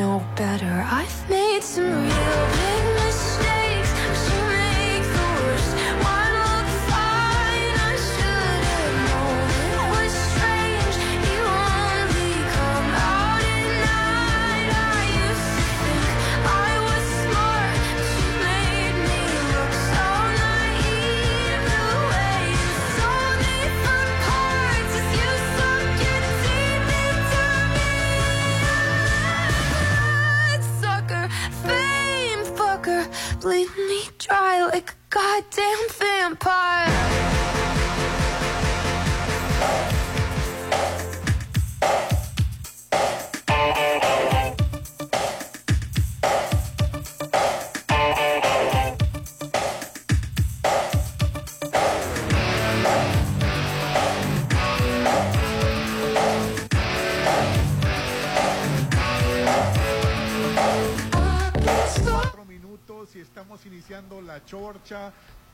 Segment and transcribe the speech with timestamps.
[0.00, 0.86] no better.
[0.90, 2.09] I've made some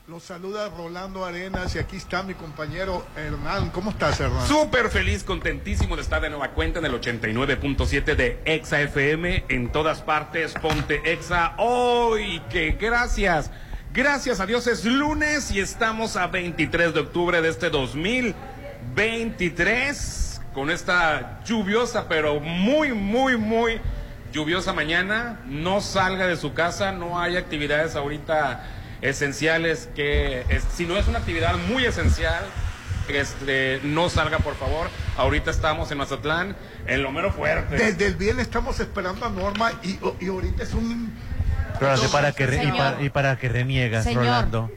[0.07, 3.69] Los saluda Rolando Arenas y aquí está mi compañero Hernán.
[3.69, 4.47] ¿Cómo estás, Hernán?
[4.47, 9.71] Súper feliz, contentísimo de estar de nueva cuenta en el 89.7 de Exa FM en
[9.71, 10.53] todas partes.
[10.53, 13.51] Ponte Exa hoy, que gracias.
[13.93, 20.71] Gracias a Dios es lunes y estamos a 23 de octubre de este 2023 con
[20.71, 23.79] esta lluviosa pero muy, muy, muy
[24.31, 25.41] lluviosa mañana.
[25.45, 31.07] No salga de su casa, no hay actividades ahorita esenciales que, es- si no es
[31.07, 32.43] una actividad muy esencial,
[33.09, 34.87] este, no salga por favor.
[35.17, 36.55] Ahorita estamos en Mazatlán,
[36.87, 37.75] en lo mero fuerte.
[37.77, 41.13] Desde el viernes estamos esperando a Norma y, y ahorita es un...
[41.79, 44.71] Pero para que re- y, para, y para que reniegas, Señor, Rolando.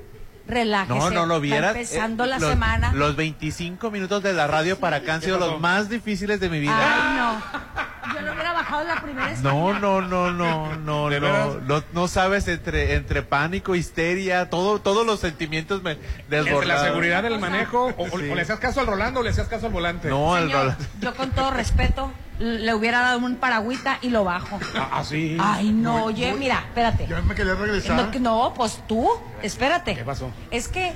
[0.50, 0.98] Relájese.
[0.98, 1.70] No, no lo vieras.
[1.76, 2.92] empezando Eh, la los, semana.
[2.92, 6.60] Los 25 minutos de la radio para acá han sido los más difíciles de mi
[6.60, 6.74] vida.
[6.76, 7.70] Ay, no.
[8.14, 9.32] Yo no hubiera bajado la primera.
[9.42, 14.80] No, no, no, no, no, ¿De no, no, no sabes entre entre pánico, histeria, todo,
[14.80, 16.68] todos los sentimientos me Entre desbordaron.
[16.68, 18.28] la seguridad del manejo, o, Sí.
[18.30, 20.08] o le hacías caso al Rolando o le hacías caso al volante.
[20.08, 20.84] No, al Señor, Rolando.
[21.00, 24.58] yo con todo respeto le hubiera dado un paragüita y lo bajo.
[24.74, 25.36] Ah, ah, sí.
[25.38, 27.06] Ay, no, Muy- oye, muy- mira, espérate.
[27.06, 27.96] Ya me quería regresar.
[27.96, 29.08] No, que- no, pues tú,
[29.42, 29.94] espérate.
[29.94, 30.30] ¿Qué pasó?
[30.50, 30.92] Es que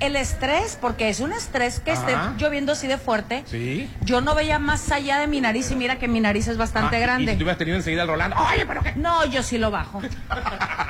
[0.00, 3.42] el estrés, porque es un estrés que esté lloviendo así de fuerte.
[3.46, 3.90] Sí.
[4.02, 6.96] Yo no veía más allá de mi nariz y mira que mi nariz es bastante
[6.96, 7.24] Ah, grande.
[7.32, 8.36] Y si tú hubieras tenido enseguida al Rolando.
[8.52, 8.92] Oye, pero qué.
[8.96, 10.00] No, yo sí lo bajo.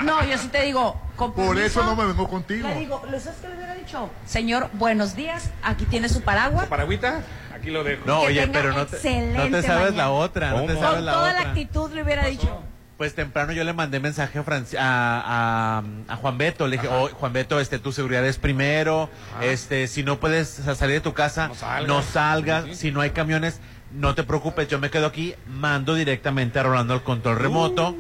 [0.05, 1.01] No, yo sí te digo.
[1.17, 2.69] con Por eso no me vengo contigo.
[2.69, 4.09] Le digo, ¿le sabes qué le hubiera dicho?
[4.27, 5.51] Señor, buenos días.
[5.65, 6.67] Aquí tiene su paraguas.
[6.67, 7.23] Paragüita,
[7.61, 8.03] aquí lo dejo.
[8.07, 9.97] No, que oye, pero no te, no te sabes mañana.
[9.97, 11.43] la otra, no te sabes Con la toda otra.
[11.43, 12.63] la actitud le hubiera dicho.
[12.97, 16.67] Pues temprano yo le mandé mensaje a, Franci- a, a- a Juan Beto.
[16.67, 19.09] Le dije, "Oh, Juan Beto, este, tu seguridad es primero.
[19.41, 21.87] Este, si no puedes salir de tu casa, No salgas.
[21.89, 22.65] no salgas.
[22.65, 22.77] Sí, sí.
[22.77, 23.61] Si no hay camiones,
[23.93, 24.67] no te preocupes.
[24.67, 27.95] Yo me quedo aquí, mando directamente a Rolando el control remoto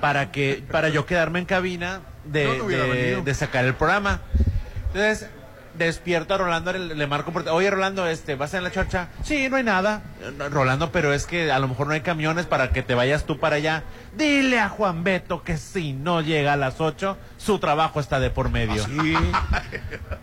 [0.00, 2.58] para que, para yo quedarme en cabina de,
[3.16, 4.20] no de sacar el programa.
[4.88, 5.28] Entonces,
[5.78, 7.48] despierto a Rolando, le, marco por...
[7.48, 9.08] Oye, Rolando, este, ¿vas en la chorcha?
[9.22, 10.02] Sí, no hay nada.
[10.38, 13.24] "No, Rolando, pero es que a lo mejor no hay camiones para que te vayas
[13.24, 13.82] tú para allá.
[14.16, 18.30] Dile a Juan Beto que si no llega a las 8, su trabajo está de
[18.30, 18.84] por medio.
[18.84, 19.14] Sí.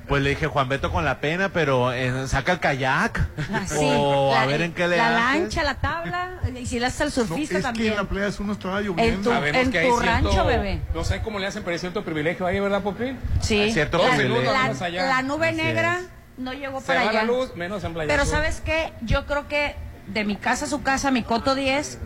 [0.07, 3.21] Pues le dije, Juan Beto con la pena, pero eh, saca el kayak.
[3.53, 3.77] Así.
[3.79, 5.41] O a ver en qué le La haces.
[5.41, 6.31] lancha, la tabla.
[6.59, 7.91] Y si le haces al No, surfista es que también.
[7.93, 9.29] en la playa uno estaba En lloviendo.
[9.29, 10.81] tu- Sabemos en que hay tu cierto- rancho, bebé.
[10.93, 13.15] No sé cómo le hacen, pero hay cierto privilegio ahí, ¿verdad, Popi?
[13.39, 13.57] Sí.
[13.61, 14.51] Hay cierto la, privilegio.
[14.51, 15.05] la- Más allá.
[15.05, 16.07] la nube Así negra es.
[16.37, 17.19] no llegó Se para va allá.
[17.21, 18.25] la luz, menos en Playa Pero.
[18.25, 18.91] ¿sabes qué?
[19.03, 19.75] Yo creo que
[20.07, 21.99] de mi casa a su casa, mi coto 10,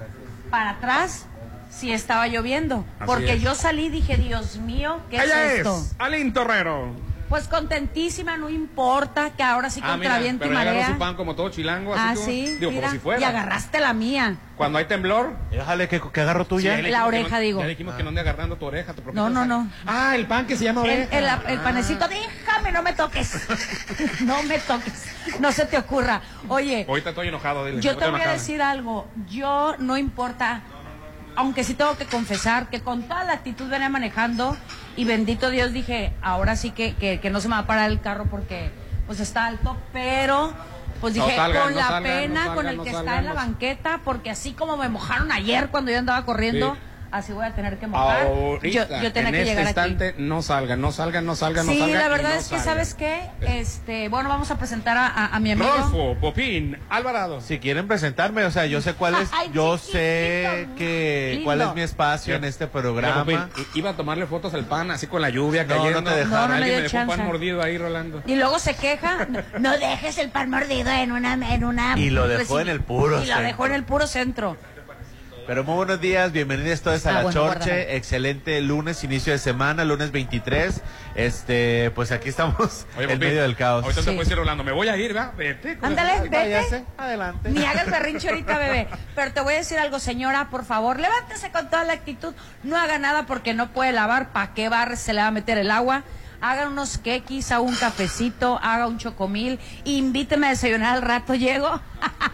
[0.52, 1.26] para atrás,
[1.76, 2.86] sí estaba lloviendo.
[3.00, 3.42] Así porque es.
[3.42, 5.82] yo salí y dije, Dios mío, ¿qué Ella es es, esto?
[6.00, 6.94] Alín Torrero.
[7.28, 10.88] Pues contentísima, no importa que ahora sí Ah, contra mira, viento y agarró marea.
[10.90, 13.20] su pan como todo chilango, así Ah, como- sí, Digo, mira, como si fuera.
[13.20, 14.36] y agarraste la mía.
[14.56, 15.34] Cuando hay temblor.
[15.50, 16.76] Déjale que, que agarro tuya.
[16.78, 17.62] sí, La oreja, no- digo.
[17.62, 18.94] Ya dijimos que no ande agarrando tu oreja.
[18.94, 19.68] Tu No, no, no.
[19.88, 21.18] Ah, el pan que se llama El, oreja.
[21.18, 21.24] el-
[21.54, 21.64] el Ah.
[21.64, 23.42] panecito, déjame, no me toques.
[24.22, 25.06] no me toques.
[25.40, 26.22] No se te ocurra.
[26.48, 27.82] Oye, Ahorita estoy enojado, dile.
[27.82, 29.08] yo te voy a decir algo.
[29.28, 30.62] Yo no importa,
[31.36, 34.56] aunque sí tengo que confesar que con toda la actitud venía manejando
[34.96, 37.90] y bendito Dios dije, ahora sí que, que, que no se me va a parar
[37.92, 38.72] el carro porque
[39.06, 40.54] pues está alto, pero
[41.02, 43.26] pues No dije, salgan, con no la salgan, pena no con el que está en
[43.26, 46.80] la banqueta, porque así como me mojaron ayer cuando yo andaba corriendo, Sí.
[47.12, 48.28] Así voy a tener que mojar.
[48.28, 49.92] Ahorita, yo, yo tenía en que este llegar aquí.
[49.92, 51.98] instante, no salgan, no salgan, no salgan, no Sí, salgan.
[52.00, 52.66] la y verdad no es que, salgan.
[52.66, 53.22] ¿sabes qué?
[53.42, 55.70] Este, bueno, vamos a presentar a, a- a mi amigo.
[55.72, 57.42] Rolfo, Popín, Alvarado.
[57.42, 61.46] Si quieren presentarme, o sea, yo sé cuál es, Ay, yo sé que lindo.
[61.46, 63.24] cuál es mi espacio en este programa.
[63.24, 66.02] Mira, Popín, i- iba a tomarle fotos al pan así con la lluvia No, cayendo.
[66.02, 66.36] no te dejaron.
[66.36, 68.24] No, no me Alguien dio me dejó pan mordido ahí, Rolando.
[68.28, 69.28] Y luego se queja,
[69.60, 73.22] no, dejes el pan mordido en una en una Y lo dejó en el puro
[73.24, 74.58] Y lo dejó en el puro centro.
[75.48, 77.96] Pero muy buenos días, bienvenidos todos a Ah, la bueno, Chorche.
[77.96, 80.82] Excelente lunes, inicio de semana, lunes 23.
[81.14, 83.84] Este, pues aquí estamos Oye, en Popín, medio del caos.
[83.84, 84.08] Ahorita Sí.
[84.08, 84.64] te puedes ir Rolando.
[84.64, 85.34] Me voy a ir, ¿verdad?
[85.38, 85.78] Vete.
[85.84, 86.36] Ándale, vete.
[86.36, 87.50] Váyase, adelante.
[87.52, 88.88] Ni hagas berrinche ahorita, bebé.
[89.14, 92.34] Pero te voy a decir algo, señora, por favor, levántese con toda la actitud.
[92.64, 94.30] No haga nada porque no puede lavar.
[94.34, 96.02] ¿Para qué barre se le va a meter el agua?
[96.48, 99.60] Haga unos quequis, haga un cafecito, haga un chocomil.
[99.84, 101.82] Invíteme a desayunar al rato, llego.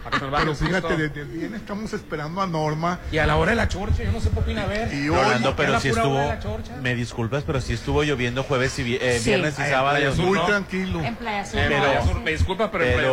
[0.04, 2.98] Para que nos baje Pero fíjate, desde el bien estamos esperando a Norma.
[3.10, 4.92] Y a la hora de la chorcha, yo no sé por qué a ver.
[4.92, 6.76] Y hoy, Rolando, pero si estuvo, la chorcha.
[6.82, 9.30] me disculpas, pero si estuvo lloviendo jueves y eh, Sí.
[9.30, 9.96] viernes y Ay, sábado.
[9.96, 10.44] Playa Sur, muy no.
[10.44, 11.00] tranquilo.
[11.02, 11.58] En Playa Sur.
[11.60, 13.08] Eh, Pero- me disculpa, pero, en Playa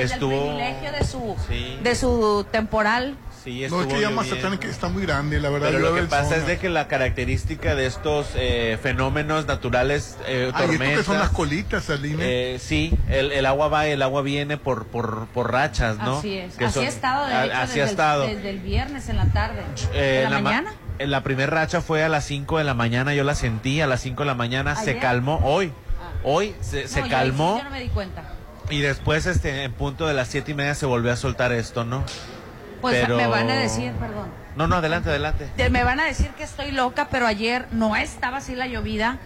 [0.00, 1.78] Desde el estuvo, privilegio de su, Sí.
[1.82, 3.16] de su temporal.
[3.42, 4.10] Sí, No, es que ya.
[4.10, 5.68] Mazatlán que está muy grande, la verdad.
[5.72, 6.36] Pero lo que pasa zona.
[6.36, 11.18] es de que la característica de estos eh, fenómenos naturales, eh, esto tormentas, que son
[11.18, 12.54] las colitas, Aline.
[12.54, 16.18] eh, sí, el, el agua va, el agua viene por por, por rachas, ¿no?
[16.18, 16.54] Así es.
[16.56, 18.26] Que así son- ha estado, de a- hecho, así desde, ha el- estado.
[18.26, 19.62] desde el viernes en la tarde.
[19.94, 20.74] Eh, ¿En la, ma- mañana?
[20.98, 23.86] en la primera racha fue a las 5 de la mañana, yo la sentí, a
[23.86, 26.12] las 5 de la mañana se calmó, hoy, Ah.
[26.24, 28.22] hoy se, se No, yo ahí sí calmó Yo no me di cuenta.
[28.70, 31.84] y después este en punto de las siete y media se volvió a soltar esto,
[31.84, 32.04] ¿no?
[32.82, 34.28] Pues Pero- me van a decir, perdón.
[34.56, 35.48] No, no, adelante, adelante.
[35.56, 39.16] De- Me van a decir que estoy loca, pero ayer no estaba así la llovida.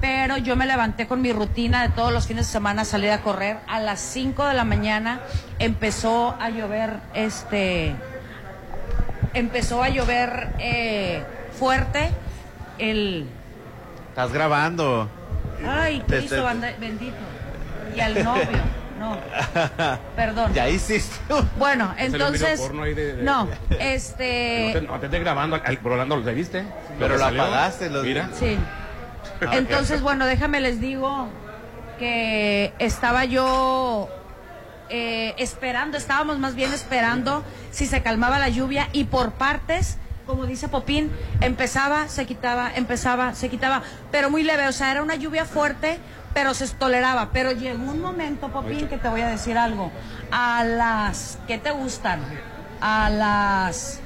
[0.00, 3.20] Pero yo me levanté con mi rutina de todos los fines de semana salir a
[3.22, 3.56] correr.
[3.66, 5.18] A las 5 de la mañana
[5.58, 7.96] empezó a llover, este,
[9.34, 11.24] empezó a llover eh,
[11.58, 12.10] fuerte.
[12.78, 13.26] El,
[14.10, 15.08] Estás grabando.
[15.66, 17.16] ay, Cristo te- banda- bendito.
[17.96, 18.44] Y al novio,
[18.98, 19.16] no,
[20.16, 20.52] perdón.
[20.54, 21.16] Ya hiciste.
[21.58, 25.78] Bueno, entonces, porno ahí de- de- no, No te, este, no te estés grabando, al-
[25.82, 26.64] Rolando, ¿lo viste?
[26.98, 28.28] Pero lo apagaste, lo- Mira.
[28.38, 28.58] Sí.
[29.52, 31.28] Entonces, bueno, déjame les digo
[31.98, 34.08] que estaba yo
[34.90, 39.98] eh, esperando, estábamos más bien esperando si se calmaba la lluvia y por partes,
[40.28, 41.10] como dice Popín,
[41.40, 43.82] empezaba, se quitaba, empezaba, se quitaba,
[44.12, 45.98] pero muy leve, o sea, era una lluvia fuerte,
[46.34, 47.30] pero se toleraba.
[47.32, 49.90] Pero llegó un momento, Popín, que te voy a decir algo.
[50.30, 52.20] A las, ¿qué te gustan?
[52.82, 54.00] A las,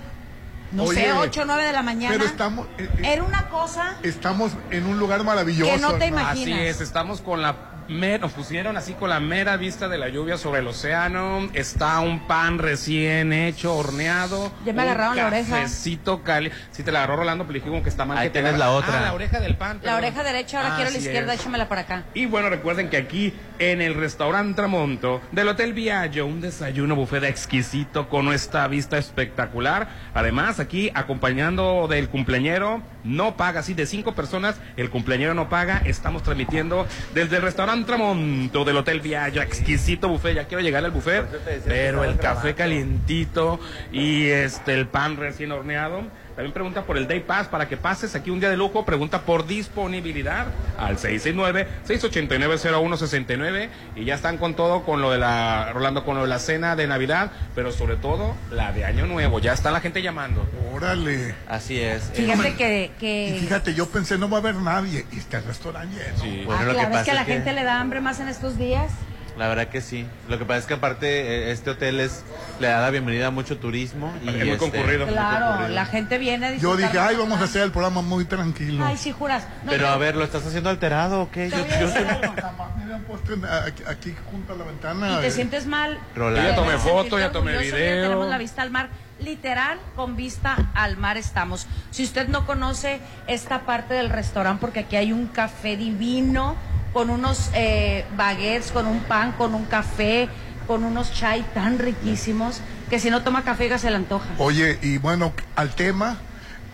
[0.70, 2.14] no Oye, sé, 8 o 9 de la mañana.
[2.16, 5.72] Pero estamos, eh, eh, Era una cosa estamos en un lugar maravilloso.
[5.72, 6.60] Que no te imaginas.
[6.60, 10.08] Así es, estamos con la me- nos pusieron así con la mera vista de la
[10.08, 11.48] lluvia sobre el océano.
[11.54, 14.52] Está un pan recién hecho, horneado.
[14.64, 15.56] Ya me agarraron la oreja.
[15.62, 16.50] Cafecito cali.
[16.70, 18.18] Si te la agarró Rolando, pero dijimos que está mal.
[18.18, 18.98] Ahí que te tienes agarra- la otra.
[18.98, 19.80] Ah, la oreja del pan.
[19.82, 21.40] La oreja derecha, ahora quiero la izquierda, es.
[21.40, 22.04] échamela para acá.
[22.14, 23.32] Y bueno, recuerden que aquí
[23.70, 29.88] en el restaurante Tramonto del Hotel Viaggio, un desayuno buffet exquisito con esta vista espectacular.
[30.14, 35.80] Además, aquí acompañando del cumpleañero, no paga, así de cinco personas, el cumpleañero no paga.
[35.84, 40.34] Estamos transmitiendo desde el restaurante Tramonto del Hotel Viaggio, exquisito buffet.
[40.34, 41.24] Ya quiero llegar al buffet,
[41.64, 43.60] pero el café calientito
[43.92, 46.02] y este el pan recién horneado.
[46.34, 48.86] También pregunta por el Day Pass para que pases aquí un día de lujo.
[48.86, 50.46] Pregunta por disponibilidad
[50.78, 53.68] al 669-689-0169.
[53.96, 56.76] Y ya están con todo, con lo de la, Rolando, con lo de la cena
[56.76, 59.38] de Navidad, pero sobre todo la de Año Nuevo.
[59.40, 60.46] Ya está la gente llamando.
[60.72, 61.34] Órale.
[61.48, 62.10] Así es.
[62.10, 62.84] Eh, Fíjate que...
[62.84, 63.36] Y que...
[63.40, 65.04] fíjate, yo pensé no va a haber nadie.
[65.12, 66.18] Y está el restaurante lleno.
[66.22, 66.42] Sí.
[66.46, 67.80] Bueno, ah, lo que claro, es pasa que a la es que- gente le da
[67.80, 68.90] hambre más en estos días.
[69.38, 70.06] La verdad que sí.
[70.28, 71.06] Lo que pasa es que aparte
[71.48, 72.22] eh, este hotel es
[72.60, 75.06] le da la bienvenida a mucho turismo y Es muy este, concurrido.
[75.06, 75.74] muy Claro, concurrido.
[75.74, 78.84] la gente viene a Yo dije, ay, vamos a hacer el programa muy tranquilo.
[78.84, 79.46] Ay, sí, juras.
[79.64, 81.48] No, Pero a ver, ¿lo estás haciendo alterado o qué?
[81.48, 82.34] Yo, yo decir soy- algo.
[82.40, 85.12] Jamás me habían puesto en- aquí, aquí junto a la ventana.
[85.12, 85.30] Y te eh.
[85.30, 85.98] sientes mal.
[86.14, 86.48] Rolando.
[86.50, 87.76] Ya tomé foto, ya tomé video.
[87.78, 88.90] ya tenemos la vista al mar.
[89.18, 91.66] Literal, con vista al mar estamos.
[91.90, 96.54] Si usted no conoce esta parte del restaurante, porque aquí hay un café divino,
[96.92, 100.28] con unos eh, baguettes, con un pan, con un café,
[100.66, 104.26] con unos chai tan riquísimos, que si no toma café, ya se le antoja.
[104.38, 106.18] Oye, y bueno, al tema,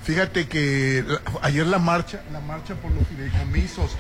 [0.03, 1.05] fíjate que
[1.43, 3.97] ayer la marcha, la marcha por los fideicomisos,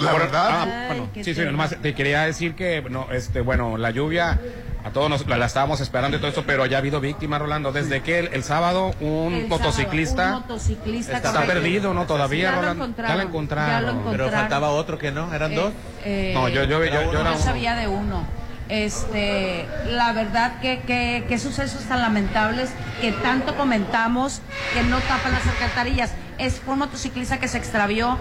[0.00, 3.76] la Ahora- verdad, ah, bueno, sí, sí, nomás te quería decir que, no, este, bueno,
[3.76, 4.40] la lluvia,
[4.84, 7.40] a todos nos, la, la estábamos esperando y todo eso, pero ya ha habido víctimas,
[7.40, 7.70] Rolando.
[7.72, 12.04] Desde que el, el sábado un El motociclista sábado, un motociclista está perdido, ¿no?
[12.06, 12.84] Todavía, Ya lo Rolando.
[12.84, 13.82] encontraron, Ya lo ya encontraron.
[13.84, 14.26] lo encontraron.
[14.30, 15.72] Pero faltaba otro que no, eran Eh, dos.
[16.04, 18.24] eh, No, yo, yo, yo, yo, era sabía de uno.
[18.68, 22.70] Este, la verdad que, que, que sucesos tan lamentables
[23.00, 24.40] que tanto comentamos
[24.74, 26.12] que no tapan las alcantarillas.
[26.38, 28.18] Es fue un motociclista que se extravió,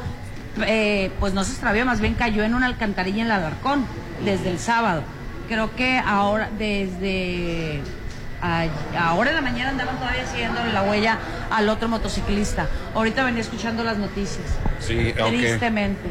[0.65, 3.85] eh, pues no se extravió, más bien cayó en una alcantarilla en el Alarcón
[4.25, 5.03] desde el sábado.
[5.47, 7.81] Creo que ahora, desde
[8.41, 8.65] a-
[8.97, 11.19] ahora en la mañana andaban todavía siguiéndole la huella
[11.51, 12.67] al otro motociclista.
[12.95, 14.45] Ahorita venía escuchando las noticias.
[14.79, 15.13] Sí.
[15.27, 16.09] Tristemente.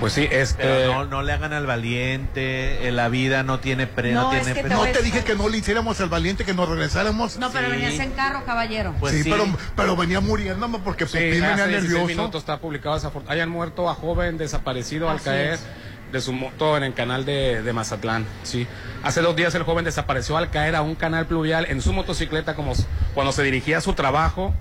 [0.00, 0.62] Pues sí, este...
[0.62, 4.32] Pero no, no le hagan al valiente, eh, la vida no tiene pre, no, No,
[4.32, 6.68] es tiene que pre- te No dije que no le hiciéramos al valiente, que nos
[6.68, 7.38] regresáramos.
[7.38, 7.72] No, pero Sí.
[7.72, 8.94] venías en carro, caballero.
[9.00, 9.30] Pues sí, sí.
[9.30, 9.46] Pero,
[9.76, 12.06] pero venía muriéndome porque Sí, venía hace 16 nervioso.
[12.06, 15.60] minutos está publicado desafort- Hayan muerto a joven desaparecido al Así caer es.
[16.12, 18.26] de su moto en el canal de, de Mazatlán.
[18.42, 18.66] Sí.
[19.02, 22.54] Hace dos días el joven desapareció al caer a un canal pluvial en su motocicleta
[22.54, 22.84] como s-
[23.14, 24.54] cuando se dirigía a su trabajo.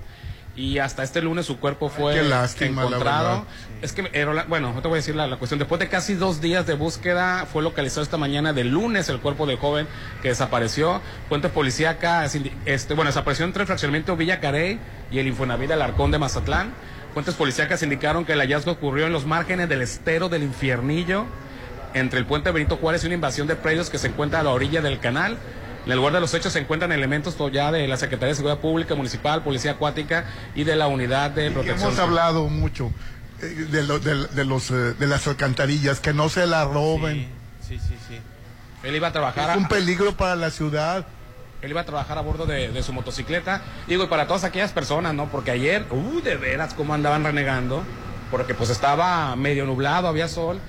[0.56, 3.46] Y hasta este lunes su cuerpo fue lástima, encontrado.
[3.82, 5.58] Es que, eh, bueno, no te voy a decir la, la cuestión.
[5.58, 9.48] Después de casi dos días de búsqueda, fue localizado esta mañana del lunes el cuerpo
[9.48, 9.88] del joven
[10.22, 11.02] que desapareció.
[11.28, 14.80] Fuentes policíacas, este, bueno, desapareció entre el fraccionamiento Villa Carey
[15.12, 16.72] y el Infonavit Alarcón de Mazatlán.
[17.14, 21.26] Fuentes policíacas indicaron que el hallazgo ocurrió en los márgenes del estero del Infiernillo,
[21.96, 24.52] entre el puente Benito Juárez y una invasión de predios que se encuentra a la
[24.52, 25.38] orilla del canal.
[25.86, 28.36] En el lugar de los hechos se encuentran elementos to- ya de la Secretaría de
[28.36, 30.26] Seguridad Pública, Municipal, Policía Acuática
[30.56, 31.90] y de la Unidad de Protección.
[31.90, 32.92] hemos hablado mucho
[33.42, 37.28] eh, de, lo- de- de los, eh, de las alcantarillas, que no se la roben.
[37.62, 38.20] Sí, sí, sí, sí.
[38.84, 41.06] Él iba a trabajar Es un a, peligro para la ciudad.
[41.62, 43.62] él iba a trabajar a bordo de, de su motocicleta.
[43.88, 45.28] Digo, y para todas aquellas personas, ¿no?
[45.30, 47.84] Porque ayer, uh, de veras, cómo andaban renegando.
[48.32, 50.60] Porque pues estaba medio nublado, había sol.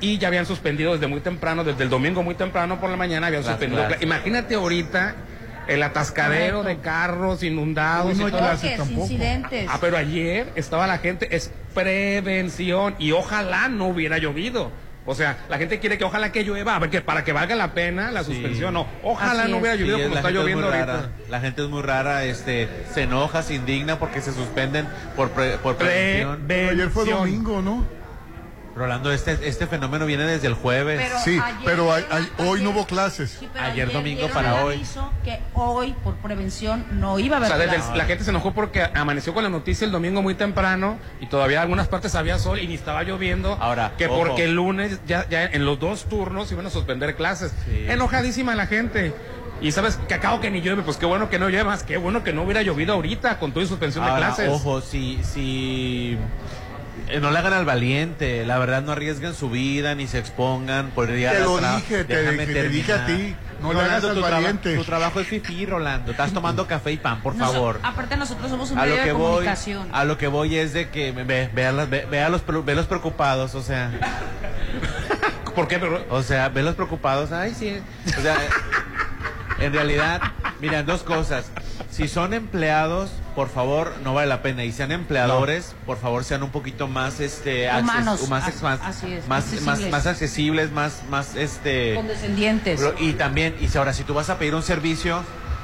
[0.00, 3.26] Y ya habían suspendido desde muy temprano, desde el domingo muy temprano por la mañana,
[3.28, 3.82] habían Las suspendido.
[3.86, 4.02] clases.
[4.02, 5.14] Imagínate ahorita
[5.66, 6.78] el atascadero Correcto.
[6.78, 8.16] de carros inundados.
[8.16, 9.02] No y clases tampoco.
[9.02, 9.66] incidentes.
[9.70, 14.70] Ah, pero ayer estaba la gente, es prevención y ojalá no hubiera llovido.
[15.04, 17.54] O sea, la gente quiere que ojalá que llueva, a ver que para que valga
[17.56, 18.32] la pena la Sí.
[18.34, 18.74] suspensión.
[18.74, 21.08] No, ojalá Así no hubiera Sí, llovido es- como está es lloviendo ahorita.
[21.30, 24.86] La gente es muy rara, este, se enoja, se indigna porque se suspenden
[25.16, 26.44] por, pre- por prevención.
[26.46, 27.86] Pero ayer fue domingo, ¿no?
[28.78, 31.00] Rolando, este, este fenómeno viene desde el jueves.
[31.02, 32.04] Pero Sí, ayer pero hay-
[32.38, 33.36] hoy no hubo clases.
[33.40, 34.80] Sí, pero Ayer domingo para hoy.
[35.24, 37.96] que hoy, por prevención, no iba a O haber sea, desde el- clases.
[37.98, 41.56] la gente se enojó porque amaneció con la noticia el domingo muy temprano y todavía
[41.58, 43.58] en algunas partes había sol y ni estaba lloviendo.
[43.60, 44.18] Ahora, que ojo.
[44.18, 47.52] porque el lunes ya, ya en los dos turnos iban a suspender clases.
[47.66, 47.84] Sí.
[47.88, 49.12] Enojadísima la gente.
[49.60, 51.96] Y sabes que acabo que ni llueve, pues qué bueno que no llueve más, qué
[51.96, 54.48] bueno que no hubiera llovido ahorita con toda y suspensión de clases.
[54.48, 56.16] ojo, si, si
[57.10, 60.90] eh, no le hagan al valiente, la verdad no arriesguen su vida ni se expongan.
[60.90, 64.14] Podría Te lo dije, te- Déjame te dije a ti, no le Rolando, hagas al
[64.14, 64.76] tu traba- valiente.
[64.76, 66.10] Tu trabajo es fifí, Rolando.
[66.12, 67.80] Estás tomando café y pan, por favor.
[67.82, 69.88] Aparte, nosotros somos un a medio lo que de voy comunicación.
[69.92, 72.42] a lo que voy es de que ve, ve, a las- ve- ve a los
[72.64, 73.90] ve los preocupados o sea
[75.54, 75.80] ¿Por qué?
[76.10, 77.78] O sea ve los preocupados ay sí
[78.16, 78.36] o sea
[79.60, 80.20] en realidad
[80.60, 81.50] mira dos cosas
[81.90, 86.42] si son empleados por favor no vale la pena y sean empleadores por favor sean
[86.42, 89.90] un poquito más este acces- más, más, así es, más, más, accesibles.
[89.92, 92.80] más accesibles más más este Condescendientes.
[92.98, 95.22] Y también, y si ahora, si tú vas a pedir un servicio,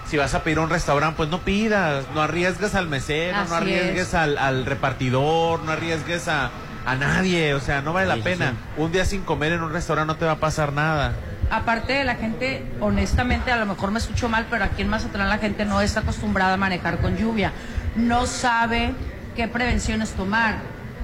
[0.09, 3.57] si vas a pedir un restaurante, pues no pidas, no arriesgues al mesero, Así no
[3.57, 4.15] arriesgues es.
[4.15, 6.51] al, al repartidor, no arriesgues a,
[6.87, 8.53] a nadie, o sea, no vale la Sí, sí, pena.
[8.77, 11.13] Un día sin comer en un restaurante no te va a pasar nada.
[11.55, 15.29] Aparte de la gente, honestamente, a lo mejor me escucho mal, pero aquí en Mazatlán
[15.29, 17.53] la gente no está acostumbrada a manejar con lluvia.
[17.95, 18.93] No sabe
[19.37, 20.57] qué prevenciones tomar.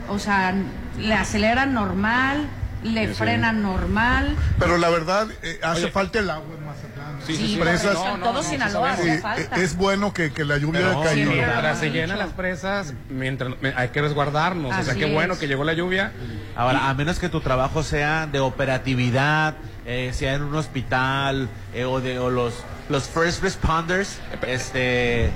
[0.08, 0.52] O sea,
[0.98, 2.48] le aceleran normal,
[2.82, 3.14] le Sí, sí.
[3.14, 4.34] frenan normal.
[4.58, 5.92] Pero la verdad, eh, hace Oye.
[5.92, 7.20] falta el agua en Mazatlán.
[7.24, 9.56] Sí, Sí, sí, presas- no, no, todo Sinaloa hace falta.
[9.56, 11.30] eh, es bueno que, que la lluvia Pero haya caído.
[11.30, 14.76] siempre- Mientras se llenan las presas, mientras hay que resguardarnos.
[14.76, 16.10] o sea, qué bueno que llegó la lluvia.
[16.56, 19.54] Ahora, a menos que tu trabajo sea de operatividad,
[19.90, 22.54] eh, sea en un hospital, eh, o de o los,
[22.88, 25.30] los first responders, este,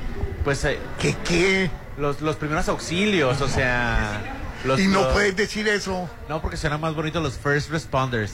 [0.45, 1.71] pues eh, ¿Qué qué?
[1.99, 4.21] los, los primeros auxilios, o sea...
[4.65, 6.09] Los, Y no los- puedes decir eso.
[6.29, 8.33] No, porque suena más bonito los first responders.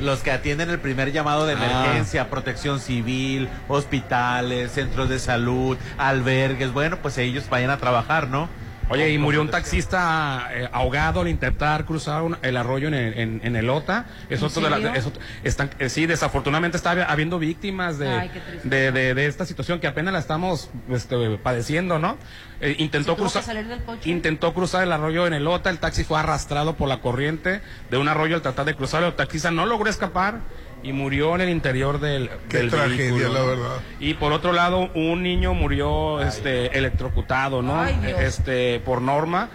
[0.00, 1.56] Los que atienden el primer llamado de Ah.
[1.84, 6.72] emergencia, protección civil, hospitales, centros de salud, albergues.
[6.72, 8.48] Bueno, pues ellos vayan a trabajar, ¿no?
[8.90, 13.18] Oye, y murió un taxista eh, ahogado al intentar cruzar un- el arroyo en, el-
[13.18, 14.06] en, en el Ota.
[14.30, 14.92] Es ¿En otro de la- serio?
[14.94, 18.30] es otro- están, eh, sí, desafortunadamente está habi- habiendo víctimas de, Ay,
[18.64, 22.16] de, de- de esta situación que apenas la estamos este, padeciendo, ¿no?
[22.60, 24.08] Eh, intentó cruzar, salir del coche.
[24.10, 25.68] intentó cruzar el arroyo en el Ota.
[25.70, 29.02] El taxi fue arrastrado por la corriente de un arroyo al tratar de cruzar.
[29.02, 30.40] El taxista no logró escapar
[30.82, 33.46] y murió en el interior del, Qué del tragedia, vehículo, la ¿no?
[33.46, 33.76] verdad.
[34.00, 37.80] Y por otro lado, un niño murió este electrocutado, ¿no?
[37.80, 38.20] Ay, Dios.
[38.20, 39.48] Este, por norma,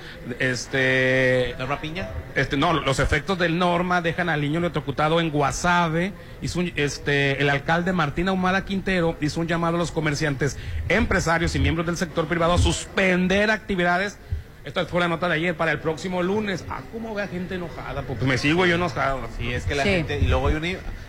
[0.63, 2.09] este ¿Norma Piña?
[2.35, 6.13] este, no, los efectos del norma dejan al niño electrocutado en Guasave.
[6.41, 10.57] Hizo un- este, el alcalde Martín Ahumada Quintero hizo un llamado a los comerciantes,
[10.89, 14.17] empresarios y miembros del sector privado a suspender actividades.
[14.65, 16.63] Esta fue la nota de ayer para el próximo lunes.
[16.69, 19.19] Ah, cómo ve a gente enojada, porque me sigo yo enojado.
[19.37, 19.89] Sí, es que la Sí.
[19.89, 20.19] gente.
[20.19, 20.63] Y luego hay un,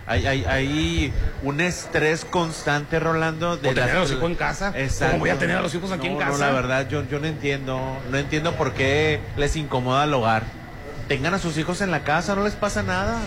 [0.06, 1.12] hay, hay, hay
[1.44, 3.56] un estrés constante, Rolando.
[3.56, 4.72] De tener a los hijos en casa.
[4.76, 5.12] Exacto.
[5.12, 6.32] ¿Cómo voy a tener a los hijos aquí en No, casa?
[6.32, 7.80] No, la verdad, yo, yo no entiendo.
[8.10, 10.42] No entiendo por qué les incomoda el hogar.
[11.06, 13.18] tengan a sus hijos en la casa, no les pasa nada.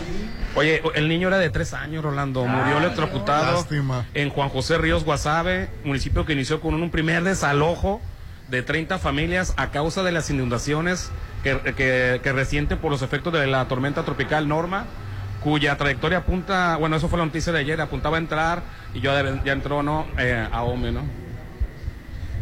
[0.55, 2.43] Oye, el niño era de tres años, Rolando.
[2.43, 4.03] Murió electrocutado Lástima.
[4.15, 8.01] en Juan José Ríos Guasave, municipio que inició con un primer desalojo
[8.49, 11.11] de 30 familias a causa de las inundaciones
[11.43, 14.85] que, que, que resienten por los efectos de la tormenta tropical Norma,
[15.43, 18.61] cuya trayectoria apunta, bueno, eso fue la noticia de ayer, apuntaba a entrar
[18.93, 20.07] y ya, ya entró, ¿no?
[20.17, 21.01] Eh, a OME, ¿no?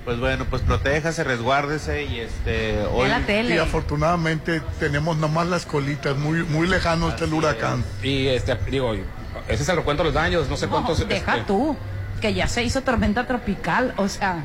[0.06, 6.16] Pues bueno, pues protéjase, resguárdese y este hoy la Y afortunadamente tenemos nomás las colitas,
[6.16, 7.84] muy, muy lejano está el huracán.
[8.04, 11.08] Y este, digo, ese es el recuento de los daños, no sé No, cuántos.
[11.08, 11.76] deja este, tú,
[12.22, 14.44] que ya se hizo tormenta tropical, o sea,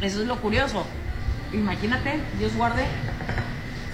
[0.00, 0.84] eso es lo curioso.
[1.52, 2.84] Imagínate, Dios guarde.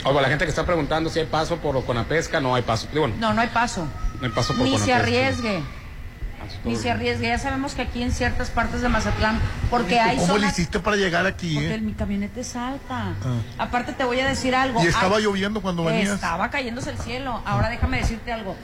[0.04, 2.88] Oiga, la gente que está preguntando si hay paso por Conapesca, no hay paso.
[2.92, 3.88] Digo, no No, no hay paso.
[4.23, 5.62] hay paso por Ni se arriesgue,
[6.64, 7.28] ni se arriesgue.
[7.28, 10.52] Ya sabemos que aquí en ciertas partes de Mazatlán, porque hay ¿Cómo le zonas...
[10.52, 11.54] hiciste para llegar aquí?
[11.54, 11.80] Porque eh?
[11.80, 13.14] mi camioneta es alta.
[13.56, 14.82] Aparte te voy a decir algo.
[14.84, 16.11] ¿Y estaba Ay, lloviendo cuando venías?
[16.11, 17.40] Estaba cayéndose el cielo.
[17.46, 18.56] Ahora déjame decirte algo.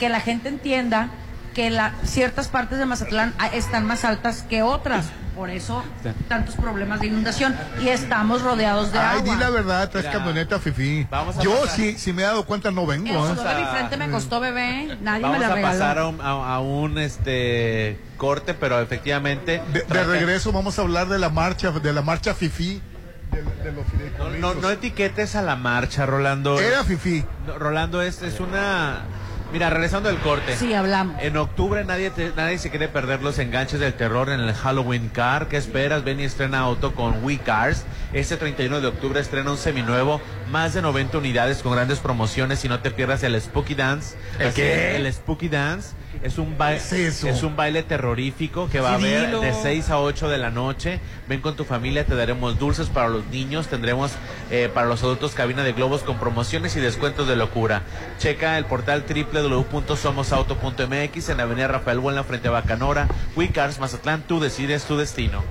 [0.00, 1.08] Que la gente entienda
[1.54, 5.06] que la, ciertas partes de Mazatlán ah, están más altas que otras.
[5.36, 5.82] Por eso
[6.28, 7.56] tantos problemas de inundación.
[7.80, 9.34] Y estamos rodeados de Ay, agua.
[9.34, 11.06] di la verdad, traes Mira, camioneta fifi.
[11.10, 11.76] vamos a Yo pasar.
[11.76, 13.06] sí, si me he dado cuenta no vengo.
[13.08, 13.34] El ¿eh?
[13.36, 14.98] sudor de mi frente me costó bebé.
[15.00, 15.72] Nadie vamos me la a regaló.
[15.78, 21.08] pasar a un, a- a un, este corte, pero efectivamente De, regreso vamos a hablar
[21.08, 22.82] de la marcha, de la marcha fifi.
[23.30, 26.60] De, de los No, no, no etiquetes a la marcha, Rolando.
[26.60, 27.24] Era fifi.
[27.46, 29.04] No, Rolando es, es una
[29.52, 30.56] Mira, regresando del corte.
[30.56, 31.16] Sí, hablamos.
[31.20, 35.08] En octubre nadie te- nadie se quiere perder los enganches del terror en el Halloween
[35.08, 35.48] Car.
[35.48, 36.04] ¿Qué esperas?
[36.04, 37.84] Ven y estrena auto con We Cars.
[38.12, 42.68] Este 31 de octubre estrena un seminuevo, más de 90 unidades con grandes promociones y
[42.68, 44.16] no te pierdas el Spooky Dance.
[44.38, 44.96] ¿El qué?
[44.96, 49.38] El Spooky Dance es un baile ¿Qué es un baile terrorífico que va a haber
[49.38, 51.00] de 6 a 8 de la noche.
[51.28, 54.12] Ven con tu familia, te daremos dulces para los niños, tendremos
[54.50, 57.82] eh, para los adultos cabina de globos con promociones y descuentos de locura.
[58.18, 63.06] Checa el portal www.somosauto.mx en la avenida Rafael Buena frente a Bacanora.
[63.36, 65.44] WeCars Mazatlán, tú decides tu destino.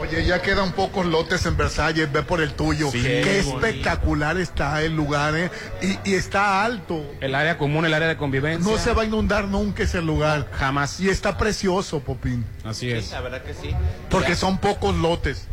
[0.00, 2.88] Oye, ya quedan pocos lotes en Versalles, ve por el tuyo.
[2.90, 3.66] Sí, Qué bonito.
[3.66, 5.50] espectacular está el lugar, ¿eh?
[5.82, 7.04] Y, y está alto.
[7.20, 8.70] El área común, el área de convivencia.
[8.70, 10.46] No se va a inundar nunca ese lugar.
[10.52, 11.00] Jamás.
[11.00, 12.44] Y está precioso, Popín.
[12.64, 13.06] Así es.
[13.06, 13.70] Sí, la verdad que sí.
[14.08, 14.36] Porque Ya.
[14.36, 15.48] son pocos lotes.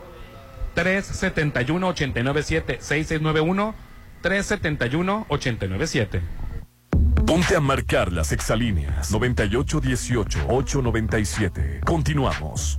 [0.73, 3.75] 371 897 6691
[4.21, 6.21] 371 897.
[7.25, 11.79] Ponte a marcar las exalíneas 9818-897.
[11.83, 12.77] Continuamos.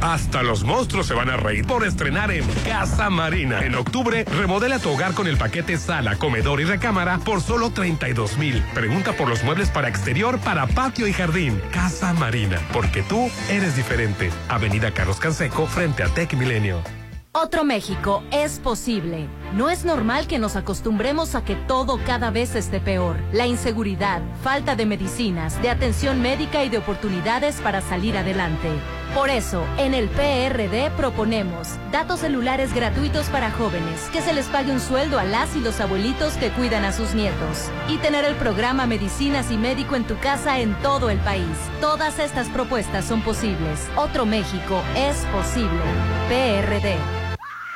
[0.00, 3.64] Hasta los monstruos se van a reír por estrenar en Casa Marina.
[3.64, 8.38] En octubre, remodela tu hogar con el paquete sala, comedor y recámara por solo 32
[8.38, 8.62] mil.
[8.74, 11.60] Pregunta por los muebles para exterior, para patio y jardín.
[11.72, 14.30] Casa Marina, porque tú eres diferente.
[14.48, 16.97] Avenida Carlos Canseco, frente a Tech Milenio.
[17.32, 19.28] Otro México es posible.
[19.52, 23.16] No es normal que nos acostumbremos a que todo cada vez esté peor.
[23.32, 28.70] La inseguridad, falta de medicinas, de atención médica y de oportunidades para salir adelante.
[29.14, 34.70] Por eso, en el PRD proponemos datos celulares gratuitos para jóvenes, que se les pague
[34.70, 38.36] un sueldo a las y los abuelitos que cuidan a sus nietos y tener el
[38.36, 41.56] programa Medicinas y Médico en tu casa en todo el país.
[41.80, 43.88] Todas estas propuestas son posibles.
[43.96, 45.82] Otro México es posible.
[46.28, 47.27] PRD.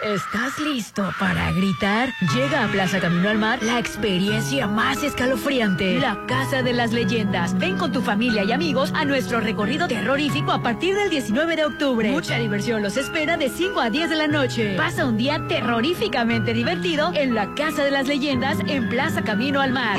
[0.02, 2.12] ¿Estás listo para gritar?
[2.34, 7.56] Llega a Plaza Camino al Mar la experiencia más escalofriante, la Casa de las Leyendas.
[7.56, 11.64] Ven con tu familia y amigos a nuestro recorrido terrorífico a partir del 19 de
[11.66, 12.10] octubre.
[12.10, 14.74] Mucha diversión los espera de 5 a 10 de la noche.
[14.76, 19.70] Pasa un día terroríficamente divertido en la Casa de las Leyendas en Plaza Camino al
[19.70, 19.98] Mar.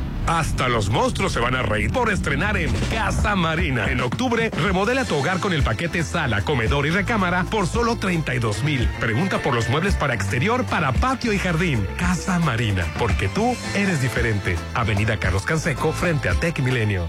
[0.26, 3.90] Hasta los monstruos se van a reír por estrenar en Casa Marina.
[3.90, 8.62] En octubre, remodela tu hogar con el paquete sala, comedor y recámara por solo 32
[8.64, 8.88] mil.
[9.00, 11.86] Pregunta por los muebles para exterior, para patio y jardín.
[11.96, 14.56] Casa Marina, porque tú eres diferente.
[14.74, 17.08] Avenida Carlos Canseco, frente a Tech Milenio.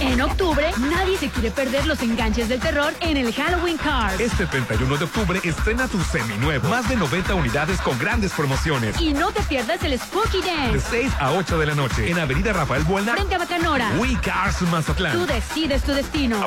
[0.00, 4.20] En octubre, nadie se quiere perder los enganches del terror en el Halloween Card.
[4.20, 6.68] Este 31 de octubre estrena tu seminuevo.
[6.68, 9.00] Más de 90 unidades con grandes promociones.
[9.00, 10.86] Y no te pierdas el Spooky De Dance.
[10.90, 13.12] 6 a 8 de la noche en Avenida Rafael Buena.
[13.12, 13.92] Frente a Bacanora.
[13.98, 15.12] We Cars Mazatlán.
[15.12, 16.40] Tú decides tu destino.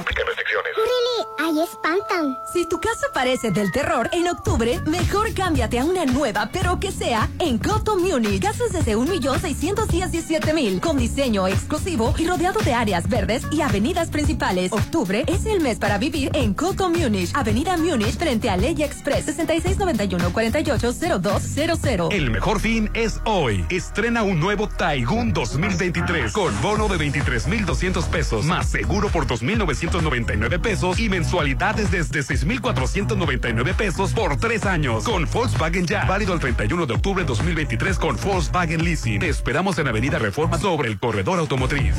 [1.44, 2.38] Ahí espantan.
[2.52, 6.92] Si tu casa parece del terror, en octubre, mejor cámbiate a una nueva, pero que
[6.92, 8.42] sea en Coto Munich.
[8.42, 14.72] Casas desde 1.617.000, con diseño exclusivo y rodeado de áreas verdes y avenidas principales.
[14.72, 19.28] Octubre es el mes para vivir en Coto Munich, Avenida Munich, frente a Ley Express,
[19.38, 22.14] 6691-480200.
[22.14, 23.66] El mejor fin es hoy.
[23.70, 31.00] Estrena un nuevo Taigun 2023 con bono de 23,200 pesos más seguro por 2,999 pesos
[31.00, 36.06] y mensualidades desde 6,499 pesos por tres años con Volkswagen Ya.
[36.06, 39.20] Válido el 31 de octubre de 2023 con Volkswagen Leasing.
[39.20, 41.96] Te esperamos en Avenida Reforma sobre el corredor automotriz.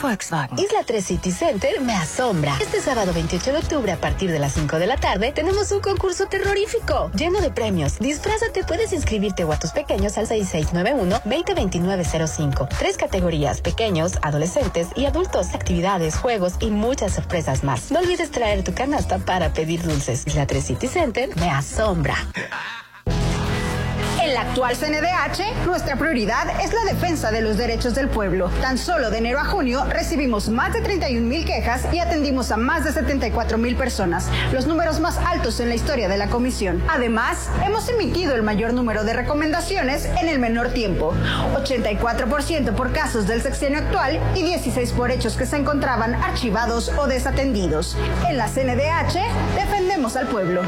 [0.00, 0.58] Volkswagen.
[0.58, 2.56] Isla 3 City Center me asombra.
[2.60, 5.80] Este sábado 28 de octubre a partir de las 5 de la tarde tenemos un
[5.80, 7.98] concurso terrorífico lleno de premios.
[7.98, 12.68] Disfrázate, puedes inscribirte o a tus pequeños al 6691-202905.
[12.78, 17.90] Tres categorías, pequeños, adolescentes y adultos, actividades, juegos y muchas sorpresas más.
[17.90, 20.24] No olvides traer tu canasta para pedir dulces.
[20.26, 22.16] Isla 3 City Center me asombra.
[24.22, 28.50] En la actual CNDH, nuestra prioridad es la defensa de los derechos del pueblo.
[28.60, 32.58] Tan solo de enero a junio recibimos más de 31 mil quejas y atendimos a
[32.58, 36.82] más de 74 mil personas, los números más altos en la historia de la comisión.
[36.88, 41.14] Además, hemos emitido el mayor número de recomendaciones en el menor tiempo,
[41.54, 47.06] 84% por casos del sexenio actual y 16 por hechos que se encontraban archivados o
[47.06, 47.96] desatendidos.
[48.28, 49.18] En la CNDH,
[49.56, 50.60] defendemos al pueblo.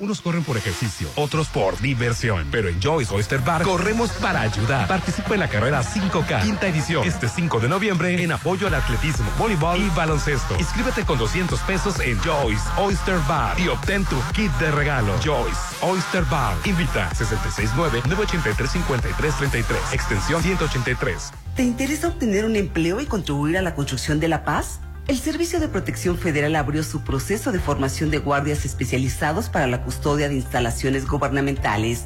[0.00, 2.48] Unos corren por ejercicio, otros por diversión.
[2.50, 4.88] Pero en Joyce Oyster Bar corremos para ayudar.
[4.88, 9.30] Participa en la carrera 5K, quinta edición, este 5 de noviembre, en apoyo al atletismo,
[9.38, 10.56] voleibol y baloncesto.
[10.58, 15.14] Inscríbete con 200 pesos en Joyce Oyster Bar y obtén tu kit de regalo.
[15.22, 16.56] Joyce Oyster Bar.
[16.64, 21.32] Invita 669-983-5333, extensión 183.
[21.54, 24.80] ¿Te interesa obtener un empleo y contribuir a la construcción de la paz?
[25.06, 29.82] El Servicio de Protección Federal abrió su proceso de formación de guardias especializados para la
[29.82, 32.04] custodia de instalaciones gubernamentales.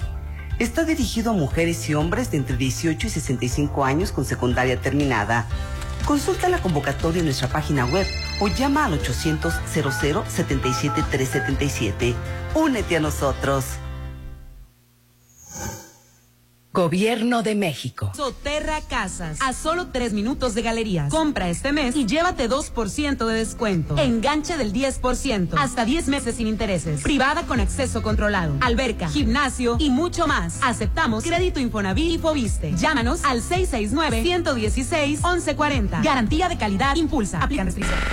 [0.59, 5.47] Está dirigido a mujeres y hombres de entre 18 y 65 años con secundaria terminada.
[6.07, 8.07] Consulta la convocatoria en nuestra página web
[8.41, 12.17] o llama al 800 00 77 377.
[12.57, 13.65] Únete a nosotros.
[16.73, 18.13] Gobierno de México.
[18.15, 21.11] Soterra Casas, a solo tres minutos de galerías.
[21.11, 23.97] Compra este mes y llévate 2% de descuento.
[23.97, 27.01] Enganche del 10%, hasta 10 meses sin intereses.
[27.03, 28.55] Privada con acceso controlado.
[28.61, 30.59] Alberca, gimnasio y mucho más.
[30.63, 32.75] Aceptamos crédito Infonavit y Fobiste.
[32.77, 36.03] Llámanos al 669-116-1140.
[36.03, 37.43] Garantía de calidad impulsa.
[37.43, 38.05] Aplican restricciones.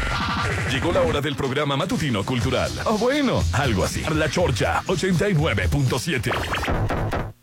[0.71, 2.71] Llegó la hora del programa matutino cultural.
[2.85, 4.01] O bueno, algo así.
[4.15, 7.34] La Chorcha 89.7.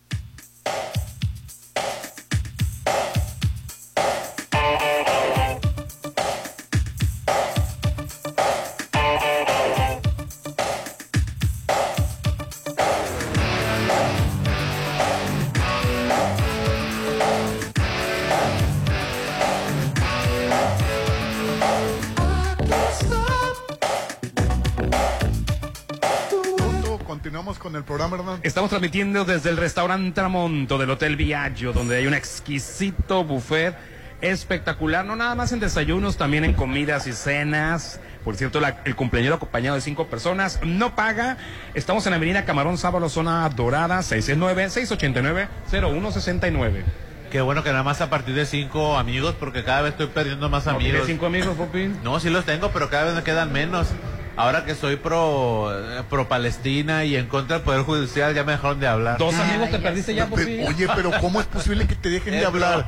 [27.83, 28.40] el programa, Hernán.
[28.42, 33.75] Estamos transmitiendo desde el restaurante Tramonto del Hotel Viaggio, donde hay un exquisito buffet
[34.21, 37.99] espectacular, no nada más en desayunos, también en comidas y cenas.
[38.25, 41.38] Por cierto, la- el cumpleañero acompañado de cinco personas no paga.
[41.75, 46.85] Estamos en Avenida Camarón Sábalo, zona dorada, 669-689-0169.
[47.33, 50.49] Qué bueno que nada más a partir de cinco amigos, porque cada vez estoy perdiendo
[50.51, 50.90] más ¿No amigos.
[50.92, 51.99] tienes cinco amigos, Popín?
[52.05, 53.88] No, sí los tengo, pero cada vez me quedan menos.
[54.37, 58.53] Ahora que soy pro, eh, pro Palestina y en contra del Poder Judicial, ya me
[58.53, 59.18] dejaron de hablar.
[59.18, 60.66] Dos amigos te perdiste ya, Pero, Popín.
[60.66, 62.87] oye, pero ¿cómo es posible que te dejen de hablar?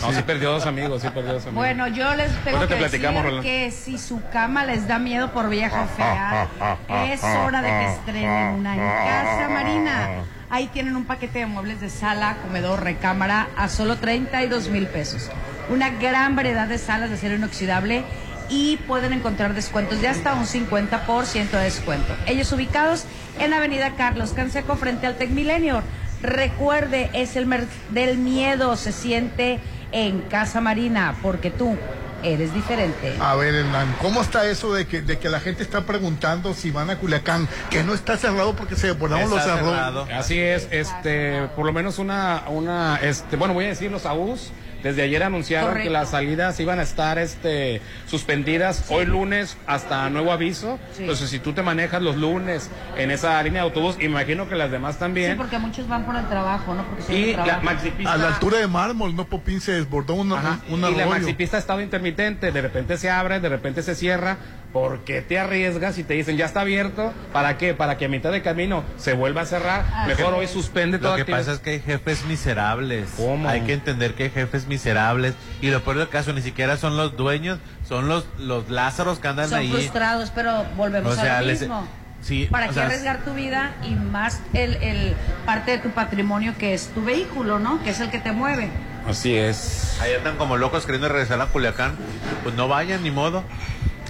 [0.00, 1.54] No, sí perdió dos amigos, sí perdió dos amigos.
[1.54, 3.42] Bueno, yo les tengo Ahorita que te platicamos, decir Rolando.
[3.42, 6.48] que si su cama les da miedo por vieja fea,
[7.12, 10.08] es hora de que estrenen una en casa, Marina.
[10.50, 15.28] Ahí tienen un paquete de muebles de sala, comedor, recámara a solo 32 mil pesos.
[15.70, 18.04] Una gran variedad de salas de acero inoxidable
[18.48, 22.14] y pueden encontrar descuentos de hasta un 50% de descuento.
[22.26, 23.04] Ellos ubicados
[23.38, 25.82] en Avenida Carlos Canseco frente al Tecmilenio.
[26.22, 27.46] Recuerde, es el
[27.90, 29.60] del miedo, se siente
[29.92, 31.76] en Casa Marina, porque tú
[32.24, 33.14] eres diferente.
[33.20, 36.70] A ver, Hernán, ¿cómo está eso de que, de que la gente está preguntando si
[36.70, 37.48] van a Culiacán?
[37.70, 40.08] Que no está cerrado porque se desbordaron los arroz.
[40.10, 44.52] Así es, este, por lo menos una, una, este, bueno, voy a decir los AUS.
[44.84, 45.88] Desde ayer anunciaron Correcto.
[45.88, 50.78] que las salidas iban a estar este, suspendidas hoy lunes hasta nuevo aviso.
[50.98, 54.70] Entonces, si tú te manejas los lunes en esa línea de autobús, imagino que las
[54.70, 55.36] demás Sí, también.
[55.38, 56.84] porque muchos van por el trabajo, ¿no?
[56.84, 58.12] Porque y la maxipista.
[58.12, 61.06] A la altura de mármol, no Popín, se desbordó una, Ajá, un, un y la
[61.06, 64.36] maxipista ha estado intermitente, de repente se abre, de repente se cierra.
[64.74, 67.14] ¿Por qué te arriesgas y te dicen ya está abierto?
[67.32, 67.74] ¿Para qué?
[67.74, 69.84] Para que a mitad de camino se vuelva a cerrar.
[69.94, 70.40] Así Mejor es.
[70.40, 71.16] hoy suspende todo.
[71.16, 73.08] Lo que pasa es que hay jefes miserables.
[73.46, 75.34] Hay que entender que hay jefes miserables.
[75.60, 79.28] Y lo peor del caso, ni siquiera son los dueños, son los, los Lázaros que
[79.28, 79.70] andan Son ahí.
[79.70, 81.86] frustrados, pero volvemos O sea, a lo les- mismo.
[82.20, 85.14] Sí, ¿Para qué sea, arriesgar tu vida y más el, el
[85.46, 87.80] parte de tu patrimonio que es tu vehículo, ¿no?
[87.84, 88.70] Que es el que te mueve.
[89.06, 89.98] Así es.
[90.00, 91.94] Ahí andan como locos queriendo regresar a Culiacán.
[92.42, 93.44] Pues no vayan, ni modo.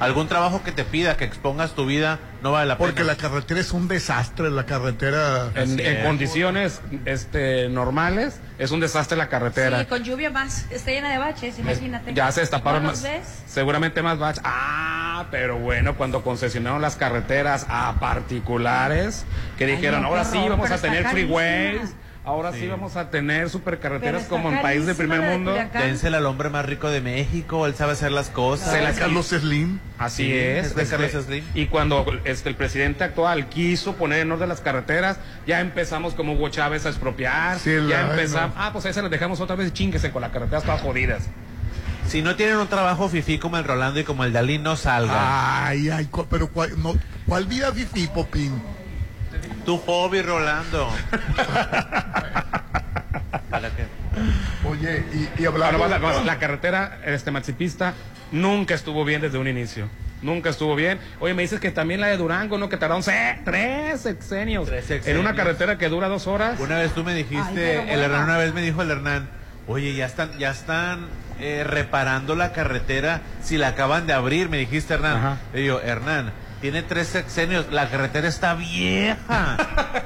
[0.04, 3.06] Algún trabajo que te pida, que expongas tu vida, no vale la Porque pena.
[3.12, 5.50] la carretera es un desastre, la carretera.
[5.54, 9.80] En, en condiciones este, normales, es un desastre la carretera.
[9.80, 12.12] Sí, con lluvia más, está llena de baches, imagínate.
[12.14, 13.10] Ya se destaparon ¿No los más.
[13.10, 13.42] ves?
[13.46, 14.42] Seguramente más baches.
[14.44, 19.24] Ah, pero bueno, cuando concesionaron las carreteras a particulares,
[19.58, 21.28] que dijeron, no, ahora sí vamos a tener carísima.
[21.34, 22.60] freeways, ahora sí.
[22.60, 22.66] Sí.
[22.68, 25.54] vamos a tener supercarreteras como en país de primer mundo.
[25.72, 28.70] Dénsela al hombre más rico de México, él sabe hacer las cosas.
[28.72, 29.78] Se la- Carlos Slim.
[29.98, 30.66] Así Sí, es.
[30.68, 31.44] es de este, Carlos Slim.
[31.54, 36.32] y cuando este, el presidente actual quiso poner en orden las carreteras, ya empezamos como
[36.32, 37.58] Hugo Chávez a expropiar.
[37.58, 38.56] Sí, ya la- empezamos.
[38.56, 38.62] no.
[38.62, 41.24] Ah, pues ahí se las dejamos otra vez y chinguese con las carreteras todas jodidas.
[42.06, 45.16] Si no tienen un trabajo fifí como el Rolando y como el Dalí, no salgan.
[45.18, 46.94] Ay, ay, pero cuál, no,
[47.26, 48.52] ¿cuál vida fifi, Popín?
[49.64, 50.90] Tu hobby, Rolando.
[53.50, 53.86] ¿Para qué?
[54.68, 55.04] Oye,
[55.38, 55.86] y, y hablando...
[55.88, 57.94] la, la- la carretera este maxipista
[58.32, 59.88] nunca estuvo bien desde un inicio.
[60.22, 60.98] Nunca estuvo bien.
[61.20, 62.68] Oye, me dices que también la de Durango, ¿no?
[62.68, 65.20] Que tardaron se- tres sexenios, Tres en sexenios.
[65.20, 66.58] una carretera que dura dos horas.
[66.60, 68.00] Una vez tú me dijiste, el.
[68.00, 69.28] Hernán una vez me dijo el Hernán,
[69.66, 71.06] oye, ya están, ya están
[71.40, 75.16] eh, reparando la carretera si la acaban de abrir, me dijiste Hernán.
[75.18, 75.36] Ajá.
[75.52, 76.32] Le digo, Hernán,
[76.64, 79.58] tiene tres sexenios, la carretera está vieja.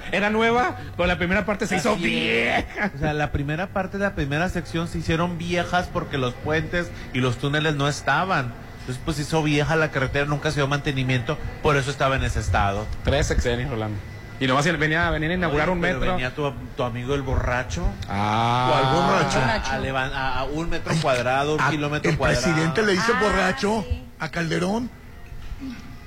[0.11, 2.01] Era nueva, pero la primera parte se hizo es.
[2.03, 2.91] vieja.
[2.97, 6.91] O sea, la primera parte de la primera sección se hicieron viejas porque los puentes
[7.13, 8.53] y los túneles no estaban.
[8.81, 12.25] Entonces, pues se hizo vieja la carretera, nunca se dio mantenimiento, por eso estaba en
[12.25, 12.89] ese estado.
[13.05, 13.97] Tres sexenios, Rolando.
[14.41, 16.13] Y nomás venía, venía a inaugurar Oye, un pero metro.
[16.15, 17.87] Venía tu, tu amigo el borracho.
[18.09, 18.69] Ah.
[18.73, 19.39] ¿Cuál borracho?
[19.39, 22.43] A, a levan- a- a un metro cuadrado, un A- kilómetro el cuadrado.
[22.43, 24.05] presidente le dice Ah, borracho sí.
[24.19, 24.91] a Calderón.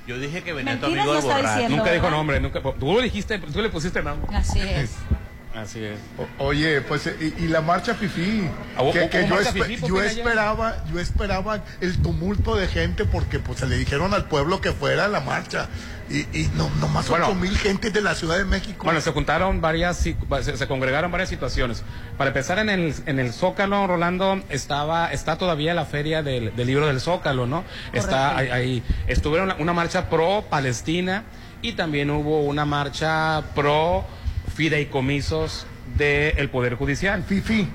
[0.06, 1.52] Yo dije que venía tu Mentiras amigo no el está borracho.
[1.54, 1.76] diciendo.
[1.76, 2.60] Nunca dijo nombre, nunca.
[2.60, 4.36] Tú lo dijiste, tú le pusiste nombre.
[4.36, 4.96] Así es.
[5.54, 5.98] Así es.
[6.38, 8.48] O- Oye, pues, y, y la marcha fifí.
[8.76, 10.18] Ah, ¿hubo- que, que yo, marcha espe- fifí, yo Popín, ayer?
[10.18, 14.72] esperaba, yo esperaba el tumulto de gente porque pues se le dijeron al pueblo que
[14.72, 15.68] fuera a la marcha.
[16.10, 17.26] Y, y no, nomás Bueno.
[17.26, 18.84] ocho mil gente de la Ciudad de México.
[18.84, 20.16] Bueno, se juntaron varias, se,
[20.56, 21.84] se congregaron varias situaciones.
[22.18, 26.66] Para empezar, en el, en el Zócalo, Rolando, estaba, está todavía la feria del, del
[26.66, 27.64] libro del Zócalo, ¿no?
[27.92, 28.82] Está ahí, ahí.
[29.06, 31.24] Estuvieron una, una marcha pro Palestina
[31.62, 34.04] y también hubo una marcha pro
[34.52, 37.22] fideicomisos del Poder Judicial.
[37.22, 37.68] Fifi.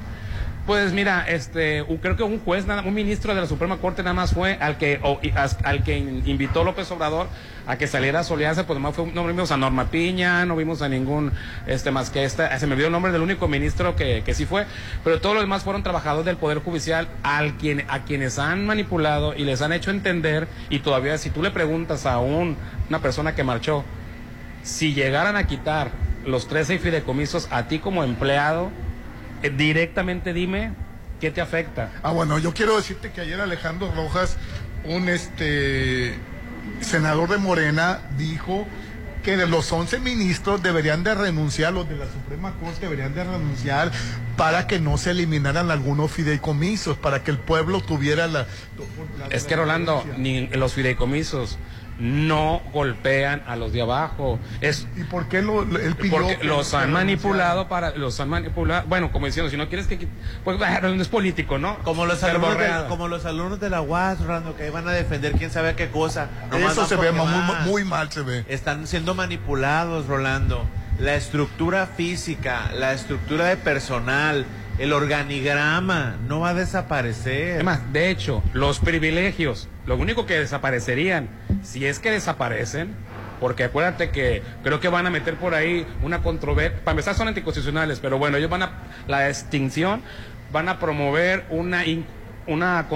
[0.65, 4.33] Pues mira, este, creo que un juez, un ministro de la Suprema Corte nada más
[4.33, 5.17] fue al que, o-
[5.63, 7.27] al que in- invitó López Obrador
[7.65, 10.89] a que saliera a solearse, pues fue, no vimos a Norma Piña, no vimos a
[10.89, 11.31] ningún,
[11.67, 14.45] este, más que esta, se me olvidó el nombre del único ministro que, que sí
[14.45, 14.65] fue,
[15.05, 19.33] pero todos los demás fueron trabajadores del Poder Judicial al quien, a quienes han manipulado
[19.35, 22.57] y les han hecho entender, y todavía si tú le preguntas a un,
[22.89, 23.85] una persona que marchó,
[24.63, 25.91] si llegaran a quitar
[26.27, 28.69] los 13 fideicomisos a ti como empleado,
[29.43, 30.71] eh, directamente dime
[31.19, 31.91] qué te afecta.
[32.03, 34.37] Ah, bueno, yo quiero decirte que ayer Alejandro Rojas,
[34.83, 36.15] un este
[36.81, 38.67] senador de Morena, dijo
[39.23, 43.23] que de los 11 ministros deberían de renunciar, los de la Suprema Corte deberían de
[43.23, 43.91] renunciar
[44.38, 48.41] para que no se eliminaran algunos fideicomisos, para que el pueblo tuviera la...
[49.19, 51.57] la- Es que Rolando, ni los fideicomisos
[52.00, 54.39] no golpean a los de abajo.
[54.62, 58.20] Es ¿Y por qué lo, lo- él pidió porque que- los han manipulado para los
[58.20, 60.08] han manipulado, bueno, como diciendo, si no quieres que
[60.43, 61.78] pues bueno, no es político, ¿no?
[61.80, 64.91] Como los, Pero alumnos de, como los alumnos de la UAS, Rolando, que van a
[64.91, 66.30] defender quién sabe qué cosa.
[66.52, 68.45] Nomás Eso se ve porque muy, muy mal, se ve.
[68.48, 70.66] Están siendo manipulados, Rolando.
[71.00, 74.45] La estructura física, la estructura de personal
[74.80, 77.56] el organigrama no va a desaparecer.
[77.56, 81.29] Además, de hecho, los privilegios, lo único que desaparecerían,
[81.63, 82.93] si es que desaparecen,
[83.39, 87.27] porque acuérdate que creo que van a meter por ahí una controversia, para empezar son
[87.29, 88.71] anticonstitucionales, pero bueno, ellos van a,
[89.07, 90.01] la extinción,
[90.51, 91.83] van a promover una
[92.47, 92.88] una,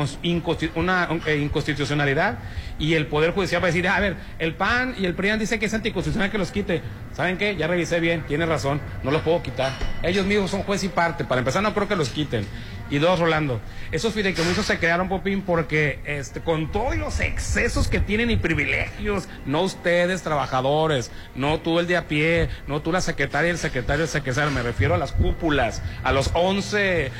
[0.76, 2.40] una eh, inconstitucionalidad
[2.80, 5.60] y el Poder Judicial va a decir, a ver, el PAN y el PRIAN dicen
[5.60, 6.82] que es anticonstitucional que los quite.
[7.14, 7.56] ¿Saben qué?
[7.56, 9.74] Ya revisé bien, tiene razón, no los puedo quitar.
[10.02, 11.26] Ellos mismos son juez y parte.
[11.26, 12.46] Para empezar, no creo que los quiten.
[12.92, 13.62] Y dos, Rolando,
[13.94, 19.30] esos fideicomisos se crearon, Popín, porque este, con todos los excesos que tienen y privilegios,
[19.46, 23.58] no ustedes, trabajadores, no tú el de a pie, no tú la secretaria y el
[23.58, 27.12] secretario del secretario, me refiero a las cúpulas, a los 11 eh,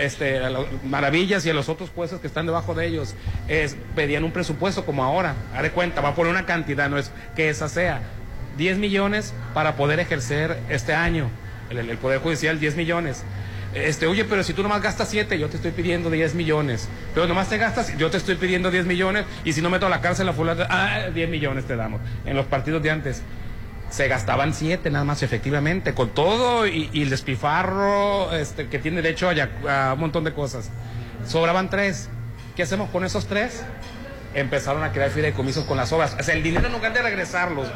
[0.00, 3.14] este, a las maravillas y a los otros jueces que están debajo de ellos,
[3.48, 7.12] es, pedían un presupuesto como ahora, haré cuenta, va a poner una cantidad, no es
[7.36, 8.00] que esa sea.
[8.56, 11.28] 10 millones para poder ejercer este año,
[11.68, 13.24] el, el Poder Judicial 10 millones.
[13.84, 16.88] Este, oye, pero si tú nomás gastas 7, yo te estoy pidiendo 10 millones.
[17.14, 19.24] Pero nomás te gastas, yo te estoy pidiendo 10 millones.
[19.44, 22.00] Y si no meto a la cárcel a fulano, ah, 10 millones te damos.
[22.24, 23.22] En los partidos de antes
[23.90, 29.30] se gastaban 7 nada más, efectivamente, con todo y, el despifarro este, que tiene derecho
[29.30, 30.70] a, un montón de cosas.
[31.26, 32.10] Sobraban 3.
[32.56, 33.62] ¿Qué hacemos con esos 3?
[34.34, 36.16] Empezaron a crear fideicomisos con las obras.
[36.18, 37.68] O sea, el dinero en lugar de regresarlos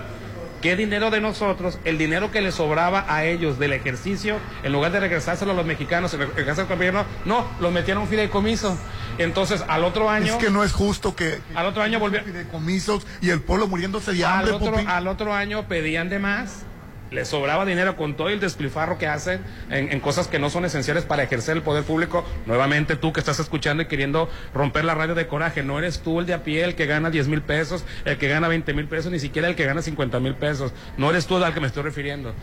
[0.63, 4.93] ¿Qué dinero de nosotros, el dinero que les sobraba a ellos del ejercicio, en lugar
[4.93, 8.79] de regresárselo a los mexicanos, caso del gobierno, no, los metieron fideicomiso.
[9.19, 10.35] Entonces, al otro año...
[10.35, 12.23] Es que no es justo que Al otro año volvió...
[12.23, 16.65] fideicomisos y el pueblo muriéndose de Al otro, al otro año pedían de más,
[17.13, 19.41] les sobraba dinero con todo el despilfarro que hacen
[19.71, 22.25] en, cosas que no son esenciales para ejercer el poder público.
[22.47, 26.21] Nuevamente tú que estás escuchando y queriendo romper la radio de coraje, no eres tú
[26.21, 28.87] el de a pie el que gana 10 mil pesos, el que gana 20 mil
[28.87, 30.73] pesos, ni siquiera el que gana 50 mil pesos.
[30.97, 32.35] No eres tú al que me estoy refiriendo.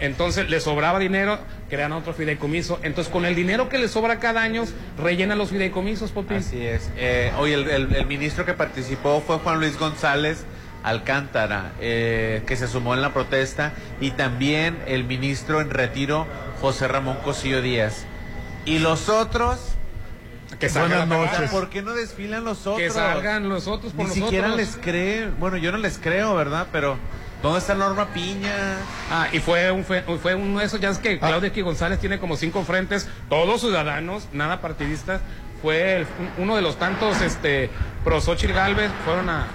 [0.00, 2.78] Entonces les sobraba dinero, crean otro fideicomiso.
[2.84, 4.64] Entonces con el dinero que les sobra cada año,
[4.96, 6.36] rellenan los fideicomisos, Popín.
[6.36, 6.88] Así es.
[6.96, 10.44] Eh, hoy el- el ministro que participó fue Juan Luis González
[10.82, 16.26] Alcántara, eh, que se sumó en la protesta, y también el ministro en retiro,
[16.60, 18.04] José Ramón Cosillo Díaz.
[18.64, 19.58] Y los otros...
[20.58, 21.50] Que salgan Buenas noches.
[21.50, 22.78] ¿Por qué no desfilan los otros?
[22.78, 25.34] Que salgan los otros por Ni siquiera les creen.
[25.38, 26.66] Bueno, yo no les creo, ¿verdad?
[26.72, 26.96] Pero,
[27.42, 28.78] ¿dónde está Norma Piña?
[29.10, 32.00] Ah, y fue, un, fue, fue uno de esos, ya es que Claudia X González
[32.00, 35.20] tiene como cinco frentes, todos ciudadanos, nada partidistas.
[35.62, 36.06] Fue el-
[36.38, 37.68] uno de los tantos, este,
[38.02, 39.46] pro Xochitl Galvez, fueron a.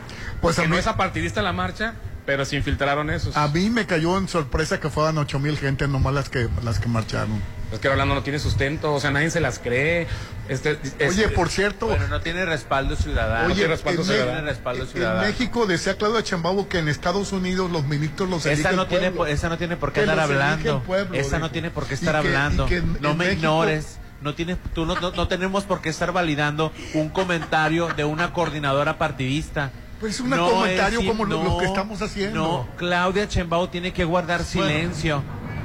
[0.44, 1.94] Pues que a no mí- es apartidista la marcha,
[2.26, 3.36] pero se infiltraron esos.
[3.36, 6.80] A mí me cayó en sorpresa que fueran ocho mil gente nomás las que las
[6.80, 7.41] que marcharon.
[7.72, 10.06] Es que Rolando no tiene sustento, o sea, nadie se las cree.
[10.48, 13.46] Este, Oye, este- por cierto, Bueno, no tiene respaldo ciudadano.
[13.46, 14.30] Oye, no tiene respaldo en, ciudadano.
[14.32, 15.22] Me- tiene respaldo en ciudadano.
[15.28, 19.10] México decía Claudia Chambabo que en Estados Unidos los ministros los Esa el no, tiene,
[19.10, 19.34] pueblo.
[19.34, 20.84] esa no tiene por qué Que andar hablando.
[20.84, 21.54] pueblo, esa no dijo.
[21.54, 22.66] tiene por qué Y estar que- y hablando.
[22.68, 23.98] que en- no en me México- ignores.
[24.22, 28.32] No, tiene, tú no, no, no tenemos por qué estar validando un comentario de una
[28.34, 29.72] coordinadora partidista.
[30.04, 32.41] Pues un No comentario es- como lo, no, lo que estamos haciendo.
[32.41, 35.24] No, Claudia Chembao tiene que guardar silencio.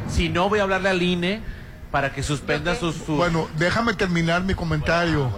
[0.09, 1.41] Si no, voy a hablarle al INE
[1.91, 2.95] para que suspenda sus...
[2.95, 5.29] sus- Bueno, déjame terminar mi comentario.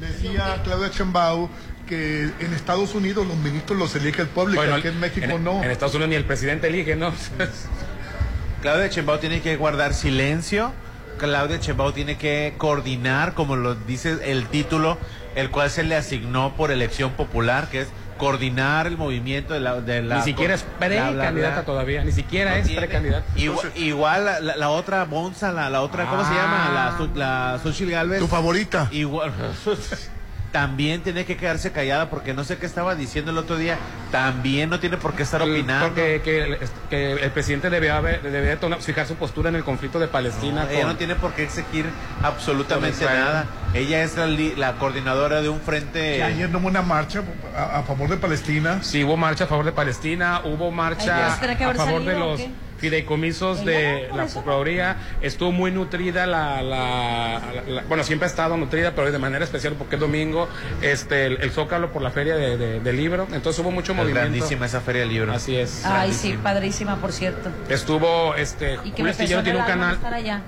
[0.00, 1.50] Decía Claudia Chambao
[1.86, 4.98] que en Estados Unidos los ministros los elige el pueblo y Bueno, que aquí en
[5.00, 5.62] México en, no.
[5.62, 7.12] En Estados Unidos ni el presidente elige, ¿no?
[8.62, 10.72] Claudia Chembao tiene que guardar silencio.
[11.18, 14.96] Claudia Chembao tiene que coordinar, como lo dice el título,
[15.34, 17.88] el cual se le asignó por elección popular, que es
[18.18, 19.80] coordinar el movimiento de la...
[19.80, 23.24] De la ni siquiera es precandidata todavía, ni siquiera No es precandidata.
[23.36, 26.36] Igual, igual la, la- la otra Bonza, la, la otra, ¿cómo se Ah.
[26.36, 26.70] llama?
[26.74, 28.18] La, Su- la Xochitl Galvez.
[28.20, 28.88] Tu favorita.
[28.90, 29.32] Igual.
[30.52, 33.76] También tiene que quedarse callada porque no sé qué estaba diciendo el otro día.
[34.10, 35.86] También no tiene por qué estar opinando.
[35.88, 40.08] Porque que, el- que el presidente debe tomar- fijar su postura en el conflicto de
[40.08, 40.64] Palestina.
[40.64, 41.84] No, ella no tiene por qué exigir
[42.22, 43.44] absolutamente nada.
[43.74, 46.16] Ella es la, li- la coordinadora de un frente.
[46.16, 47.22] Que ayer no hubo una marcha
[47.56, 48.78] a, a favor de Palestina.
[48.82, 52.00] Sí, hubo marcha a favor de Palestina, hubo Ay, marcha Dios, ¿tendrá que a favor
[52.00, 52.50] de salido los qué?
[52.78, 54.34] Fideicomisos de la eso.
[54.34, 54.96] Procuraduría.
[55.20, 59.74] Estuvo muy nutrida la, la- la- Bueno, siempre ha estado nutrida, pero de manera especial
[59.76, 60.48] porque es domingo,
[60.82, 63.26] este, el, el Zócalo por la feria de, de- del libro.
[63.32, 64.20] Entonces hubo mucho Es movimiento.
[64.30, 65.32] grandísima esa feria del libro.
[65.32, 65.84] Así es.
[65.84, 67.50] Ay, sí, padrísima, por cierto.
[67.68, 69.98] Estuvo, este, Julio pesó tiene un canal.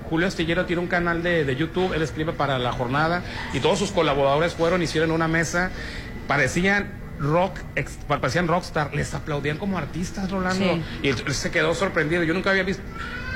[0.09, 3.21] Julio Astillero tiene un canal de, de YouTube, él escribe para la jornada
[3.53, 5.71] y todos sus colaboradores fueron, hicieron una mesa,
[6.27, 10.65] parecían rock, ex- parecían rockstar, les aplaudían como artistas, Rolando,
[11.03, 11.09] Sí.
[11.27, 12.83] y se quedó sorprendido, yo nunca había visto,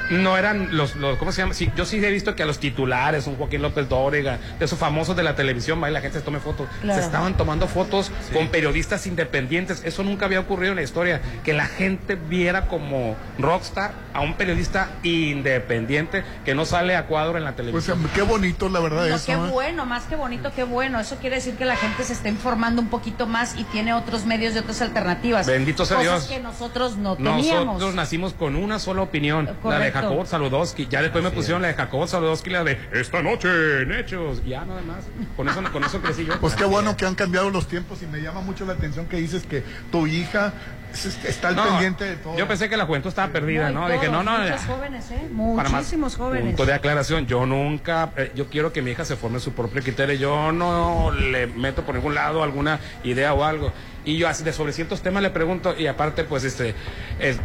[0.10, 1.54] No eran los, los ¿cómo se llama?
[1.54, 4.78] Sí, yo sí he visto que a los titulares, un Joaquín López Dóriga, de esos
[4.78, 6.68] famosos de la televisión, va y la gente se tome fotos.
[6.82, 7.00] Claro.
[7.00, 9.82] Se estaban tomando fotos con periodistas independientes.
[9.86, 11.22] Eso nunca había ocurrido en la historia.
[11.44, 17.38] Que la gente viera como rockstar a un periodista independiente que no sale a cuadro
[17.38, 18.10] en la Pues televisión.
[18.14, 19.26] qué bonito, la verdad, No, eso.
[19.26, 19.38] qué ¿eh?
[19.52, 21.00] bueno, más que bonito, qué bueno.
[21.00, 24.26] Eso quiere decir que la gente se está informando un poquito más y tiene otros
[24.26, 25.48] medios y otras alternativas.
[25.48, 26.38] Bendito sea Cosas Dios.
[26.38, 27.66] que nosotros no teníamos.
[27.66, 30.88] Nosotros nacimos con una sola opinión, la de Jacobo Saludowski.
[30.90, 33.48] Ya después me pusieron la de Jacobo Saludowski, la de esta noche
[33.82, 34.44] en Hechos.
[34.46, 35.06] Ya nada más.
[35.36, 36.40] Con eso, con eso crecí yo.
[36.40, 39.18] Pues qué bueno que han cambiado los tiempos y me llama mucho la atención que
[39.18, 40.54] dices que tu hija
[40.94, 42.38] es- está al No, pendiente de todo.
[42.38, 43.82] Yo pensé que la juventud estaba perdida, y ¿no?
[43.86, 44.38] todos, Dije, no, no.
[44.40, 45.30] Muchos jóvenes, ¿eh?
[45.56, 46.46] Para más Muchísimos jóvenes.
[46.48, 49.82] Punto de aclaración, yo nunca, eh, yo quiero que mi hija se forme su propio
[49.82, 53.74] criterio, yo no le meto por ningún lado alguna idea o algo.
[54.06, 56.76] Y yo así de sobre ciertos temas le pregunto y aparte pues este,
[57.20, 57.40] es-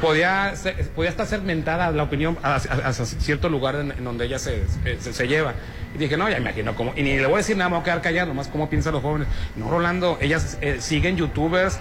[0.00, 4.64] podía, ser- podía estar segmentada la opinión hacia, cierto lugar en, donde ella se,
[5.00, 5.54] se, se lleva.
[5.94, 7.82] Y dije, no, ya imagino cómo, y ni le voy a decir nada, me voy
[7.82, 9.26] a quedar callado, nomás cómo piensan los jóvenes.
[9.56, 11.78] No, Rolando, ellas eh, siguen youtubers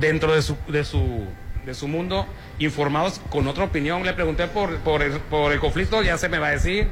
[0.00, 1.24] dentro de su, de su,
[1.64, 2.26] de su mundo
[2.58, 4.04] informados con otra opinión.
[4.04, 6.88] Le pregunté por, por, el, por el conflicto, ya se me va a decir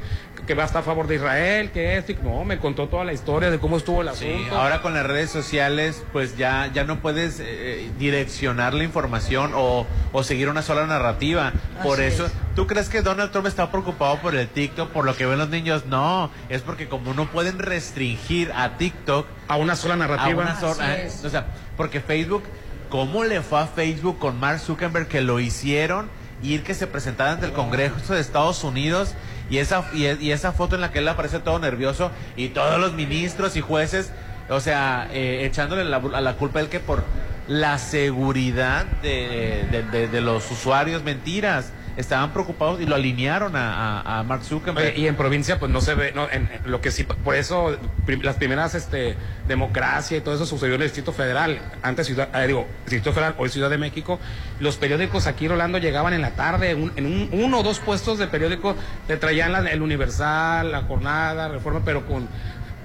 [0.47, 3.03] que va a estar a favor de Israel, que esto, y no, me contó toda
[3.05, 4.57] la historia de cómo estuvo el Sí, asunto.
[4.59, 9.85] ahora con las redes sociales, pues ya, ya no puedes eh, direccionar la información o,
[10.13, 11.53] o seguir una sola narrativa.
[11.83, 12.31] Por eso, es.
[12.55, 15.49] ¿tú crees que Donald Trump está preocupado por el TikTok, por lo que ven los
[15.49, 15.85] niños?
[15.85, 20.43] No, es porque como no pueden restringir a TikTok a una sola narrativa.
[20.43, 21.23] a una sola- es.
[21.23, 21.45] o sea,
[21.77, 22.43] porque Facebook,
[22.91, 26.09] ¿cómo le fue a Facebook con Mark Zuckerberg que lo hicieron
[26.43, 29.13] ir que se presentara ante el Congreso de Estados Unidos
[29.49, 32.93] y esa y, esa foto en la que él aparece todo nervioso y todos los
[32.93, 34.11] ministros y jueces,
[34.49, 37.03] o sea, eh, echándole la, a la culpa a él que por
[37.47, 41.71] la seguridad de- de los usuarios, mentiras.
[42.01, 44.97] Estaban preocupados y lo alinearon a, a- Mark Zuckerberg.
[44.97, 47.77] Y en provincia pues no se ve, no, en, en lo que sí, por eso
[48.21, 49.15] las primeras este
[49.47, 53.35] democracia y todo eso sucedió en el Distrito Federal, antes ciudad, eh, digo, Distrito Federal,
[53.37, 54.19] hoy Ciudad de México,
[54.59, 58.17] los periódicos aquí Rolando llegaban en la tarde, un- en un, uno o dos puestos
[58.17, 58.75] de periódico
[59.07, 62.27] te traían el Universal, la Jornada, Reforma, pero con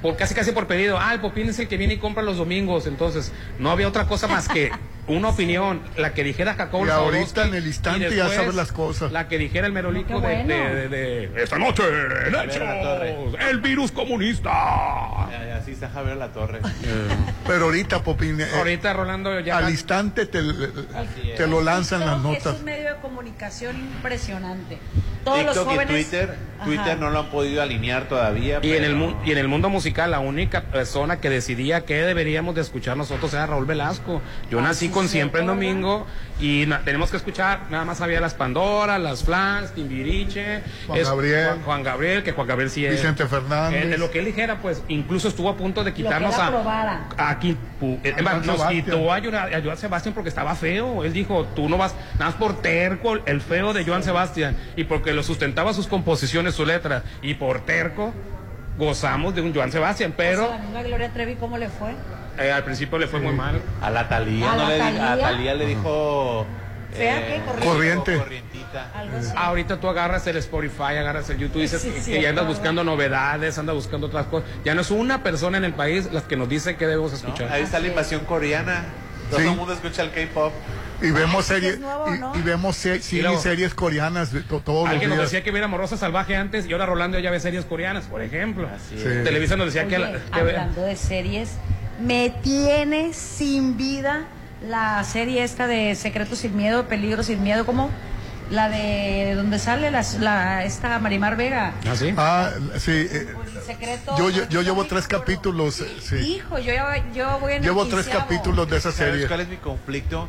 [0.02, 2.36] por casi casi por pedido, ah, el Popín es el que viene y compra los
[2.36, 4.70] domingos, entonces no había otra cosa más que
[5.08, 9.12] una opinión, la que dijera Jacobo Y ahorita en el instante ya sabes las cosas.
[9.12, 10.54] La que dijera el merolico No, qué de, bueno.
[10.74, 11.82] de- de- de- esta noche
[12.26, 12.34] en.
[12.34, 14.50] Hechos, el virus comunista.
[15.30, 16.60] Ya, ya, sí está Javier La Torre.
[17.46, 20.40] Pero ahorita, Popín, eh, Ahorita Rolando ya al instante te,
[21.36, 22.54] te lo lanzan las TikTok notas.
[22.54, 24.78] Es un medio de comunicación impresionante.
[25.24, 25.90] Todos los TikTok jóvenes.
[25.90, 26.34] y Twitter,
[26.64, 26.94] Twitter Ajá.
[26.96, 28.58] no lo han podido alinear todavía.
[28.62, 32.02] y en el pero- y en el mundo musical la única persona que decidía qué
[32.02, 34.20] deberíamos de escuchar nosotros era Raúl Velasco.
[34.50, 35.60] Yo Ah, nací con siempre en ¿verdad?
[35.60, 36.06] domingo
[36.40, 41.46] y na- tenemos que escuchar nada más había las Pandoras, las Flans, Timbiriche, Juan Gabriel.
[41.46, 43.84] Juan, Juan Gabriel, que Juan Gabriel sí es Vicente Fernández.
[43.94, 46.50] Eh, lo que él dijera, pues incluso estuvo a punto de Lo que quitarnos a
[47.80, 51.04] pu- eh, A nos quitó a Joan, a Joan Sebastián porque estaba feo.
[51.04, 54.84] Él dijo, tú no vas, nada más por terco, el feo de Joan Sebastián, y
[54.84, 58.12] porque lo sustentaba sus composiciones, su letra, y por terco
[58.78, 61.92] gozamos de un Joan Sebastián, pero O sea, la misma Gloria Trevi, ¿cómo le fue?
[62.38, 63.60] eh, al principio le fue muy mal.
[63.80, 65.18] A la Talía, ¿A no la le di- a?
[65.18, 66.46] Talía le dijo.
[66.92, 67.40] eh, ¿Fea qué?
[67.44, 67.66] Corriente.
[67.66, 68.16] Corriente.
[68.18, 68.90] Corrientita.
[68.94, 69.32] Algo así.
[69.36, 72.46] Ahorita tú agarras el Spotify, agarras el YouTube, dices Sí, que- sí, que ya andas
[72.46, 74.48] buscando novedades, andas buscando otras cosas.
[74.64, 77.16] Ya no es una persona en el país las que nos dice que debemos ¿no?
[77.18, 77.50] escuchar.
[77.52, 78.84] Ahí está la invasión coreana.
[79.30, 79.46] Todo Sí.
[79.48, 80.52] el mundo escucha el K-pop.
[81.02, 82.32] Y vemos series es nuevo, y, ¿no?
[82.36, 85.30] y vemos se- sí, luego- series coreanas de to- todos los Alguien nos días.
[85.30, 88.68] decía que viéramos Rosa Salvaje antes y ahora Rolando ya ve series coreanas, por ejemplo.
[88.74, 89.04] Así Sí.
[89.04, 91.50] Televisa nos decía que, Oye, la- que ve- hablando de series,
[92.00, 94.24] me tiene sin vida
[94.66, 97.90] la serie esta de Secretos sin Miedo, Peligro sin Miedo, ¿cómo?
[98.50, 101.74] La de donde sale la, la- esta Marimar Vega.
[101.86, 102.14] ¿Ah, sí?
[102.16, 102.92] Ah, sí.
[102.92, 103.34] eh,
[103.66, 104.14] secreto.
[104.16, 105.80] yo, yo, yo llevo tres capítulos.
[105.80, 106.16] eh, Sí.
[106.36, 108.20] Hijo, yo, ya- yo voy en el Llevo tres quinceavo.
[108.28, 109.26] capítulos de esa ¿Sabes serie.
[109.26, 110.28] cuál es mi conflicto?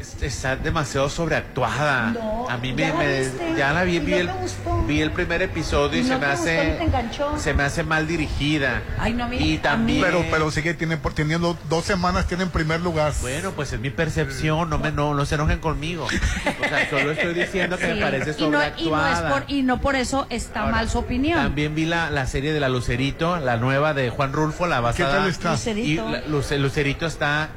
[0.00, 2.10] Es- Está demasiado sobreactuada.
[2.12, 3.54] No, a mí ¿ya me, la me- viste?
[3.56, 4.82] ya la vi, ¿Y vi no el, gustó?
[4.86, 6.32] vi el primer episodio y, ¿Y se me gustó?
[6.42, 7.38] hace ¿No te enganchó?
[7.38, 8.82] se me hace mal dirigida.
[8.98, 11.84] Ay, no, a mí- y a también mí- Pero, pero sigue tiene, por- teniendo dos
[11.84, 13.12] semanas, tiene en primer lugar.
[13.20, 16.04] bueno, pues es mi percepción, no me no, no se enojen conmigo.
[16.06, 17.92] O sea, solo estoy diciendo que Sí.
[17.94, 19.30] me parece y no, y, no es sobreactuada.
[19.30, 21.38] por, y no por eso está Ahora, mal su opinión.
[21.42, 25.18] También vi la, la serie de la Lucerito, la nueva de Juan Rulfo, la basada.
[25.18, 25.52] tal está?
[25.52, 26.08] Lucerito.
[26.08, 27.48] Y la- Luce- Lucerito está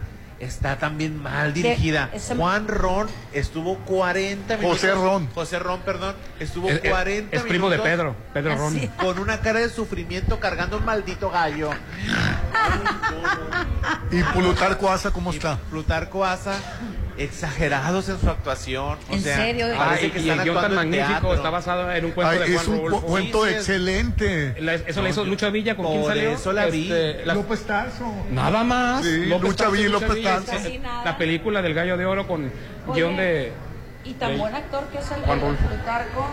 [0.43, 2.09] está también mal dirigida.
[2.13, 4.79] ese- Juan Ron estuvo 40 minutos.
[4.81, 5.27] José Ron.
[5.33, 8.77] José Ron, perdón, estuvo Es- es- 40 es primo de Pedro, Pedro Ron.
[8.77, 8.87] Así.
[8.97, 11.69] Con una cara de sufrimiento cargando un maldito gallo.
[14.11, 15.57] ¿Y Plutarco Asa cómo está?
[15.69, 16.57] Plutarco Asa,
[17.17, 18.97] exagerados en su actuación.
[19.09, 19.67] O ¿En sea, serio?
[19.77, 22.39] parece Ay, que y están el guion tan magnífico está basado en un cuento Ay,
[22.49, 23.07] de es Juan un cu- Rulfo.
[23.07, 24.55] cuento Sí, es- excelente.
[24.61, 26.31] La- eso la hizo Lucha Villa, ¿con quién salió?
[26.31, 26.83] eso la vi.
[26.91, 28.13] Este, la- López Tarso.
[28.31, 29.03] Nada más.
[29.05, 30.51] Sí, Lucha Villa y López Tarso.
[31.05, 32.51] La película del Gallo de Oro con
[32.87, 33.51] Oye, guion de...
[34.05, 35.65] Y tan de buen actor que es el, Juan el Rulfo.
[35.67, 36.27] Plutarco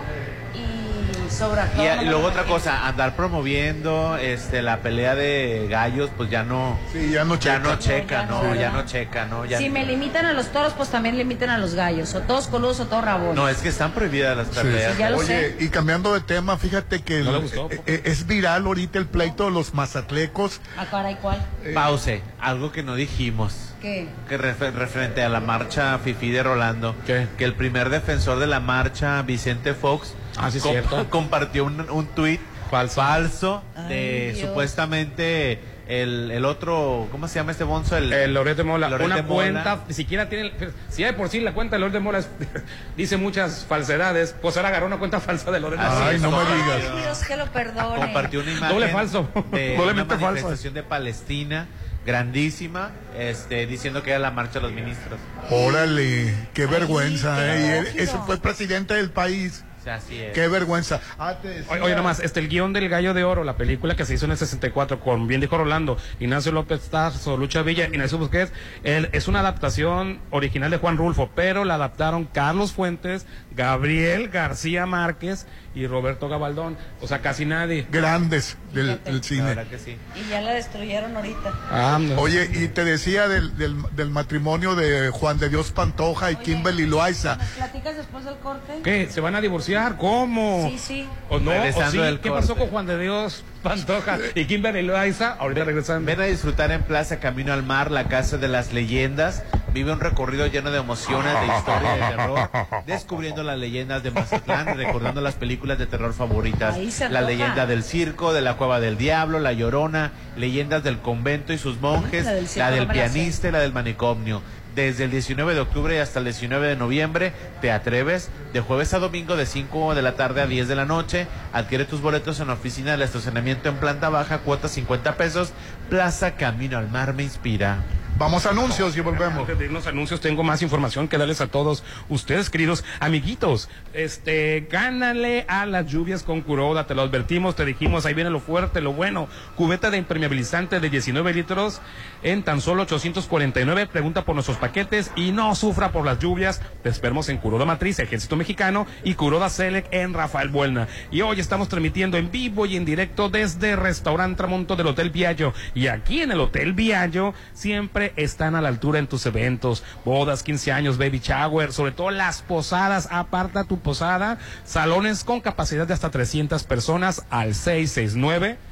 [1.79, 6.79] y y luego otra cosa, andar promoviendo este la pelea de gallos, pues ya no,
[6.93, 7.59] Sí, ya no ya checa.
[7.61, 8.85] no checa, No, no, ya ya no.
[8.87, 9.59] checa, no, ya.
[9.59, 12.15] Si me limitan a los toros, pues también limitan a los gallos.
[12.15, 13.35] O todos coludos o todos rabones.
[13.37, 14.55] No, es que están prohibidas las Sí.
[14.57, 14.99] peleas.
[14.99, 15.57] ya lo Oye, sé.
[15.61, 17.69] y cambiando de tema, fíjate que ¿No le el- gustó?
[17.71, 20.61] eh, eh, es viral ahorita el pleito de los mazatlecos.
[20.77, 21.39] Ah, caray, ¿cuál?
[21.75, 23.70] Pause, algo que no dijimos.
[23.81, 24.09] ¿Qué?
[24.29, 27.27] Que refer- referente a la marcha Fifi de Rolando, ¿Qué?
[27.39, 31.07] que el primer defensor de la marcha, Vicente Fox, Ah, sí, com- cierto.
[31.11, 35.59] compartió un, un tuit falso, de Ay, supuestamente
[35.89, 37.97] el, el otro, ¿cómo se llama este bonzo?
[37.97, 39.35] El, El Loret de Mola, Loret una de Mola.
[39.35, 40.53] cuenta, ni siquiera tiene,
[40.89, 42.29] si ya de por sí la cuenta de Loret de Mola es-
[42.97, 46.07] dice muchas falsedades, pues ahora agarró una cuenta falsa de Loret de Mola.
[46.07, 46.97] Ay, no me Ay, digas.
[47.03, 47.97] Dios que lo perdone.
[48.03, 49.29] compartió una imagen Doble falso.
[49.51, 50.27] de Doblemente una falso.
[50.27, 51.67] manifestación de Palestina
[52.07, 55.19] grandísima, este, diciendo que era la marcha de los ministros.
[55.51, 57.61] Órale, qué vergüenza, qué ¿eh?
[57.61, 58.03] Y él- lógico.
[58.03, 59.65] ese fue presidente del país.
[59.79, 60.35] O sea, así es.
[60.35, 61.01] Qué vergüenza.
[61.19, 63.97] Ah, te decía- Oye, oye, nomás, este, el guion del Gallo de Oro, la película
[63.97, 67.87] que se hizo en el 64 con, bien dijo Rolando, Ignacio López Tarso, Lucha Villa,
[67.87, 68.53] Ignacio Busquets,
[68.85, 73.25] él, es una adaptación original de Juan Rulfo, pero la adaptaron Carlos Fuentes,
[73.57, 77.87] Gabriel García Márquez y Roberto Gabaldón, o sea, casi nadie.
[77.91, 79.43] Grandes del, cine.
[79.43, 79.97] verdad que sí.
[80.17, 81.53] Y ya la destruyeron ahorita.
[81.71, 82.21] Ah, no.
[82.21, 86.45] Oye, y te decía del, del, del matrimonio de Juan de Dios Pantoja y Oye,
[86.45, 87.37] Kimberly Loaiza.
[87.37, 88.81] ¿Nos platicas después del corte?
[88.83, 89.09] ¿Qué?
[89.11, 89.97] ¿Se van a divorciar?
[89.97, 90.69] ¿Cómo?
[90.71, 91.09] Sí, sí.
[91.29, 91.53] ¿O no?
[91.53, 91.99] ¿O sí?
[92.23, 95.35] ¿Qué pasó con Juan de Dios Pantoja y Kimberly Loaiza?
[95.39, 96.07] Ahorita regresando.
[96.07, 99.43] Ven a disfrutar en Plaza Camino al Mar, la casa de las leyendas.
[99.73, 102.51] Vive un recorrido lleno de emociones, de historia, de terror,
[102.87, 106.77] descubriendo las leyendas de Mazatlán y recordando las películas de terror favoritas.
[107.11, 111.59] La leyenda del circo, de la cueva del diablo, la llorona, leyendas del convento y
[111.59, 113.01] sus monjes, La del circo la del la sé.
[113.01, 114.43] pianista y la del manicomio.
[114.81, 118.99] Desde el 19 de octubre hasta el 19 de noviembre, te atreves de jueves a
[118.99, 121.27] domingo de 5 de la tarde a 10 de la noche.
[121.53, 125.53] Adquiere tus boletos en la oficina del estacionamiento en planta baja, cuota 50 pesos.
[125.91, 127.83] Plaza Camino al Mar me inspira.
[128.21, 129.41] Vamos a anuncios y volvemos.
[129.41, 133.71] Antes de irnos a anuncios, tengo más información que darles a todos ustedes, queridos amiguitos.
[133.95, 138.41] Este, gánale a las lluvias con Curoda, te lo advertimos, te dijimos, ahí viene lo
[138.41, 139.27] fuerte, lo bueno.
[139.57, 141.81] Cubeta de impermeabilizante de 19 litros
[142.23, 143.87] en tan solo 849.
[143.87, 146.61] Pregunta por nuestros paquetes y no sufra por las lluvias.
[146.83, 150.89] Te esperamos en Curoda Matriz, Ejército Mexicano y Curoda Select en Rafael Buelna.
[151.11, 155.55] Y hoy estamos transmitiendo en vivo y en directo desde Restaurante Tramonto del Hotel Viallo.
[155.75, 160.43] Y aquí en el Hotel Viallo siempre están a la altura en tus eventos, bodas,
[160.43, 163.09] 15 años, baby shower, sobre todo las posadas.
[163.11, 168.71] Aparta tu posada, salones con capacidad de hasta 300 personas al 669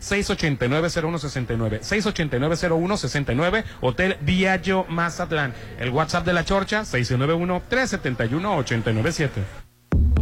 [0.00, 5.52] 689-0169, 689-0169, Hotel Viaggio Mazatlán.
[5.78, 9.30] El WhatsApp de la Chorcha, 691-371-897.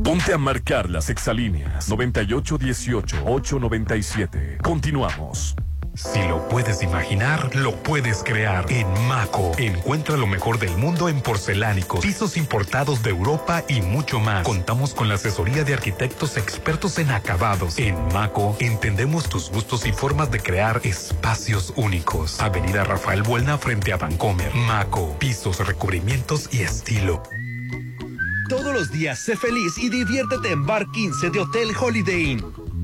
[0.02, 4.62] Ponte a marcar las exalíneas 9818-897.
[4.62, 5.54] Continuamos.
[5.94, 8.66] Si lo puedes imaginar, lo puedes crear.
[8.68, 14.18] En Maco, encuentra lo mejor del mundo en porcelánicos, pisos importados de Europa y mucho
[14.18, 14.44] más.
[14.44, 17.78] Contamos con la asesoría de arquitectos expertos en acabados.
[17.78, 22.40] En Maco, entendemos tus gustos y formas de crear espacios únicos.
[22.40, 24.52] Avenida Rafael Buelna frente a Vancomer.
[24.52, 27.22] Maco, pisos, recubrimientos y estilo.
[28.48, 32.63] Todos los días sé feliz y diviértete en Bar 15 de Hotel Holiday Inn.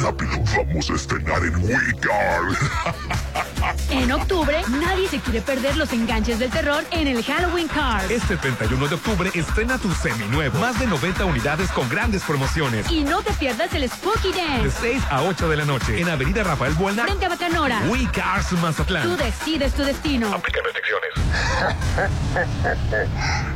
[0.00, 2.56] Rápido, vamos a estrenar en WeGuard.
[3.90, 8.10] En octubre, nadie se quiere perder los enganches del terror en el Halloween Card.
[8.10, 10.58] Este 31 de octubre estrena tu seminuevo.
[10.58, 12.90] Más de 90 unidades con grandes promociones.
[12.90, 14.78] Y no te pierdas el Spooky De Dance.
[14.80, 17.04] 6 a 8 de la noche en Avenida Rafael Buelna.
[17.04, 17.82] Frente a Bacanora.
[17.88, 19.02] We Cars Mazatlán.
[19.04, 20.32] Tú decides tu destino.
[20.32, 21.12] Aplican restricciones.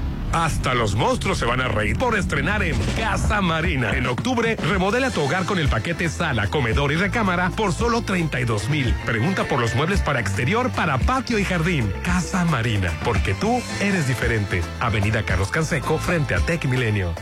[0.36, 3.96] Hasta los monstruos se van a reír por estrenar en Casa Marina.
[3.96, 8.68] En octubre, remodela tu hogar con el paquete sala, comedor y recámara por solo 32
[8.68, 8.94] mil.
[9.06, 11.90] Pregunta por los muebles para exterior, para patio y jardín.
[12.04, 14.60] Casa Marina, porque tú eres diferente.
[14.78, 17.14] Avenida Carlos Canseco, frente a Tech Milenio.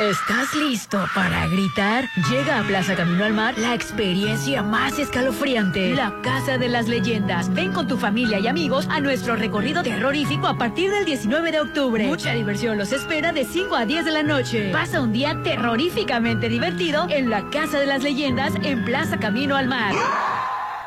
[0.00, 2.08] ¿Estás listo para gritar?
[2.30, 7.52] Llega a Plaza Camino al Mar la experiencia más escalofriante, la Casa de las Leyendas.
[7.52, 11.60] Ven con tu familia y amigos a nuestro recorrido terrorífico a partir del 19 de
[11.60, 12.06] octubre.
[12.06, 14.70] Mucha diversión los espera de 5 a 10 de la noche.
[14.72, 19.68] Pasa un día terroríficamente divertido en la Casa de las Leyendas en Plaza Camino al
[19.68, 19.92] Mar.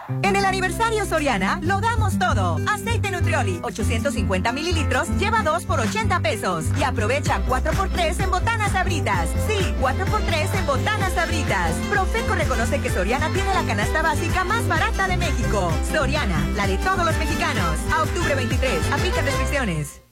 [0.07, 2.59] En el aniversario Soriana, lo damos todo.
[2.67, 6.65] Aceite Nutrioli, 850 mililitros, lleva 2 por 80 pesos.
[6.79, 9.29] Y aprovecha 4x3 en botanas sabritas.
[9.47, 11.71] Sí, 4x3 en botanas sabritas.
[11.89, 15.71] Profeco reconoce que Soriana tiene la canasta básica más barata de México.
[15.91, 17.79] Soriana, la de todos los mexicanos.
[17.91, 20.04] A octubre 23, aplica restricciones.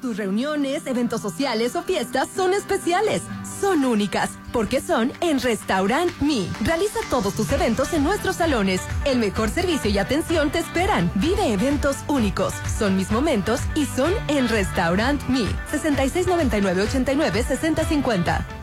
[0.00, 3.22] Tus reuniones, eventos sociales o fiestas son especiales,
[3.60, 6.46] son únicas, porque son en Restaurant Me.
[6.60, 8.80] Realiza todos tus eventos en nuestros salones.
[9.04, 11.10] El mejor servicio y atención te esperan.
[11.16, 12.54] Vive eventos únicos.
[12.78, 15.46] Son mis momentos y son en Restaurant Me.
[15.70, 18.57] 6699 89 6050.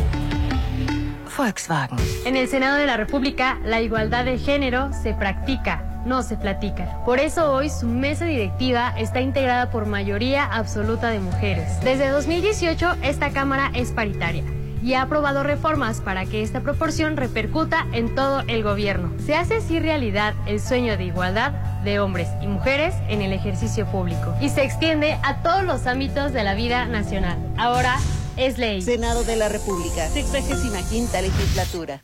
[1.37, 1.97] Volkswagen.
[2.25, 7.03] En el Senado de la República, la igualdad de género se practica, no se platica.
[7.03, 11.79] Por eso hoy su mesa directiva está integrada por mayoría absoluta de mujeres.
[11.81, 14.43] Desde 2018, esta Cámara es paritaria
[14.85, 19.11] y ha aprobado reformas para que esta proporción repercuta en todo el gobierno.
[19.25, 23.87] Se hace así realidad el sueño de igualdad de hombres y mujeres en el ejercicio
[23.87, 27.39] público y se extiende a todos los ámbitos de la vida nacional.
[27.57, 27.97] Ahora
[28.37, 28.83] es ley.
[28.83, 32.03] Senado de la República, 65 legislatura.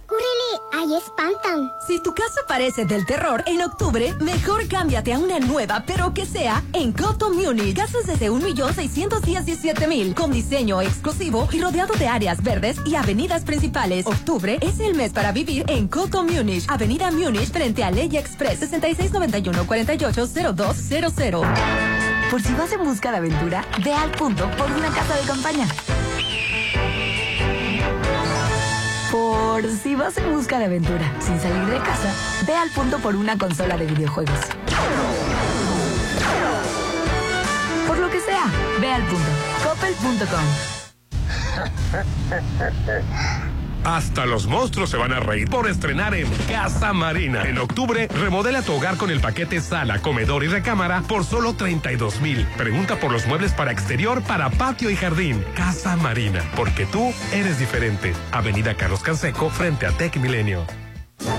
[0.11, 0.59] ¡Cúrele!
[0.73, 1.71] ¡Ahí espantan!
[1.87, 6.25] Si tu casa parece del terror en octubre, mejor cámbiate a una nueva, pero que
[6.25, 7.77] sea en Coto Munich.
[7.77, 14.05] Casas desde 1.617.000, con diseño exclusivo y rodeado de áreas verdes y avenidas principales.
[14.05, 16.65] Octubre es el mes para vivir en Coto Munich.
[16.67, 21.45] Avenida Munich frente a Ley Express 6691-480200.
[22.29, 25.69] Por si vas en busca de aventura, ve al punto por una casa de campaña.
[29.11, 32.13] Por si vas en busca de aventura sin salir de casa,
[32.47, 34.39] ve al punto por una consola de videojuegos.
[37.87, 38.45] Por lo que sea,
[38.79, 39.29] ve al punto.
[39.63, 40.45] Coppel.com.
[43.83, 47.43] Hasta los monstruos se van a reír por estrenar en Casa Marina.
[47.43, 52.21] En octubre, remodela tu hogar con el paquete sala, comedor y recámara por solo 32
[52.21, 52.45] mil.
[52.57, 55.43] Pregunta por los muebles para exterior, para patio y jardín.
[55.55, 58.13] Casa Marina, porque tú eres diferente.
[58.31, 60.80] Avenida Carlos Canseco, frente a Tech Milenio.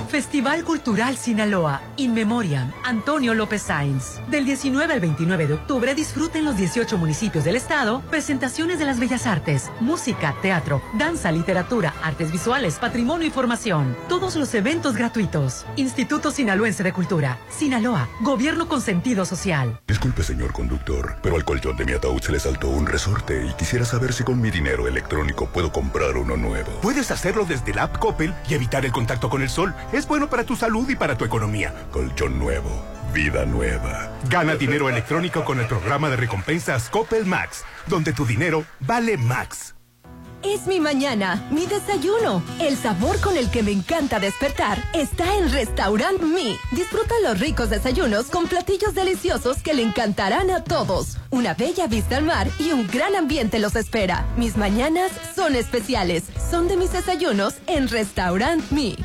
[0.09, 4.21] Festival Cultural Sinaloa, In Memoriam, Antonio López Sainz.
[4.29, 9.01] Del 19 al 29 de octubre disfruten los 18 municipios del estado presentaciones de las
[9.01, 13.97] bellas artes, música, teatro, danza, literatura, artes visuales, patrimonio y formación.
[14.09, 15.65] Todos los eventos gratuitos.
[15.77, 19.81] Instituto Sinaloense de Cultura, Sinaloa, Gobierno con sentido social.
[19.87, 23.53] Disculpe, señor conductor, pero al colchón de mi ataúd se le saltó un resorte y
[23.55, 26.71] quisiera saber si con mi dinero electrónico puedo comprar uno nuevo.
[26.83, 29.72] Puedes hacerlo desde la app Coppel y evitar el contacto con el sol.
[29.93, 31.75] Es bueno para tu salud y para tu economía.
[31.91, 32.71] Colchón nuevo,
[33.13, 34.11] vida nueva.
[34.29, 39.75] Gana dinero electrónico con el programa de recompensas Coppel Max, donde tu dinero vale Max.
[40.45, 42.43] Es mi mañana, mi desayuno.
[42.61, 46.57] El sabor con el que me encanta despertar está en Restaurant Me.
[46.73, 51.19] Disfruta los ricos desayunos con platillos deliciosos que le encantarán a todos.
[51.31, 54.27] Una bella vista al mar y un gran ambiente los espera.
[54.37, 56.25] Mis mañanas son especiales.
[56.51, 58.97] Son de mis desayunos en Restaurant Me.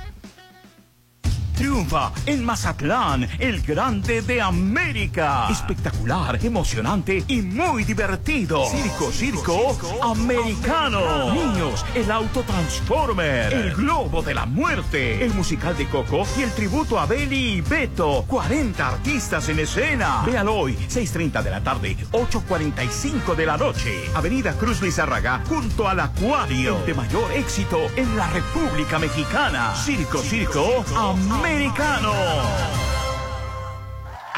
[1.58, 5.47] Triunfa en Mazatlán, el grande de América.
[5.49, 8.64] Espectacular, emocionante y muy divertido.
[8.68, 11.34] Circo, circo, americano.
[11.34, 16.51] Niños, el auto Transformer, el globo de la muerte, el musical de Coco y el
[16.51, 18.24] tributo a Beli y Beto.
[18.28, 20.22] 40 artistas en escena.
[20.26, 24.03] Véalo hoy, 6.30 de la tarde, 8.45 de la noche.
[24.14, 26.78] Avenida Cruz Lizárraga, junto al Acuario.
[26.78, 29.74] El de mayor éxito en la República Mexicana.
[29.76, 31.47] Circo, circo, americano.
[31.48, 31.72] メリ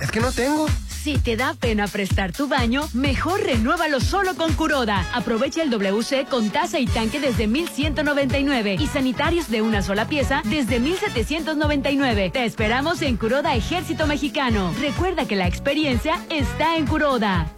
[0.00, 0.66] es que no tengo.
[1.06, 5.06] Si te da pena prestar tu baño, mejor renuévalo solo con Curoda.
[5.14, 10.42] Aprovecha el WC con taza y tanque desde 1199 y sanitarios de una sola pieza
[10.46, 12.30] desde 1799.
[12.30, 14.74] Te esperamos en Curoda Ejército Mexicano.
[14.80, 17.52] Recuerda que la experiencia está en Curoda.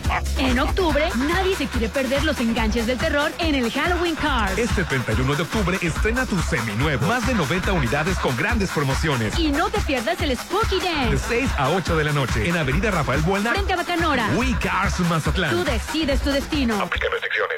[0.38, 4.58] En octubre, nadie se quiere perder los enganches del terror en el Halloween Card.
[4.58, 7.06] Este 31 de octubre estrena tu seminuevo.
[7.06, 9.38] Más de 90 unidades con grandes promociones.
[9.38, 11.24] Y no te pierdas el Spooky De Dance.
[11.28, 13.50] 6 a 8 de la noche en Avenida Rafael Buena.
[13.50, 14.28] Frente a Bacanora.
[14.36, 15.50] WeCars Mazatlán.
[15.50, 16.88] Tú decides tu destino.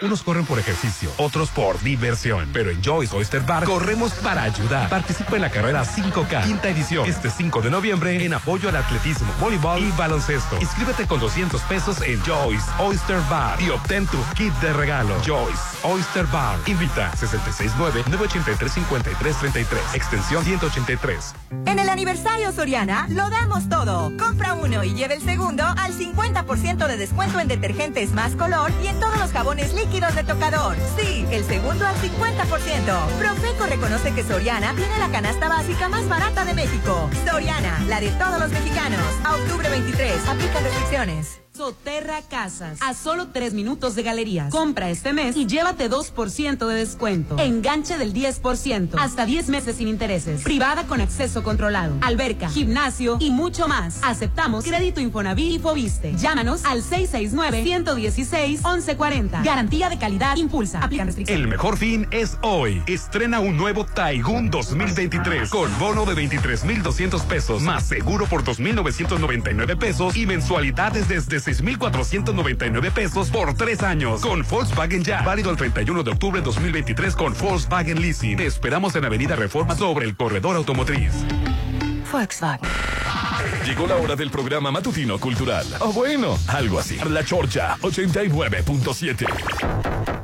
[0.02, 2.50] Unos corren por ejercicio, otros por diversión.
[2.52, 4.88] Pero en Joyce Oyster Bar corremos para ayudar.
[4.88, 9.32] Participa en la carrera 5K, quinta edición, este 5 de noviembre en apoyo al atletismo,
[9.40, 10.58] voleibol y baloncesto.
[10.60, 12.45] Inscríbete con 200 pesos en Joyce
[12.78, 15.16] Oyster Bar y obtén tu kit de regalo.
[15.24, 16.58] Joyce Oyster Bar.
[16.66, 19.94] Invita 669-983-5333.
[19.94, 21.34] Extensión 183.
[21.66, 24.12] En el aniversario Soriana lo damos todo.
[24.16, 28.88] Compra uno y lleve el segundo al 50% de descuento en detergentes más color y
[28.88, 30.76] en todos los jabones líquidos de tocador.
[30.98, 33.06] Sí, el segundo al 50%.
[33.18, 37.10] Profeco reconoce que Soriana tiene la canasta básica más barata de México.
[37.28, 39.00] Soriana, la de todos los mexicanos.
[39.24, 41.40] A octubre 23, aplica restricciones.
[41.56, 44.50] Soterra Casas, a solo tres minutos de galerías.
[44.50, 47.38] Compra este mes y llévate 2% de descuento.
[47.38, 50.42] Enganche del 10%, hasta 10 meses sin intereses.
[50.42, 51.96] Privada con acceso controlado.
[52.02, 54.00] Alberca, gimnasio y mucho más.
[54.02, 56.12] Aceptamos crédito Infonavit y Fobiste.
[56.18, 59.42] Llámanos al 669-116-1140.
[59.42, 60.82] Garantía de calidad impulsa.
[60.82, 61.42] Aplican restricciones.
[61.42, 62.82] El mejor fin es hoy.
[62.86, 70.18] Estrena un nuevo Taigun 2023 con bono de 23,200 pesos más seguro por 2,999 pesos
[70.18, 75.22] y mensualidades desde 6,499 pesos por tres años con Volkswagen Ya.
[75.22, 78.36] Válido el 31 de octubre de 2023 con Volkswagen Leasing.
[78.36, 81.12] Te esperamos en Avenida Reforma sobre el corredor automotriz.
[82.10, 82.68] Volkswagen.
[83.64, 85.64] Llegó la hora del programa matutino cultural.
[85.78, 86.98] O bueno, algo así.
[87.08, 90.15] La Chorcha 89.7.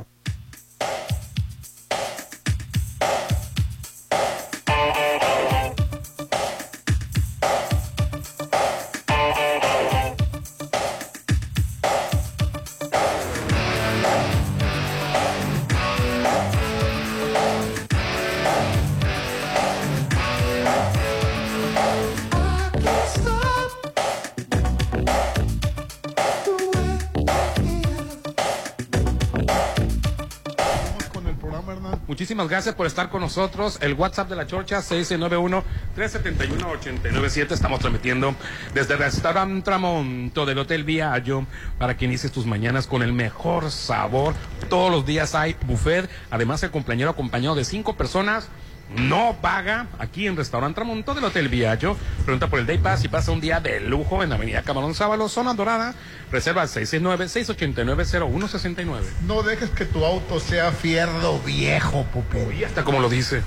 [32.43, 33.77] muchísimas gracias por estar con nosotros.
[33.81, 37.51] El WhatsApp de la Chorcha, 691-371-897.
[37.51, 38.35] Estamos transmitiendo
[38.73, 41.45] desde el restaurante Tramonto del Hotel Viallo
[41.77, 44.33] para que inicies tus mañanas con el mejor sabor.
[44.69, 46.09] Todos los días hay buffet.
[46.31, 48.49] Además, el cumpleañero acompañado de cinco personas
[48.95, 51.95] no paga aquí en Restaurante Tramonto del Hotel Viallo.
[52.25, 54.93] Pregunta por el Day Pass y pasa un día de lujo en la Avenida Camarón
[54.95, 55.93] Sábalo, zona dorada.
[56.31, 59.01] Reserva al 669-689-0169.
[59.25, 62.59] No dejes que tu auto sea fierro viejo, Pupi.
[62.59, 63.41] Y hasta como lo dice.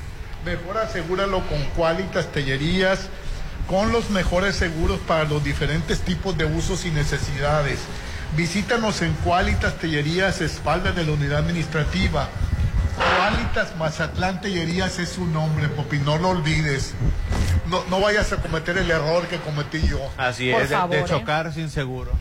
[0.45, 3.09] Mejor asegúralo con Qualitas Tellerías,
[3.69, 7.81] con los mejores seguros para los diferentes tipos de usos y necesidades.
[8.37, 12.29] Visítanos en Qualitas Tellerías, espalda de la unidad administrativa.
[13.31, 16.95] Qualitas Mazatlán Tellerías es su nombre, Popi, no lo olvides.
[17.69, 19.99] No, no vayas a cometer el error que cometí yo.
[20.17, 21.05] Así Por es, de- favor, de, ¿eh?
[21.07, 22.13] chocar sin seguro.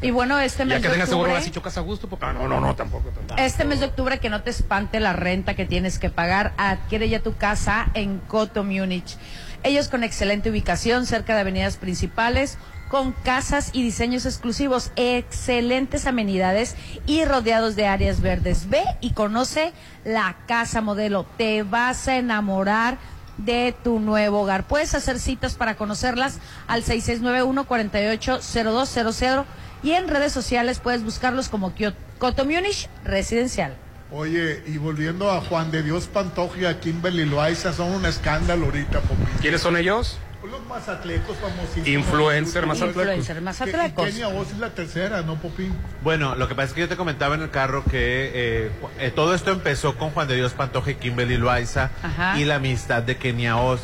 [0.00, 2.08] Y bueno, este mes Ya que de tengas seguro, octubre- ahora sí chocas a gusto.
[2.08, 2.24] Porque...
[2.24, 3.10] Ah, no, no, no, tampoco.
[3.10, 3.38] tampoco.
[3.40, 7.08] Este mes de octubre que no te espante la renta que tienes que pagar, adquiere
[7.10, 9.16] ya tu casa en Coto Múnich.
[9.62, 12.56] Ellos con excelente ubicación cerca de avenidas principales,
[12.90, 16.74] con casas y diseños exclusivos, excelentes amenidades
[17.06, 18.68] y rodeados de áreas verdes.
[18.68, 19.72] Ve y conoce
[20.04, 21.24] la casa modelo.
[21.38, 22.98] Te vas a enamorar
[23.38, 24.66] de tu nuevo hogar.
[24.66, 29.44] Puedes hacer citas para conocerlas al 6691-480200
[29.84, 31.72] y en redes sociales puedes buscarlos como
[32.18, 33.76] Coto Múnich Residencial.
[34.12, 38.64] Oye, y volviendo a Juan de Dios Pantoja y a Kimberly Loaiza, son un escándalo
[38.64, 39.00] ahorita.
[39.40, 40.18] ¿Quiénes son ellos?
[40.42, 41.88] Los mazatlecos famosísimos.
[41.88, 43.02] Influencer mazatlecos.
[43.02, 44.06] Influencer mazatlecos.
[44.06, 45.70] Kenia Oz es la tercera, ¿no, Popi?
[46.02, 49.12] Bueno, lo que pasa es que yo te comentaba en el carro que eh, eh,
[49.14, 52.38] todo esto empezó con Juan de Dios Pantoja y Kimberly Loaiza Ajá.
[52.40, 53.82] y la amistad de Kenia Oz.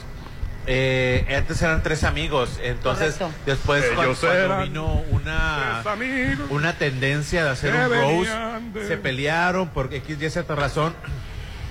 [0.68, 3.38] Eh, antes eran tres amigos, entonces Correcto.
[3.46, 5.82] después cuando, cuando vino una,
[6.50, 8.32] una tendencia de hacer un roast,
[8.74, 10.92] de- se pelearon por X y cierta razón.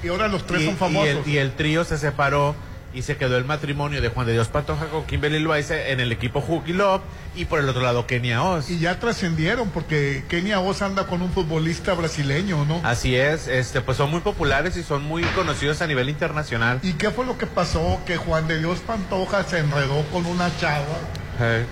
[0.02, 1.08] Y ahora los tres y, son famosos.
[1.28, 2.56] Y el, y el trío se separó
[2.96, 6.12] y se quedó el matrimonio de Juan de Dios Pantoja con Kimberly Loaiza en el
[6.14, 7.02] equipo Hooky Love
[7.36, 8.70] y por el otro lado Kenia Oz.
[8.72, 12.80] Y ya trascendieron porque Kenia Oz anda con un futbolista brasileño, ¿no?
[12.86, 16.80] Así es, este, pues son muy populares y son muy conocidos a nivel internacional.
[16.84, 18.00] ¿Y qué fue lo que pasó?
[18.06, 20.86] Que Juan de Dios Pantoja se enredó con una chava,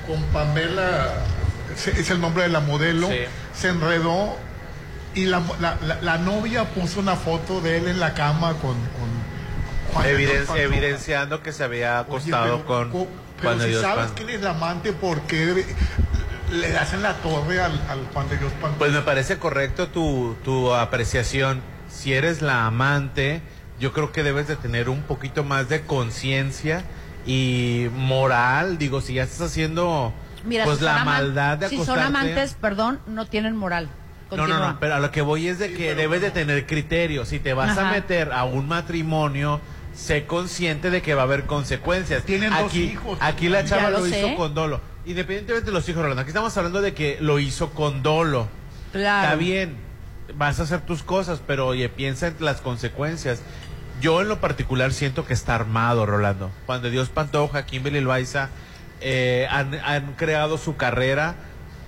[0.05, 1.13] con Pamela,
[1.73, 3.15] es el nombre de la modelo, Sí.
[3.53, 4.35] se enredó
[5.15, 8.75] y la, la- la- la novia puso una foto de él en la cama con,
[10.05, 10.59] eviden- Pantoja.
[10.61, 13.07] evidenciando que se había acostado pero- con Juan
[13.41, 15.65] Pero de si Dios sabes Pan- quién es el amante, ¿por qué
[16.51, 18.77] le hacen la torre al, al Juan de Dios Pantoja?
[18.79, 21.61] Pues me parece correcto tu, tu apreciación.
[21.89, 23.41] Si eres la amante,
[23.79, 26.83] yo creo que debes de tener un poquito más de conciencia
[27.25, 28.77] y moral.
[28.77, 30.13] Digo, si ya estás haciendo
[30.45, 32.07] Mira, pues si la maldad de Si son acostarte.
[32.07, 33.89] amantes, perdón, no tienen moral.
[34.31, 37.23] No, no, no, pero a lo que voy es de que debes de tener criterio.
[37.23, 39.61] Si te vas a meter a un matrimonio,
[39.93, 42.23] sé consciente de que va a haber consecuencias.
[42.23, 43.17] Tienen dos aquí, hijos.
[43.21, 44.81] Aquí la chava lo hizo con dolo.
[45.05, 48.47] Independientemente de los hijos, Rolando, aquí estamos hablando de que lo hizo con dolo.
[48.91, 49.23] Claro.
[49.23, 49.75] Está bien,
[50.35, 53.41] vas a hacer tus cosas, pero oye, piensa en las consecuencias.
[54.01, 56.51] Yo en lo particular siento que está armado, Rolando.
[56.65, 58.49] Cuando Dios Pantoja, Kimberly Loaiza
[59.01, 61.35] eh, han, han creado su carrera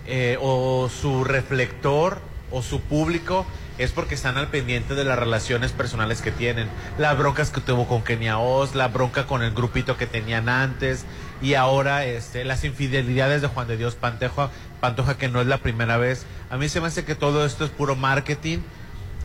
[0.07, 2.19] eh, o su reflector
[2.51, 3.45] o su público
[3.77, 6.67] es porque están al pendiente de las relaciones personales que tienen.
[6.97, 11.05] Las broncas que tuvo con Kenia Oz, la bronca con el grupito que tenían antes
[11.41, 14.49] y ahora este, las infidelidades de Juan de Dios Pantoja,
[14.79, 16.25] Pantoja que no es la primera vez.
[16.49, 18.59] A mí se me hace que todo esto es puro marketing.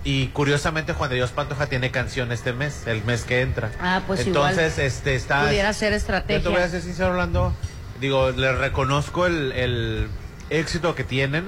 [0.02, 3.70] Y curiosamente Juan de Dios Pantoja tiene canción este mes, el mes que entra.
[3.82, 4.86] Ah, pues Entonces, igual.
[4.86, 6.42] este está Pudiera ser yo estrategia.
[6.42, 7.52] te voy a ser sincero, Orlando.
[8.00, 10.08] Digo, le reconozco el, el
[10.48, 11.44] éxito que tienen.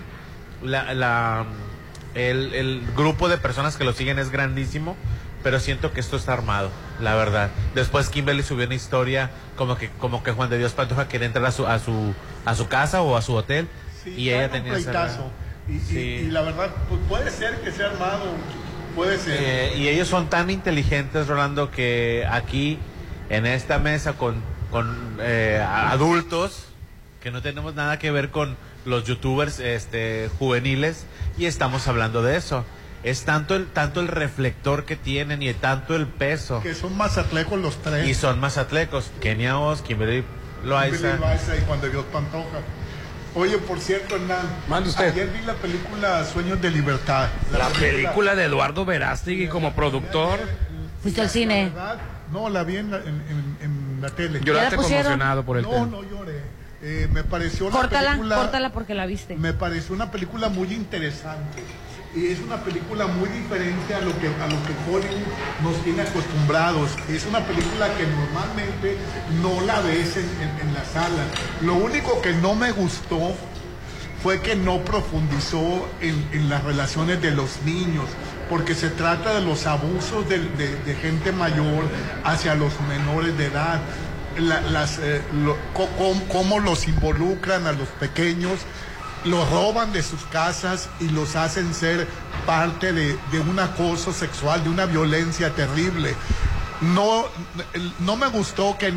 [0.63, 1.47] La, la-
[2.15, 4.97] el, el grupo de personas que lo siguen es grandísimo,
[5.43, 7.51] pero siento que esto está armado, la verdad.
[7.75, 11.45] Después Kimberly subió una historia como que como que Juan de Dios Pantoja quería entrar
[11.47, 13.67] a su a su a su casa o a su hotel
[14.07, 14.73] y ella tenía.
[15.69, 15.99] Y, y- Sí.
[15.99, 18.25] y la verdad, pues puede ser que sea armado,
[18.97, 19.37] puede ser.
[19.41, 22.79] Eh, y ellos son tan inteligentes, Rolando, que aquí,
[23.31, 24.43] en esta mesa con,
[24.73, 26.65] con eh, adultos,
[27.23, 31.07] que no tenemos nada que ver con los youtubers este, juveniles,
[31.39, 32.65] y estamos hablando de eso.
[33.03, 36.61] Es tanto el, tanto el reflector que tienen y tanto el peso.
[36.63, 38.07] que son mazatlecos los tres.
[38.09, 39.11] Y son más atlecos.
[39.21, 40.25] Kenia Oz, Kimberly
[40.65, 40.97] Loaiza.
[40.97, 42.61] Kimberly Loaiza y Juan de Dios Pantoja.
[43.35, 45.11] Oye, por cierto, Hernán, Mande usted.
[45.11, 47.29] ayer vi la película Sueños de Libertad.
[47.51, 50.39] La película de Eduardo Verástegui como productor.
[51.03, 51.71] ¿Fuiste al cine?
[51.75, 51.99] ¿Verdad?
[52.31, 54.41] No, la vi en la, en, en- en la tele.
[54.45, 55.87] Lloraste conmocionado por el no, tema.
[55.87, 56.41] No, lloré.
[56.83, 58.37] Eh, me pareció una Córtala, película...
[58.37, 59.37] córtala porque la viste.
[59.37, 61.63] Me pareció una película muy interesante.
[62.15, 66.03] Y es una película muy diferente a lo que a lo que Hollywood nos tiene
[66.03, 66.91] acostumbrados.
[67.09, 68.97] Es una película que normalmente
[69.41, 71.25] no la ves en, en- en la sala.
[71.63, 73.33] Lo único que no me gustó
[74.23, 78.05] fue que no profundizó en, en las relaciones de los niños,
[78.51, 81.85] porque se trata de los abusos de, de- de gente mayor
[82.25, 83.81] hacia los menores de edad,
[84.39, 85.57] La- las, eh, lo-
[86.29, 88.61] cómo los involucran a los pequeños,
[89.25, 92.07] los roban de sus casas y los hacen ser
[92.47, 96.15] parte de, de un acoso sexual, de una violencia terrible.
[96.81, 97.27] No,
[98.01, 98.93] no me gustó que,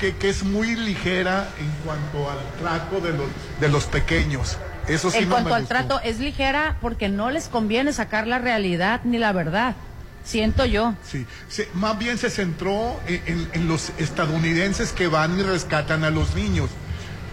[0.00, 3.28] que, que es muy ligera en cuanto al trato de los,
[3.60, 4.56] de los pequeños.
[4.88, 5.74] Eso sí en no cuanto me al gustó.
[5.74, 9.76] trato, es ligera porque no les conviene sacar la realidad ni la verdad.
[10.24, 10.94] Siento yo.
[11.02, 16.04] Sí, sí, más bien se centró en, en- en los estadounidenses que van y rescatan
[16.04, 16.70] a los niños.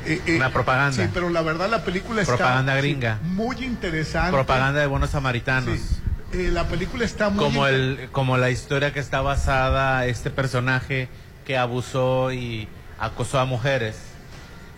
[0.06, 1.04] Eh, eh, Una propaganda.
[1.04, 3.20] Sí, pero la verdad la película está Propaganda sí, gringa.
[3.24, 4.32] muy interesante.
[4.32, 5.78] Propaganda de buenos samaritanos.
[6.34, 11.10] Eh, la película está muy como el como la historia que está basada este personaje
[11.46, 12.68] que abusó y
[13.00, 13.96] acosó a mujeres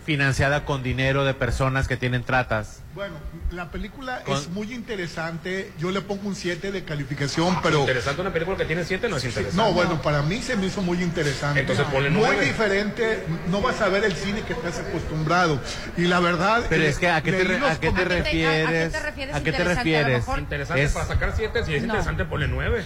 [0.04, 3.14] financiada con dinero de personas que tienen tratas Bueno,
[3.52, 5.72] la película Con- es muy interesante.
[5.78, 9.16] Yo le pongo un 7 de calificación, pero Interesante una película que tiene 7 no
[9.16, 9.56] es interesante.
[9.56, 11.60] no, bueno, para mí se me hizo muy interesante.
[11.60, 12.44] Entonces ponle Muy nueve.
[12.44, 15.60] diferente, no vas a ver el cine que estás acostumbrado.
[15.96, 16.64] Y la verdad...
[16.68, 18.92] Pero eh, es que, ¿a qué te re- a qué te refieres?
[18.92, 19.96] te refieres ¿A qué te interesante?
[19.96, 20.18] A lo refieres?
[20.26, 21.86] mejor- Interesante Es- para sacar 7, si es No.
[21.86, 22.84] interesante ponle 9.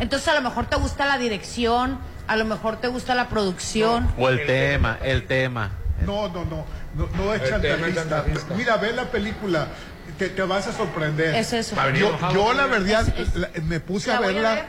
[0.00, 4.06] Entonces a lo mejor te gusta la dirección, a lo mejor te gusta la producción.
[4.18, 5.70] O el tema, el tema.
[6.06, 8.54] No, no, no, no, no es chantajista.
[8.56, 9.68] Mira, ve la película,
[10.18, 11.34] te, te vas a sorprender.
[11.34, 11.76] Es eso.
[12.32, 14.64] Yo, la verdad Es- es- la- me puse a La voy a verla, ver,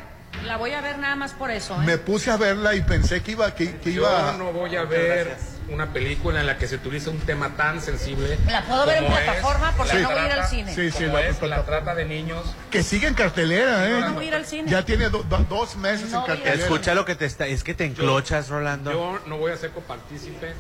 [0.46, 1.76] la voy a ver nada más por eso.
[1.76, 1.86] ¿eh?
[1.86, 4.32] me puse a verla y pensé que iba, que, que iba.
[4.34, 5.36] Yo no voy a ver
[5.70, 8.38] una película en la que se utiliza un tema tan sensible.
[8.50, 10.76] La puedo ver en plataforma porque no voy a ir al cine.
[10.76, 12.44] Sí, sí, la- es la trata de niños.
[12.70, 14.02] Que sigue en cartelera, ¿eh?
[14.02, 14.70] No voy a ir al cine.
[14.70, 16.64] Ya tiene do- do- dos meses No en cartelera.
[16.64, 18.92] Escucha lo que te está, es que te enclochas, Rolando.
[18.92, 20.54] Yo no voy a ser copartícipe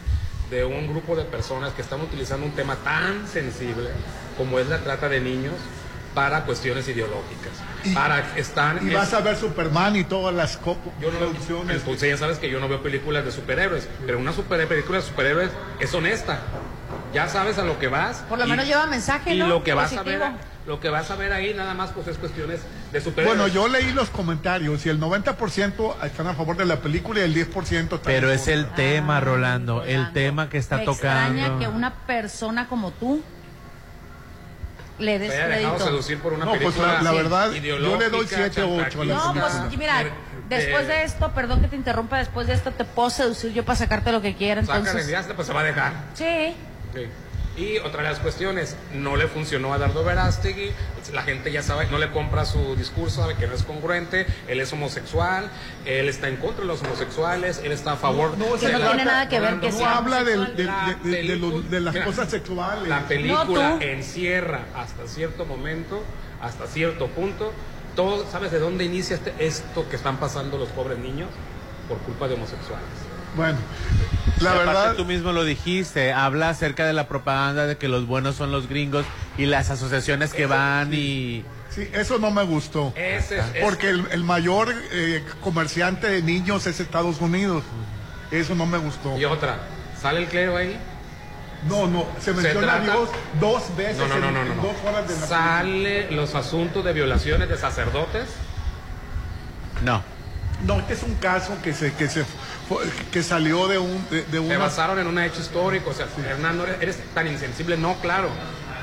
[0.52, 3.90] de un grupo de personas que están utilizando un tema tan sensible
[4.38, 5.56] como es la trata de niños
[6.14, 7.54] para cuestiones ideológicas.
[7.86, 11.82] Y- para están Y vas a ver Superman y todas las co- yo no producciones.
[11.86, 15.06] pues, ya sabes que yo no veo películas de superhéroes, pero una super película de
[15.06, 16.40] superhéroes es honesta.
[17.14, 18.18] Ya sabes a lo que vas.
[18.28, 19.48] Por lo y- menos lleva mensaje, Y ¿no?
[19.48, 20.22] lo que vas a ver.
[20.68, 22.60] Lo que vas a ver ahí nada más pues es cuestiones
[22.92, 23.38] de superhéroes.
[23.40, 27.24] Bueno, yo leí los comentarios y el 90% están a favor de la película y
[27.24, 31.60] el 10% están Pero es el tema, Rolando, el tema que está Me extraña tocando.
[31.60, 33.24] que una persona como tú
[35.00, 38.28] le des dejado seducir por una No, pues, película la- la verdad, yo le doy
[38.28, 40.04] siete o ocho a la No, pues mira,
[40.48, 43.66] después eh, de esto, perdón que te interrumpa, después de esto te puedo seducir yo
[43.66, 45.08] para sacarte lo que quiera, Sácale, entonces.
[45.10, 45.94] ya, pues se va a dejar.
[46.14, 46.56] Sí.
[46.94, 47.08] Sí.
[47.62, 50.72] Y otra de las cuestiones, no le funcionó a Dardo Verástegui,
[51.14, 54.60] la gente ya sabe, no le compra su discurso, sabe que no es congruente, él
[54.60, 55.48] es homosexual,
[55.86, 58.88] él está en contra de los homosexuales, él está a favor No, de no la-
[58.88, 62.30] tiene nada que ver que no habla de, de- de lo- de las película- cosas
[62.32, 62.88] sexuales.
[62.88, 66.02] La película No, encierra hasta cierto momento,
[66.42, 67.52] hasta cierto punto,
[67.96, 71.30] todo, ¿sabes de dónde inicia este- esto que están pasando los pobres niños?
[71.88, 72.88] Por culpa de homosexuales.
[73.36, 73.58] Bueno,
[74.42, 78.06] la aparte verdad, tú mismo lo dijiste, habla acerca de la propaganda de que los
[78.08, 79.06] buenos son los gringos
[79.38, 82.94] y las asociaciones que van y sí, eso no me gustó.
[82.96, 87.64] Ese Porque el, el mayor eh, comerciante de niños es Estados Unidos.
[88.32, 89.18] Eso no me gustó.
[89.18, 89.60] Y otra,
[90.02, 90.78] ¿sale el clero ahí?
[91.70, 93.10] No, no, se menciona a Dios
[93.40, 94.62] dos veces No, no, no, en, no, en no, no.
[94.64, 98.26] dos horas de la Sale los asuntos de violaciones de sacerdotes.
[99.86, 100.04] no.
[100.66, 102.24] No, este es un caso que se que se
[103.12, 105.90] que salió de un de, de Se basaron en un hecho histórico.
[105.90, 107.78] O sea, Hernando, eres, eres tan insensible.
[107.78, 108.30] No, claro.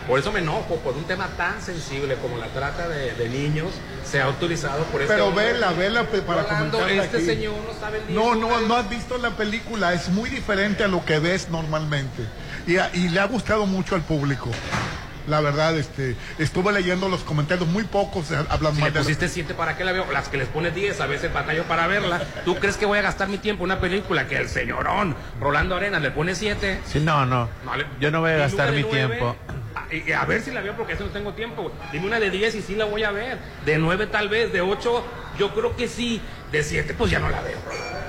[0.06, 3.68] Por eso me enojo, por un tema tan sensible como la trata de, de niños,
[4.10, 7.26] se ha utilizado por este Pero vela, vela pe- para Rolando, comentarla este aquí.
[7.26, 10.88] señor no sabe el No, no, no has visto la película, es muy diferente a
[10.88, 12.22] lo que ves normalmente.
[12.66, 14.48] Y, a- y le ha gustado mucho al público.
[15.28, 19.54] La verdad, este, estuve leyendo los comentarios, muy pocos hablan Si más le pusiste 7,
[19.54, 20.10] ¿para qué la veo?
[20.10, 22.22] Las que les pones 10, a veces batallo para verla.
[22.44, 25.76] ¿Tú crees que voy a gastar mi tiempo en una película que el señorón Rolando
[25.76, 26.80] Arenas le pone 7?
[26.86, 27.48] Sí, no, no.
[28.00, 29.36] Yo no voy a gastar mi tiempo.
[29.90, 31.70] Y a ver si la veo porque eso no tengo tiempo.
[31.92, 33.38] Dime una de 10 y sí la voy a ver.
[33.64, 35.04] De 9 tal vez, de 8
[35.38, 36.20] yo creo que sí.
[36.52, 37.58] De 7 pues ya no la veo.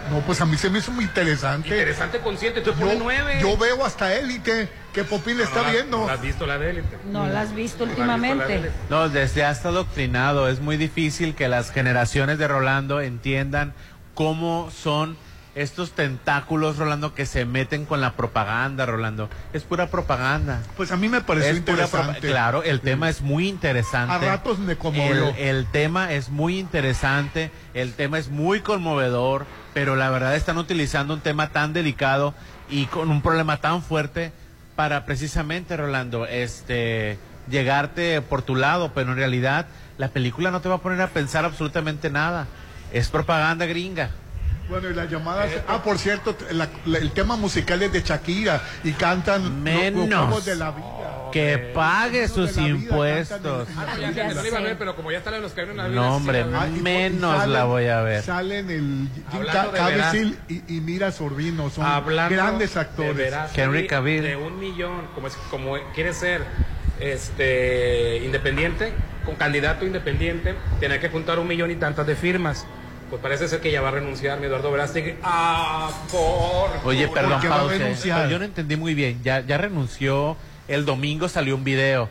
[0.10, 1.68] No, pues a mí se me hizo muy interesante.
[1.68, 3.40] Interesante con 7, tú Yo, pones 9.
[3.42, 6.06] yo veo hasta élite que Popín le está viendo.
[6.08, 6.98] ¿La has visto la de élite?
[7.06, 8.72] No la has visto No la has visto la de últimamente.
[8.90, 10.48] No, desde hasta adoctrinado.
[10.48, 13.74] Es muy difícil que las generaciones de Rolando entiendan
[14.14, 15.18] cómo son
[15.56, 19.30] estos tentáculos, Rolando, que se meten con la propaganda, Rolando.
[19.52, 20.62] Es pura propaganda.
[20.78, 22.20] Pues a mí me pareció Es interesante.
[22.20, 24.14] Claro, el tema es muy interesante.
[24.14, 25.30] A ratos me conmovió.
[25.30, 30.58] El, el tema es muy interesante, el tema es muy conmovedor, pero la verdad están
[30.58, 32.34] utilizando un tema tan delicado
[32.70, 34.32] y con un problema tan fuerte
[34.80, 37.20] para precisamente, Rolando, este
[37.52, 39.66] llegarte por tu lado, pero en realidad
[39.98, 42.48] la película no te va a poner a pensar absolutamente nada.
[42.94, 44.12] Es propaganda gringa.
[44.70, 45.50] Bueno, y las llamadas.
[45.68, 49.60] Ah, por cierto, la- la- el tema musical es de Shakira y cantan los- los
[49.60, 50.26] Menos.
[50.28, 50.86] juegos de la vida.
[51.32, 53.68] Que pague sus impuestos.
[53.78, 55.74] Ah, no, ya, ya, no la iba a ver, pero como ya está los en
[55.76, 55.88] vida.
[55.90, 58.24] No, hombre, sí menos salen- la voy a ver.
[58.24, 59.42] Salen el Jim
[59.74, 63.16] Caviezel y, y Mira Sorbino, son Hablando grandes de actores.
[63.18, 64.24] veras, Henry Cavill.
[64.24, 66.42] De un millón, como, es, como quiere ser
[67.00, 68.94] este independiente,
[69.26, 72.66] con candidato independiente, tiene que juntar un millón y tantas de firmas.
[73.10, 75.16] Pues parece ser que ya va a renunciar mi Eduardo Verástegui.
[75.24, 77.78] Ah, por Oye, perdón, Porque va a pause.
[77.80, 78.18] renunciar.
[78.20, 79.20] Pero yo no entendí muy bien.
[79.24, 80.38] Ya, ya renunció.
[80.70, 82.10] El domingo salió un video.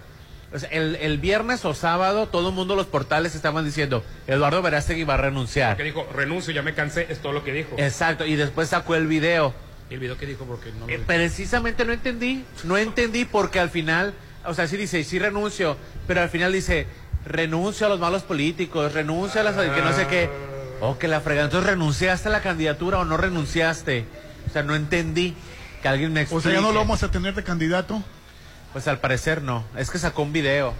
[0.52, 4.62] O sea, el, el viernes o sábado, todo el mundo, los portales estaban diciendo, Eduardo
[4.62, 5.76] Verástegui va a renunciar.
[5.76, 7.70] Que dijo, renuncio, ya me cansé, es todo lo que dijo.
[7.76, 9.54] Exacto, y después sacó el video.
[9.90, 10.44] ¿Y el video que dijo?
[10.44, 12.44] Porque no lo Eh, precisamente no entendí.
[12.64, 14.14] No entendí porque al final,
[14.46, 15.76] o sea, sí dice, sí renuncio,
[16.06, 16.86] pero al final dice,
[17.26, 19.54] renuncio a los malos políticos, renuncio a las...
[19.54, 20.30] que no sé qué.
[20.80, 21.46] Oh, que la fregada.
[21.46, 24.04] Entonces, ¿renunciaste a la candidatura o no renunciaste?
[24.48, 25.34] O sea, no entendí.
[25.82, 26.42] Que alguien me O explique.
[26.44, 28.02] sea, ya no lo vamos a tener de candidato.
[28.72, 29.64] Pues al parecer no.
[29.76, 30.74] Es que sacó un video.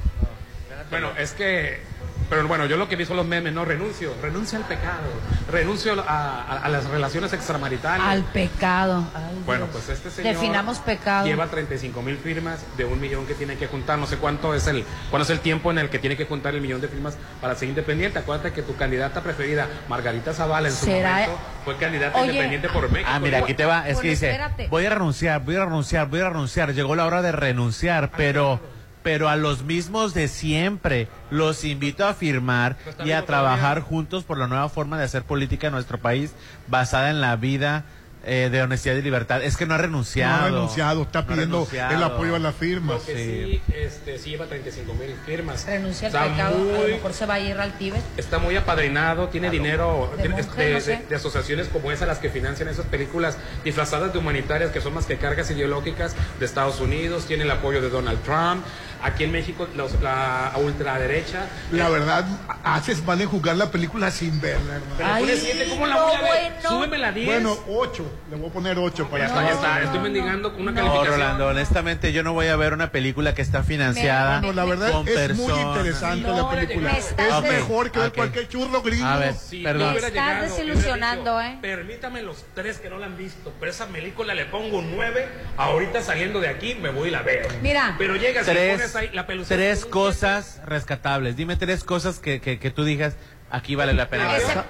[0.91, 1.81] Bueno, es que,
[2.29, 5.09] pero bueno, yo lo que vi son los memes, no renuncio, renuncio al pecado,
[5.51, 8.07] renuncio a, a- a las relaciones extramaritales.
[8.07, 9.05] Al pecado.
[9.15, 11.27] Ay, Bueno, pues este señor Definamos pecado.
[11.27, 13.99] lleva 35 mil firmas de un millón que tiene que juntar.
[13.99, 16.55] No sé cuánto es el, cuándo es el tiempo en el que tiene que juntar
[16.55, 18.19] el millón de firmas para ser independiente.
[18.19, 22.29] Acuérdate que tu candidata preferida, Margarita Zavala, en su ¿Será- momento fue candidata Oye.
[22.33, 23.11] independiente por México.
[23.13, 23.81] Ah, mira, aquí te va.
[23.89, 24.69] Es Bueno, que dice, espérate.
[24.69, 26.73] voy a renunciar, voy a renunciar, voy a renunciar.
[26.75, 28.61] Llegó la hora de renunciar, pero,
[29.03, 33.83] pero a los mismos de siempre los invito a firmar y a trabajar todavía.
[33.89, 36.33] juntos por la nueva forma de hacer política en nuestro país
[36.67, 37.85] basada en la vida
[38.25, 39.43] eh, de honestidad y libertad.
[39.43, 40.43] Es que no ha No renunciado.
[40.43, 41.95] ha renunciado, está No pidiendo renunciado.
[41.95, 42.99] el apoyo a las firmas.
[42.99, 45.65] Lo que sí, este, sí lleva 35 mil firmas.
[45.65, 46.57] Renuncia al Está pecado.
[46.57, 48.03] A lo mejor se va a ir al Tíbet.
[48.17, 50.91] Está muy apadrinado, tiene dinero de tiene- monje, de, no sé.
[50.99, 54.95] de- de asociaciones como esas las que financian esas películas disfrazadas de humanitarias que son
[54.95, 58.65] más que cargas ideológicas de Estados Unidos, tiene el apoyo de Donald Trump.
[59.03, 61.47] Aquí en México los- la ultraderecha.
[61.71, 62.25] La verdad,
[62.65, 64.95] haces mal en jugar la película sin verla, hermano.
[64.97, 66.31] Pero Ay, pone siete, ¿cómo la no, voy a ver?
[66.31, 66.69] bueno.
[66.71, 67.27] Súbeme la 10.
[67.27, 68.13] Bueno, 8.
[68.31, 69.83] Le voy a poner 8 para ya está, ya está.
[69.83, 71.15] Estoy mendigando una No, calificación.
[71.15, 74.93] Rolando, honestamente yo no voy a ver una película que está financiada Bueno, la verdad
[74.93, 76.93] con es muy interesante No, la película.
[76.93, 78.15] me Es mejor que ver Ok.
[78.17, 79.07] cualquier churro gringo.
[79.07, 79.79] A ver, perdón.
[79.87, 81.59] no Me estás llegado, desilusionando, dicho, ¿eh?
[81.63, 85.29] Permítame los tres que no la han visto, pero esa película le pongo un 9.
[85.57, 87.47] Ahorita saliendo de aquí me voy y la veo.
[87.63, 87.95] Mira.
[87.99, 88.51] Pero llegas y
[88.93, 89.55] tres, ahí la pelucita.
[89.55, 91.37] tres cosas rescatables.
[91.37, 93.15] Dime tres cosas que, que, que tú digas,
[93.51, 94.37] aquí vale la pena.
[94.37, 94.65] Ese- verla.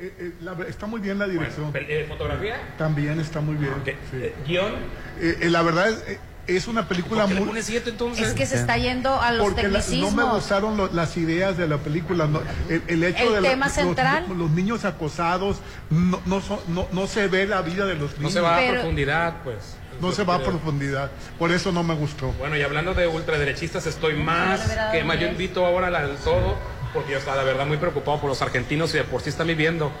[0.00, 1.72] Eh, eh, la- está muy bien la dirección.
[1.72, 3.72] Pel- eh, fotografía, También está muy bien.
[3.74, 4.16] Ok, sí.
[4.16, 4.72] eh, guion.
[5.20, 6.18] Eh, eh, la verdad es, eh,
[6.48, 7.62] es una película ¿Por qué le muy...
[7.62, 8.26] 7 entonces?
[8.28, 10.14] Es que se está yendo a los Porque la- no tecnicismos.
[10.14, 12.26] me gustaron lo- las ideas de la película.
[12.26, 14.24] no, el, el hecho El de la- tema los- central.
[14.36, 15.58] Los, niños acosados,
[15.90, 18.32] no, no, son- no, no se ve la vida de los No niños.
[18.32, 19.76] se va a Pero- profundidad, pues.
[20.00, 21.10] No se va a profundidad.
[21.38, 22.32] Por eso no me gustó.
[22.32, 24.60] Bueno, y hablando de ultraderechistas, estoy más
[24.92, 25.18] que más.
[25.20, 26.56] Yo invito ahora al todo,
[26.92, 29.46] porque yo estaba la verdad muy preocupado por los argentinos y de por sí están
[29.46, 29.92] viviendo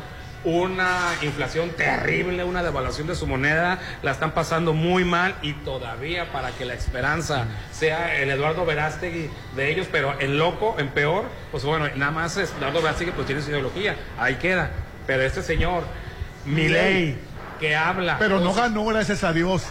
[0.44, 6.32] una inflación terrible, una devaluación de su moneda, la están pasando muy mal y todavía
[6.32, 11.26] para que la esperanza sea el Eduardo Verástegui de ellos, pero en loco, en peor,
[11.52, 14.70] pues bueno, nada más es- Eduardo Verástegui pues tiene su ideología, ahí queda.
[15.06, 15.84] Pero este señor,
[16.44, 17.16] Milei,
[17.62, 18.16] que habla...
[18.18, 19.62] Pero no ganó, gracias a Dios.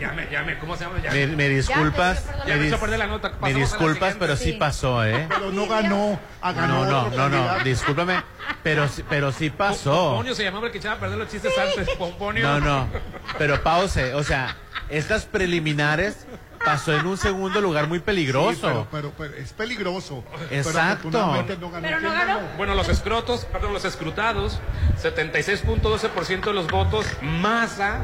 [0.00, 0.96] Llame, llame, ¿cómo se llama?
[0.96, 1.26] Me, Llame.
[1.36, 3.32] me disculpas, Ya, me, dis- la nota.
[3.40, 4.18] me la disculpas, siguiente.
[4.18, 4.52] pero sí Sí.
[4.54, 5.26] pasó, ¿eh?
[5.28, 6.18] Pero no ganó.
[6.42, 8.20] A ganó No, no, no, no, discúlpame,
[8.64, 9.92] pero, sí- pero sí pasó.
[10.10, 11.88] Pomponio se llamaba el que echaba a perder los chistes antes.
[11.96, 12.42] Pomponio.
[12.42, 12.88] No, no,
[13.38, 14.56] pero pause, o sea,
[14.88, 16.26] estas preliminares
[16.70, 18.60] pasó en un segundo lugar muy Sí, peligroso.
[18.62, 20.24] pero, pero- pero es peligroso.
[20.48, 21.08] Pero Exacto.
[21.08, 21.86] afortunadamente no ganó.
[21.86, 22.40] Pero no ¿Quién ganó.
[22.56, 24.60] Bueno, los escrotos, perdón, los escrutados,
[25.02, 27.06] 76.12% de los votos.
[27.22, 28.00] Massa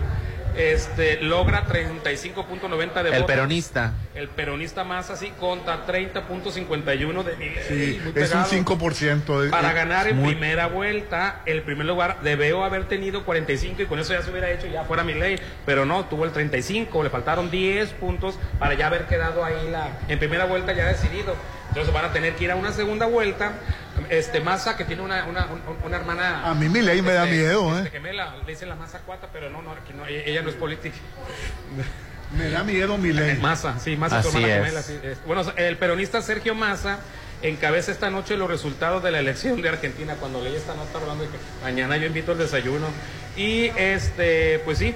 [0.56, 3.26] este, logra 35.90 de El votos.
[3.26, 3.92] peronista.
[4.14, 7.34] El peronista Massa, sí, contra 30.51 de.
[7.68, 8.44] Sí, es un pegado.
[8.48, 9.40] 5%.
[9.40, 13.82] de- Para eh, ganar en Muy- primera vuelta, el primer lugar debió haber tenido 45
[13.82, 15.36] y con eso ya se hubiera hecho ya fuera mi ley,
[15.66, 19.88] pero no, tuvo el 35, le faltaron 10 puntos para ya haber quedado ahí la,
[20.08, 21.34] en primera vuelta ya decidido.
[21.74, 23.52] Entonces van a tener que ir a una segunda vuelta.
[24.08, 26.48] Este, Massa, que tiene una, una, un- una hermana.
[26.48, 27.90] A mí Milei me da este, miedo, este, ¿eh?
[27.90, 30.54] gemela, le dicen la Massa cuata, pero no, no, aquí no, ella ella no es
[30.54, 30.96] política.
[32.36, 33.36] Me da miedo Milei.
[33.40, 34.54] Massa, sí, Massa Así hermana es.
[34.60, 35.24] gemela, sí, es.
[35.24, 36.98] Bueno, el peronista Sergio Massa
[37.42, 40.14] encabeza esta noche los resultados de la elección de Argentina.
[40.18, 42.86] Cuando leí esta nota hablando de que mañana yo invito al desayuno.
[43.36, 44.94] Y este, pues sí,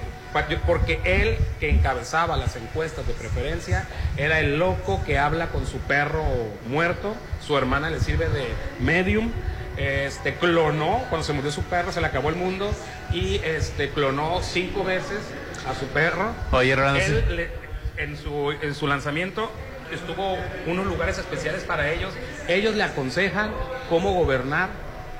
[0.65, 3.87] porque él que encabezaba las encuestas de preferencia
[4.17, 6.23] era el loco que habla con su perro
[6.67, 7.15] muerto.
[7.45, 8.45] Su hermana le sirve de
[8.79, 9.31] medium.
[9.77, 12.71] Este clonó, cuando se murió su perro, se le acabó el mundo.
[13.11, 15.19] Y este clonó cinco veces
[15.67, 16.31] a su perro.
[16.51, 17.33] Oye, Rolando, Él sí.
[17.35, 17.49] le-
[17.97, 19.51] en, su, en su lanzamiento
[19.91, 20.37] estuvo
[20.67, 22.13] unos lugares especiales para ellos.
[22.47, 23.51] Ellos le aconsejan
[23.89, 24.69] cómo gobernar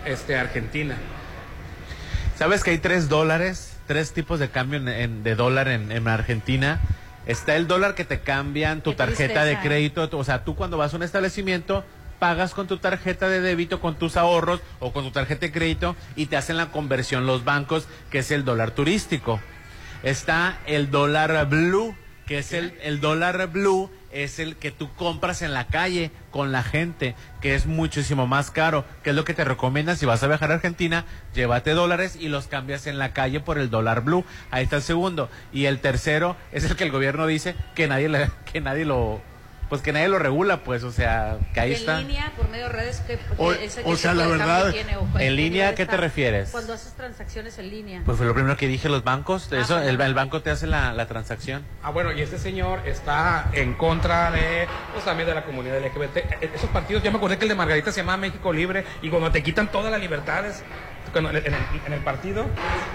[0.06, 0.96] este, Argentina.
[2.38, 6.08] ¿Sabes que hay tres dólares, tres tipos de cambio en- en- de dólar en, en
[6.08, 6.80] Argentina?
[7.26, 10.56] Está el dólar que te cambian tu Qué tarjeta de tristeza, crédito, o sea, tú
[10.56, 11.84] cuando vas a un establecimiento
[12.20, 15.96] pagas con tu tarjeta de débito, con tus ahorros o con tu tarjeta de crédito
[16.16, 19.40] y te hacen la conversión los bancos, que es el dólar turístico.
[20.04, 21.96] Está el dólar blue,
[22.28, 26.52] que es el, el dólar blue, es el que tú compras en la calle con
[26.52, 30.24] la gente, que es muchísimo más caro, que es lo que te recomiendan si vas
[30.24, 34.02] a viajar a Argentina, llévate dólares y los cambias en la calle por el dólar
[34.02, 34.26] blue.
[34.52, 35.30] Ahí está el segundo.
[35.54, 39.22] Y el tercero es el que el gobierno dice que nadie, le- que nadie lo,
[39.70, 42.02] pues que nadie lo regula, pues, o sea, que ahí en está.
[42.02, 45.36] línea, por medio de redes, que, O- ese o sea, la verdad, tiene, o ¿en
[45.36, 46.50] línea qué te refieres?
[46.50, 48.02] Cuando haces transacciones en línea.
[48.06, 50.94] Pues fue lo primero que dije, los bancos, Ah, eso, el, banco te hace la,
[50.94, 51.64] la transacción.
[51.84, 56.18] Ah, bueno, y este señor está en contra de, pues también de la comunidad LGBT.
[56.18, 59.10] E- Esos partidos, ya me acordé que el de Margarita se llama México Libre, y
[59.10, 60.64] cuando te quitan todas las libertades
[61.18, 61.38] en, el,
[61.86, 62.46] en el partido,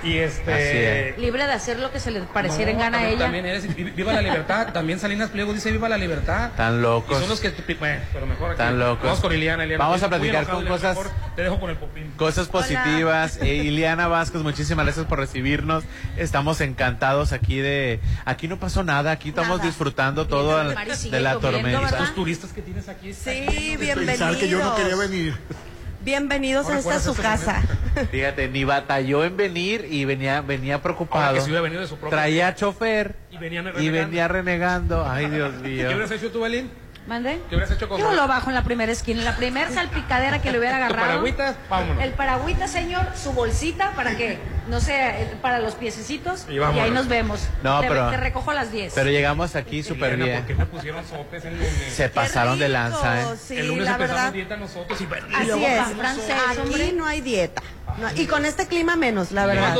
[0.02, 1.14] y este...
[1.18, 3.18] Libre de hacer lo que se le pareciera en No, gana a ella.
[3.24, 4.72] También eres, vi- viva la libertad.
[4.72, 6.50] También Salinas Pliego dice viva la libertad.
[6.56, 7.16] Tan locos.
[7.16, 8.58] Y son los que, bueno, pero mejor aquí.
[8.58, 9.04] Tan locos.
[9.04, 9.64] Vamos con Iliana.
[9.64, 9.84] Iliana.
[9.84, 12.12] Vamos a platicar con Iliana, cosas- mejor Te dejo con el popín.
[12.16, 13.38] Cosas positivas.
[13.44, 15.84] Eh, Ileana Vázquez, muchísimas gracias por recibirnos.
[16.16, 18.00] Estamos encantados aquí de...
[18.24, 19.68] Aquí no pasó nada, aquí estamos Nada.
[19.68, 20.74] disfrutando todo al-
[21.10, 21.98] de la tormenta.
[22.00, 23.12] Los turistas que tienes aquí.
[23.12, 25.38] Sí, Pensar que yo no quería bienvenidos.
[25.38, 25.73] venir.
[26.04, 27.62] Bienvenidos a esta su casa.
[28.10, 31.34] Fíjate, ni batalló en venir y venía venía preocupado.
[31.34, 33.92] que venido de su propio- Traía chofer Y venía y renegando.
[33.92, 35.06] venía renegando.
[35.08, 35.86] Ay, Dios ¿Qué mío.
[35.88, 36.70] hubieras hecho tú, Belín?
[37.06, 37.38] ¿Mande?
[37.50, 40.40] ¿Qué hubieras hecho con Yo lo bajo en la primera esquina, en la primera salpicadera
[40.40, 41.06] que le hubiera ¿Tu agarrado.
[41.08, 41.56] paragüitas?
[41.68, 42.02] Vámonos.
[42.02, 46.46] El paragüita, señor, su bolsita para que, no sé, para los piececitos.
[46.48, 47.46] Y Y, ahí nos vemos.
[47.62, 48.94] No, te, pero- te recojo a las 10.
[48.94, 50.38] Pero llegamos aquí súper bien.
[50.38, 51.92] ¿Por qué me pusieron sopes el lunes?
[51.92, 53.24] Se pasaron de lanza, ¿eh?
[53.38, 54.32] Sí, el lunes la empezamos verdad.
[54.32, 55.88] dieta nosotros y bueno, y Así luego es.
[55.98, 56.92] francés, Aquí hombre.
[56.92, 57.62] no hay dieta.
[57.98, 59.76] No, y con este clima menos, la verdad.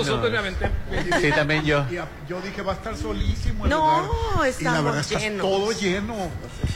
[1.20, 1.84] Sí, también yo.
[1.90, 4.02] Y a- yo dije, va a estar solísimo el No,
[4.60, 5.40] la verdad está llenos.
[5.46, 6.14] todo lleno.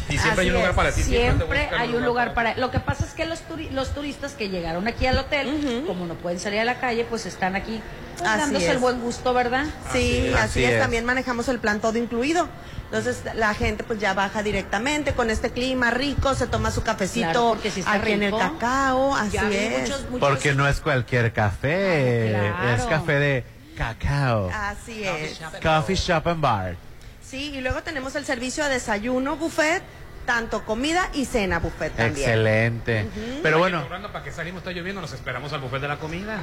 [0.08, 1.02] Y siempre hay un lugar es, para ti.
[1.02, 2.56] Siempre hay un lugar para.
[2.56, 6.06] Lo que pasa es que los, turi- los turistas que llegaron aquí al hotel, como
[6.06, 7.80] no pueden salir a la calle, pues están aquí
[8.16, 8.72] Así dándose es.
[8.72, 9.66] el buen gusto, ¿verdad?
[9.92, 10.72] Sí, Así así, es.
[10.72, 10.80] es.
[10.80, 12.48] También manejamos el plan todo incluido.
[12.90, 17.26] Entonces la gente pues ya baja directamente con este clima rico, se toma su cafecito
[17.30, 19.80] Claro, porque si está aquí en el cacao, así es.
[19.80, 22.74] muchos- muchos- Porque no es cualquier café, Claro.
[22.74, 23.44] es café de
[23.76, 24.50] cacao.
[24.54, 25.38] Así es.
[25.62, 26.76] Coffee Shop and Bar.
[27.22, 29.82] Sí, y luego tenemos el servicio de desayuno buffet,
[30.28, 32.28] tanto comida y cena buffet también.
[32.28, 33.08] Excelente.
[33.42, 33.82] Pero bueno,
[34.12, 36.42] para que salimos, está lloviendo, nos esperamos al buffet de la comida.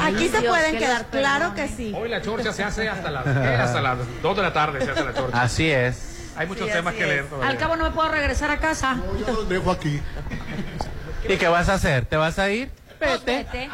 [0.00, 1.92] Aquí, se Dios, pueden que quedar, claro que sí.
[1.92, 5.02] Hoy la chorcha se hace hasta las, hasta las 2 de la tarde, se hace
[5.04, 5.42] la chorcha.
[5.42, 6.30] así es.
[6.36, 7.50] Hay muchos Sí, temas que leer todavía.
[7.50, 8.96] Al cabo no me puedo regresar a casa.
[9.26, 10.00] Yo los dejo aquí.
[11.28, 12.04] ¿Y qué vas a hacer?
[12.06, 12.70] ¿Te vas a ir?
[13.00, 13.70] Vete, Vete.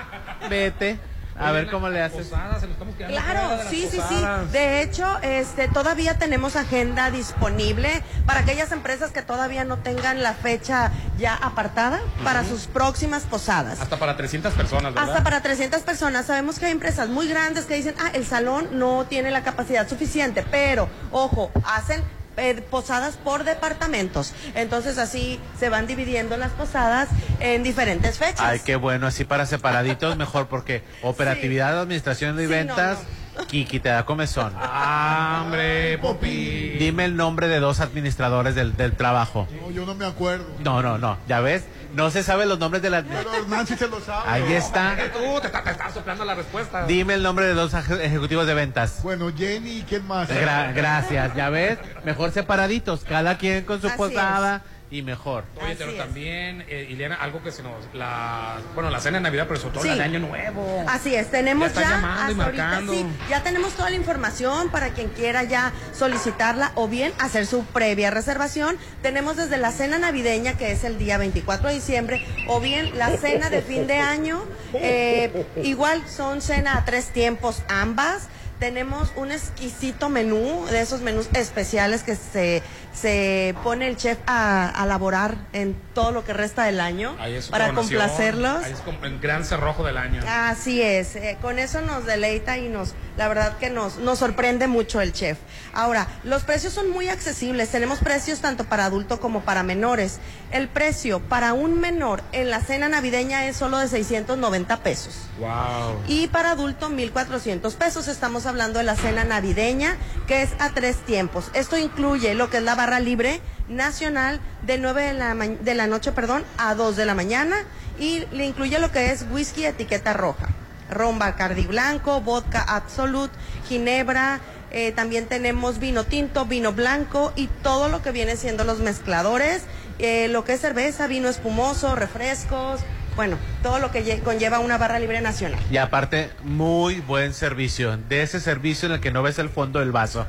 [0.48, 0.98] vete.
[1.38, 2.28] A ver cómo le haces.
[2.28, 4.24] Posadas, se estamos Claro, sí, sí, sí.
[4.52, 10.34] De hecho, este, todavía tenemos agenda disponible para aquellas empresas que todavía no tengan la
[10.34, 13.80] fecha ya apartada para sus próximas posadas.
[13.80, 15.10] Hasta para 300 personas, ¿verdad?
[15.10, 16.26] Hasta para 300 personas.
[16.26, 19.88] Sabemos que hay empresas muy grandes que dicen, ah, el salón no tiene la capacidad
[19.88, 22.02] suficiente, pero, ojo, hacen
[22.36, 24.32] eh, posadas por departamentos.
[24.54, 27.08] Entonces así se van dividiendo las posadas
[27.40, 28.40] en diferentes fechas.
[28.40, 32.98] Ay, qué bueno, así para separaditos mejor porque operatividad, administración y Sí, ventas,
[33.36, 34.52] no, Kiki te da comezón.
[34.56, 36.76] Ah, hombre, Popi.
[36.78, 39.46] Dime el nombre de dos administradores del, del trabajo.
[39.60, 40.46] No, yo no me acuerdo.
[40.60, 41.64] No, no, no, ya ves,
[41.96, 43.02] no se saben los nombres de la...
[43.02, 44.28] Pero Nancy se lo sabe.
[44.30, 44.96] Ahí está.
[45.12, 46.86] Tú te, está- te estás soplando la respuesta.
[46.86, 49.00] Dime el nombre de dos eje- ejecutivos de ventas.
[49.02, 50.28] Bueno, Jenny, ¿quién más?
[50.28, 55.44] Gra- gracias, ya ves, mejor separaditos, cada quien con su Así posada y mejor.
[55.60, 57.74] Oye, pero también, eh, Ileana, algo que se nos.
[57.92, 59.88] La, bueno, la cena de Navidad, pero sobre todo Sí.
[59.88, 60.84] la de Año Nuevo.
[60.86, 62.92] Así es, tenemos Ya ya, están llamando y hasta ahorita, marcando.
[62.92, 67.64] sí, ya tenemos toda la información para quien quiera ya solicitarla o bien hacer su
[67.64, 68.76] previa reservación.
[69.02, 73.16] Tenemos desde la cena navideña, que es el día 24 de diciembre, o bien la
[73.16, 74.44] cena de fin de año.
[74.74, 78.28] eh, igual son cena a tres tiempos ambas.
[78.58, 82.62] Tenemos un exquisito menú, de esos menús especiales que se,
[82.96, 87.16] se pone el chef a, a elaborar en todo lo que resta del año
[87.50, 88.64] para complacerlos.
[88.64, 90.22] Ahí es como el gran cerrojo del año.
[90.26, 94.66] Así es, eh, con eso nos deleita y nos, la verdad que nos, nos sorprende
[94.66, 95.38] mucho el chef.
[95.74, 100.18] Ahora, los precios son muy accesibles, tenemos precios tanto para adulto como para menores.
[100.50, 105.26] El precio para un menor en la cena navideña es solo de 690 pesos.
[105.38, 106.02] Wow.
[106.06, 108.08] Y para adulto, 1.400 pesos.
[108.08, 109.96] Estamos hablando de la cena navideña,
[110.26, 111.50] que es a tres tiempos.
[111.52, 115.88] Esto incluye lo que es la barra libre nacional de 9 de la, de la
[115.88, 117.56] noche perdón, a 2 de la mañana
[117.98, 120.46] y le incluye lo que es whisky etiqueta roja,
[120.88, 123.34] ron Bacardi blanco, vodka absolute,
[123.68, 124.38] ginebra,
[124.70, 129.62] eh, también tenemos vino tinto, vino blanco y todo lo que viene siendo los mezcladores,
[129.98, 132.82] eh, lo que es cerveza, vino espumoso, refrescos,
[133.16, 135.58] bueno, todo lo que lle- conlleva una barra libre nacional.
[135.72, 137.96] Y aparte, muy buen servicio.
[137.96, 140.24] De ese servicio en el que no ves el fondo del vaso.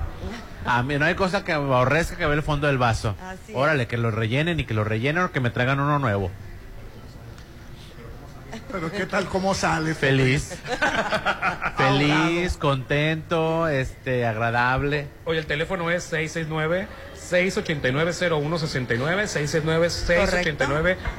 [0.67, 3.15] A mí no hay cosa que me aborrezca que ver el fondo del vaso.
[3.21, 3.53] Así.
[3.55, 6.29] Órale, que lo rellenen y que lo rellenen o que me traigan uno nuevo.
[8.71, 9.93] Pero qué tal cómo sale.
[9.93, 10.55] Feliz.
[11.77, 15.07] Feliz, contento, este, agradable.
[15.25, 16.87] Oye, el teléfono es 669
[17.29, 19.27] 689-0169,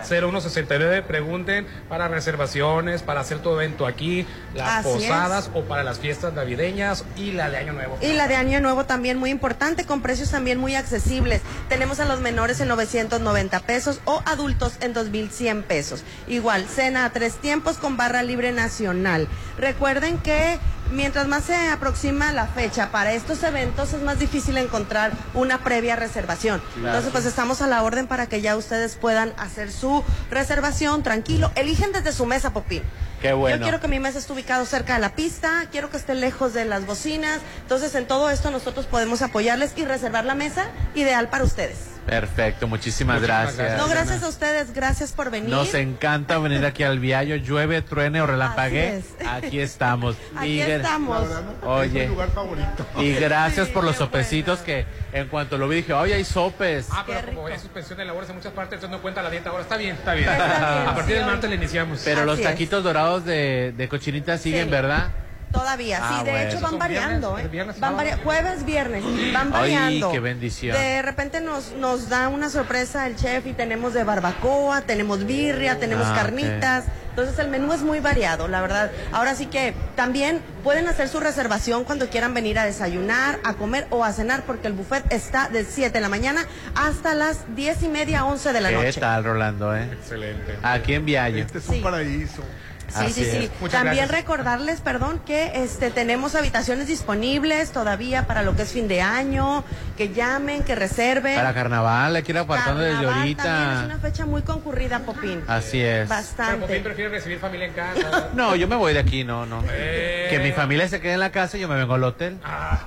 [0.09, 1.03] 669-689-0169.
[1.03, 6.33] Pregunten para reservaciones, para hacer tu evento aquí, las Así posadas o para las fiestas
[6.33, 7.99] navideñas y la de Año Nuevo.
[8.01, 11.43] Y la de Año Nuevo también muy importante, con precios también muy accesibles.
[11.69, 16.05] Tenemos a los menores en 990 pesos o adultos en 2100 pesos.
[16.27, 19.29] Igual, cena a tres tiempos con barra libre nacional.
[19.59, 20.59] Recuerden que
[20.93, 25.97] mientras más se aproxima la fecha para estos eventos es más difícil encontrar una previa
[25.97, 26.61] reservación.
[26.75, 26.89] Claro.
[26.89, 31.51] Entonces, pues estamos a la orden para que ya ustedes puedan hacer su reservación tranquilo.
[31.55, 32.83] Eligen desde su mesa, Popín.
[33.21, 33.57] Qué bueno.
[33.57, 36.55] Yo quiero que mi mesa esté ubicado cerca de la pista, quiero que esté lejos
[36.55, 37.41] de las bocinas.
[37.63, 41.98] Entonces, en todo esto nosotros podemos apoyarles y reservar la mesa ideal para ustedes.
[42.09, 43.77] Perfecto, muchísimas, gracias.
[43.77, 45.51] No, gracias a ustedes, gracias por venir.
[45.51, 49.03] Nos encanta venir aquí al Viallo, llueve, truene o relampague.
[49.29, 50.17] Aquí estamos.
[50.37, 51.29] Aquí Y- estamos.
[51.65, 52.87] Oye, Es mi lugar favorito.
[52.99, 56.87] y gracias por los sopecitos que en cuanto lo vi dije, oye, hay sopes.
[56.91, 59.51] Ah, pero como hay suspensión de labores en muchas partes, entonces no cuenta la dieta
[59.51, 59.63] ahora.
[59.63, 60.29] Está bien, está bien.
[60.31, 62.01] Está bien, a partir sí, del martes le iniciamos.
[62.05, 62.45] Pero los es.
[62.45, 64.71] taquitos dorados de, de cochinita siguen, Sí.
[64.71, 65.09] ¿verdad?
[65.53, 66.49] Todavía, Ah, sí, de bueno.
[66.49, 67.47] hecho van ¿Son variando, viernes?
[67.47, 67.49] ¿eh?
[67.49, 69.03] ¿Viernes, Van varia- jueves, viernes,
[69.33, 70.13] van Ay, variando.
[70.13, 70.77] qué bendición.
[70.77, 75.79] De repente nos, nos da una sorpresa el chef y tenemos de barbacoa, tenemos birria,
[75.79, 76.85] tenemos Ah, carnitas.
[77.11, 78.93] Entonces el menú es muy variado, la verdad.
[79.11, 83.89] Ahora sí que también pueden hacer su reservación cuando quieran venir a desayunar, a comer
[83.91, 86.45] o a cenar, porque el buffet está de 7 de la mañana
[86.77, 89.01] hasta las 10 y media, 11 de la ¿Qué noche.
[89.01, 89.89] tal, Rolando, eh?
[89.93, 90.59] Excelente.
[90.63, 91.39] Aquí en Viallo.
[91.43, 92.45] Este es un paraíso.
[92.89, 93.51] Sí, Así sí, sí.
[93.61, 94.11] Muchas También gracias.
[94.11, 99.63] recordarles, perdón, que este tenemos habitaciones disponibles todavía para lo que es fin de año,
[99.97, 101.37] que llamen, que reserven.
[101.37, 103.83] Para carnaval, hay que ir apartando desde También es ahorita.
[103.85, 105.43] una fecha muy concurrida, Popín.
[105.47, 106.09] Así es.
[106.09, 106.67] Pero Bastante.
[106.67, 108.29] Popín prefiere recibir familia en casa.
[108.35, 109.63] No, yo me voy de aquí, no, no.
[109.71, 110.27] Eh.
[110.31, 112.39] Que mi familia se quede en la casa y yo me vengo al hotel.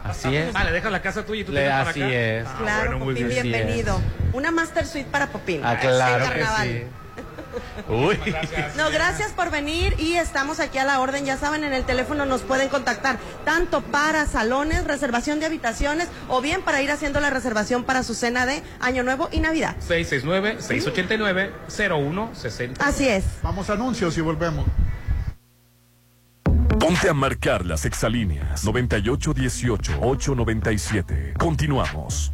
[0.04, 0.50] Así es.
[0.56, 2.12] Ah, le dejas la casa tuya y tú te Le- vienes para así acá.
[2.14, 2.46] es.
[2.48, 3.44] Ah, Claro, bueno, muy Popín, bien.
[3.44, 4.02] bienvenido.
[4.34, 5.62] Una master suite para Popín.
[5.64, 6.68] Ah, claro En que carnaval.
[6.68, 6.84] sí.
[7.90, 8.18] Uy.
[8.78, 11.26] No, gracias por venir y estamos aquí a la orden.
[11.26, 16.42] Ya saben, en el teléfono nos pueden contactar tanto para salones, reservación de habitaciones o
[16.42, 19.76] bien para ir haciendo la reservación para su cena de Año Nuevo y Navidad.
[19.88, 22.76] 669-689-0160.
[22.80, 23.24] Así es.
[23.44, 24.66] Vamos a anuncios y volvemos.
[26.80, 31.38] Ponte a marcar las exalíneas 9818-897.
[31.38, 32.32] Continuamos.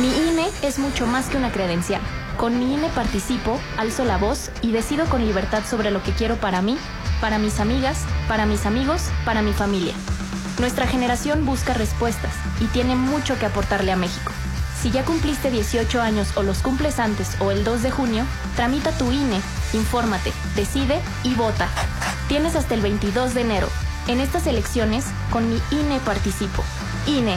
[0.00, 2.02] Mi INE es mucho más que una credencial.
[2.36, 6.36] Con mi INE participo, alzo la voz y decido con libertad sobre lo que quiero
[6.36, 6.78] para mí,
[7.20, 9.94] para mis amigas, para mis amigos, para mi familia.
[10.58, 14.32] Nuestra generación busca respuestas y tiene mucho que aportarle a México.
[14.80, 18.24] Si ya cumpliste 18 años o los cumples antes o el 2 de junio,
[18.56, 19.40] tramita tu INE,
[19.72, 21.68] infórmate, decide y vota.
[22.28, 23.68] Tienes hasta el 22 de enero.
[24.06, 26.62] En estas elecciones, con mi INE participo.
[27.06, 27.36] INE.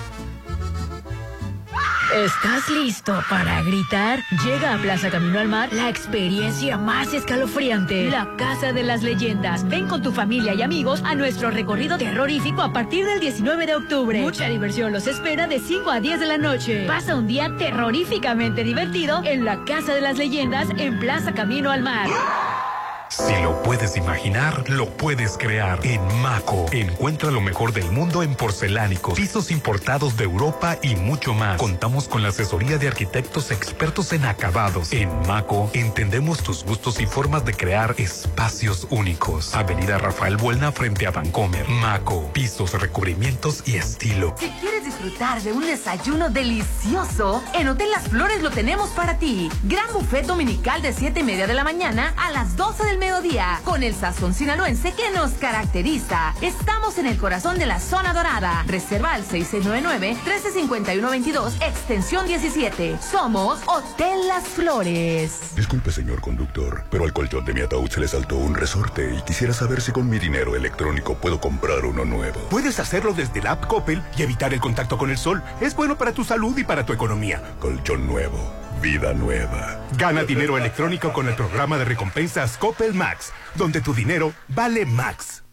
[2.13, 4.19] ¿Estás listo para gritar?
[4.43, 9.65] Llega a Plaza Camino al Mar la experiencia más escalofriante, la Casa de las Leyendas.
[9.69, 13.75] Ven con tu familia y amigos a nuestro recorrido terrorífico a partir del 19 de
[13.75, 14.19] octubre.
[14.19, 16.85] Mucha diversión los espera de 5 a 10 de la noche.
[16.85, 21.81] Pasa un día terroríficamente divertido en la Casa de las Leyendas en Plaza Camino al
[21.81, 22.09] Mar.
[23.11, 25.85] Si lo puedes imaginar, lo puedes crear.
[25.85, 31.33] En Maco, encuentra lo mejor del mundo en porcelánicos, pisos importados de Europa y mucho
[31.33, 31.57] más.
[31.57, 34.93] Contamos con la asesoría de arquitectos expertos en acabados.
[34.93, 39.53] En Maco, entendemos tus gustos y formas de crear espacios únicos.
[39.55, 41.67] Avenida Rafael Buelna frente a Vancomer.
[41.67, 44.35] Maco, pisos, recubrimientos y estilo.
[44.39, 49.51] Si quieres disfrutar de un desayuno delicioso, en Hotel Las Flores lo tenemos para ti.
[49.63, 53.59] Gran buffet dominical de 7 y media de la mañana a las 12 del mediodía,
[53.65, 56.33] con el sazón sinaloense que nos caracteriza.
[56.41, 58.63] Estamos en el corazón de la zona dorada.
[58.67, 62.99] Reserva al 6699-135122, extensión 17.
[63.01, 65.39] Somos Hotel Las Flores.
[65.55, 69.21] Disculpe, señor conductor, pero al colchón de mi ataúd se le saltó un resorte y
[69.23, 72.39] quisiera saber si con mi dinero electrónico puedo comprar uno nuevo.
[72.49, 75.41] Puedes hacerlo desde la app Coppel y evitar el contacto con el sol.
[75.59, 77.41] Es bueno para tu salud y para tu economía.
[77.59, 78.37] Colchón nuevo,
[78.81, 79.79] vida nueva.
[79.97, 85.43] Gana dinero electrónico con el programa de recompensas Coppel Max, donde tu dinero vale Max.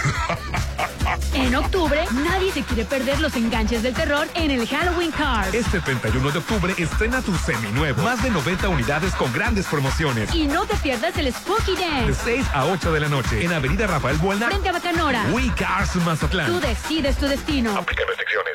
[1.35, 5.53] En octubre, nadie se quiere perder los enganches del terror en el Halloween Card.
[5.53, 8.01] Este 31 de octubre estrena tu seminuevo.
[8.03, 10.33] Más de 90 unidades con grandes promociones.
[10.33, 12.21] Y no te pierdas el Spooky De Dance.
[12.23, 14.47] 6 a 8 de la noche en Avenida Rafael Buelna.
[14.47, 15.25] Frente a Bacanora.
[15.31, 16.47] We Cars Mazatlán.
[16.47, 17.77] Tú decides tu destino.
[17.77, 18.54] Aplican restricciones.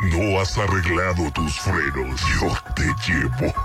[0.00, 3.52] No has arreglado tus frenos, yo te llevo.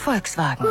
[0.06, 0.68] Volkswagen.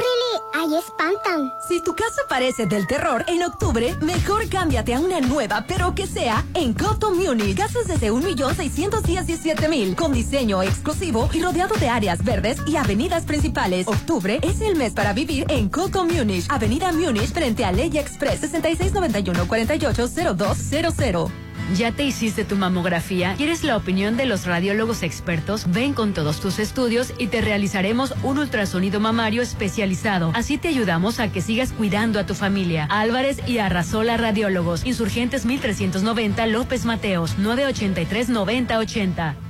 [0.55, 1.53] ahí espantan.
[1.67, 6.07] Si tu casa parece del terror en octubre, mejor cámbiate a una nueva, pero que
[6.07, 7.57] sea en Coto Munich.
[7.57, 13.89] Casas desde 1.617.000 con diseño exclusivo y rodeado de áreas verdes y avenidas principales.
[13.89, 18.41] Octubre es el mes para vivir en Coto Munich, Avenida Munich frente a Ley Express
[18.41, 21.50] 6691 480200.
[21.77, 23.35] ¿Ya te hiciste tu mamografía?
[23.37, 25.71] ¿Quieres la opinión de los radiólogos expertos?
[25.71, 30.33] Ven con todos tus estudios y te realizaremos un ultrasonido mamario especializado.
[30.35, 32.87] Así te ayudamos a que sigas cuidando a tu familia.
[32.91, 34.85] Álvarez y Arrasola Radiólogos.
[34.85, 37.39] Insurgentes 1390 López Mateos.
[37.39, 39.50] 983 9080.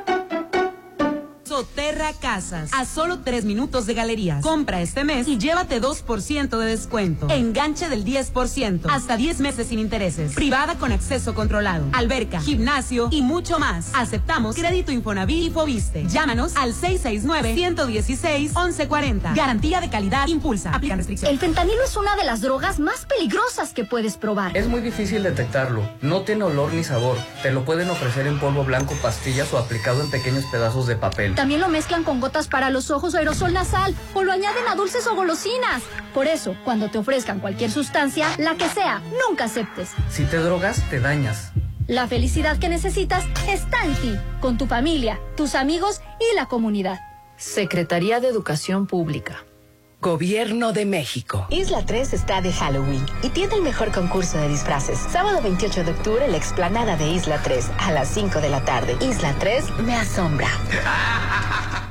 [1.61, 2.71] Soterra Casas.
[2.73, 4.41] A solo tres minutos de galerías.
[4.41, 7.29] Compra este mes y llévate 2% de descuento.
[7.29, 8.87] Enganche del 10%.
[8.89, 10.33] Hasta 10 meses sin intereses.
[10.33, 11.85] Privada con acceso controlado.
[11.93, 13.91] Alberca, gimnasio y mucho más.
[13.93, 16.07] Aceptamos crédito Infonavit y Fobiste.
[16.07, 19.35] Llámanos al 669-116-1140.
[19.35, 20.73] Garantía de calidad impulsa.
[20.73, 21.31] Aplican restricciones.
[21.31, 24.57] El fentanilo es una de las drogas más peligrosas que puedes probar.
[24.57, 25.87] Es muy difícil detectarlo.
[26.01, 27.17] No tiene olor ni sabor.
[27.43, 31.35] Te lo pueden ofrecer en polvo blanco, pastillas o aplicado en pequeños pedazos de papel.
[31.35, 34.75] También lo mezclan con gotas para los ojos o aerosol nasal o lo añaden a
[34.75, 35.81] dulces o golosinas.
[36.13, 39.91] Por eso, cuando te ofrezcan cualquier sustancia, la que sea, nunca aceptes.
[40.09, 41.51] Si te drogas, te dañas.
[41.87, 46.99] La felicidad que necesitas está en ti, con tu familia, tus amigos y la comunidad.
[47.37, 49.43] Secretaría de Educación Pública.
[50.01, 51.45] Gobierno de México.
[51.51, 54.97] Isla 3 está de Halloween y tiene el mejor concurso de disfraces.
[54.97, 58.97] Sábado 28 de octubre, la explanada de Isla 3 a las 5 de la tarde.
[58.99, 60.47] Isla 3 me asombra.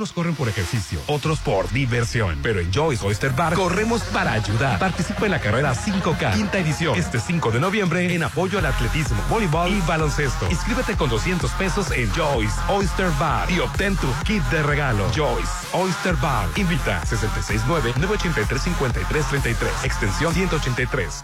[0.01, 2.39] Unos corren por ejercicio, otros por diversión.
[2.41, 4.79] Pero en Joyce Oyster Bar corremos para ayudar.
[4.79, 9.21] Participa en la carrera 5K, quinta edición, este 5 de noviembre, en apoyo al atletismo,
[9.29, 10.49] voleibol y baloncesto.
[10.49, 15.07] Inscríbete con 200 pesos en Joyce Oyster Bar y obtén tu kit de regalo.
[15.15, 16.49] Joyce Oyster Bar.
[16.55, 19.83] Invita 669-983-5333.
[19.83, 21.23] Extensión 183.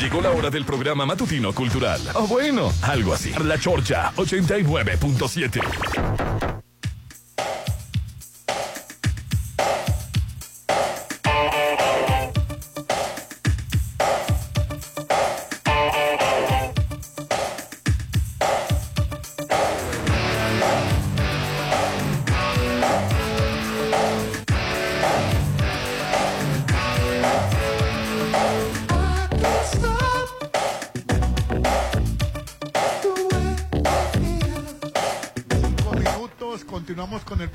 [0.00, 2.00] Llegó la hora del programa matutino cultural.
[2.14, 3.32] O bueno, algo así.
[3.44, 6.62] La Chorcha 89.7.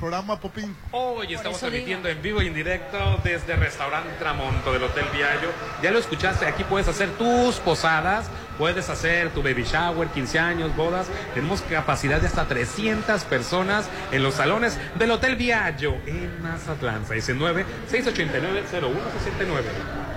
[0.08, 0.74] programa Popín.
[0.90, 5.50] Hoy estamos transmitiendo en vivo y en directo desde Restaurante Tramonto del Hotel Viallo.
[5.82, 8.24] Ya lo escuchaste, aquí puedes hacer tus posadas,
[8.56, 11.08] puedes hacer tu baby shower, 15 años, bodas.
[11.34, 17.06] Tenemos capacidad de hasta 300 personas en los salones del Hotel Viallo en Mazatlán.
[17.06, 19.68] 669 689 0169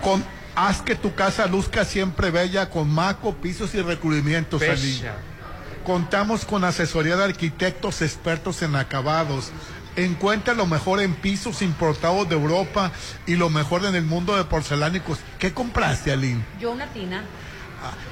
[0.02, 0.24] Con,
[0.56, 4.62] haz que tu casa luzca siempre bella con maco, pisos y recubrimientos.
[5.84, 9.52] Contamos con asesoría de arquitectos expertos en acabados.
[9.96, 12.92] Encuentra lo mejor en pisos importados de Europa
[13.26, 15.20] y lo mejor en el mundo de porcelánicos.
[15.40, 16.42] ¿Qué compraste, Aline?
[16.60, 17.24] Yo una tina.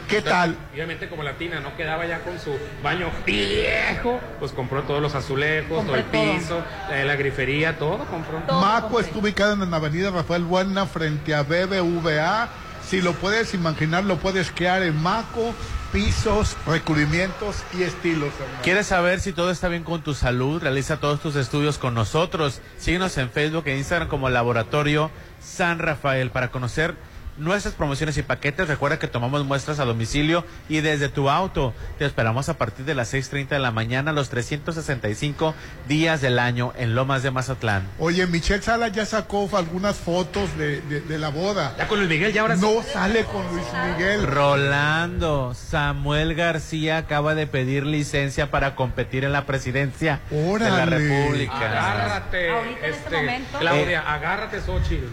[0.08, 0.58] ¿Qué tal?
[0.74, 5.14] Obviamente como la tina no quedaba ya con su baño viejo, pues compró todos los
[5.14, 6.40] azulejos, Compré todo el todo.
[6.40, 8.40] piso, eh, la grifería, todo compró.
[8.60, 12.50] Maco está ubicada en la avenida Rafael Buena frente a BBVA,
[12.88, 15.54] Si lo puedes imaginar, lo puedes crear en Maco,
[15.92, 18.32] pisos, recubrimientos y estilos.
[18.64, 20.62] ¿Quieres saber si todo está bien con tu salud?
[20.62, 22.62] Realiza todos tus estudios con nosotros.
[22.78, 25.12] Síguenos en Facebook e Instagram como Laboratorio
[25.42, 26.96] San Rafael para conocer
[27.40, 28.68] nuestras promociones y paquetes.
[28.68, 31.74] Recuerda que tomamos muestras a domicilio y desde tu auto.
[31.98, 35.56] Te esperamos a partir de las 6.30 de la mañana los 365
[35.88, 37.88] días del año en Lomas de Mazatlán.
[38.00, 41.74] Oye, Michelle Sala ya sacó algunas fotos de, de- de la boda.
[41.78, 42.62] Ya con Luis Miguel, ya ahora sí.
[42.62, 44.28] No sale con Luis Miguel.
[44.28, 50.86] Rolando, Samuel García acaba de pedir licencia para competir en la presidencia de la Órale.
[50.98, 51.56] República.
[51.56, 53.60] Agárrate, Ahorita en este este, momento.
[53.60, 54.04] Claudia, Eh.
[54.08, 55.06] agárrate, Xochitl.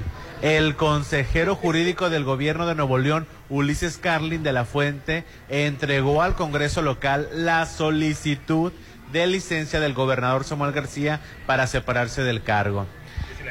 [0.42, 6.34] El consejero jurídico del gobierno de Nuevo León, Ulises Carlin de la Fuente, entregó al
[6.34, 8.72] Congreso local la solicitud
[9.12, 12.86] de licencia del gobernador Samuel García para separarse del cargo.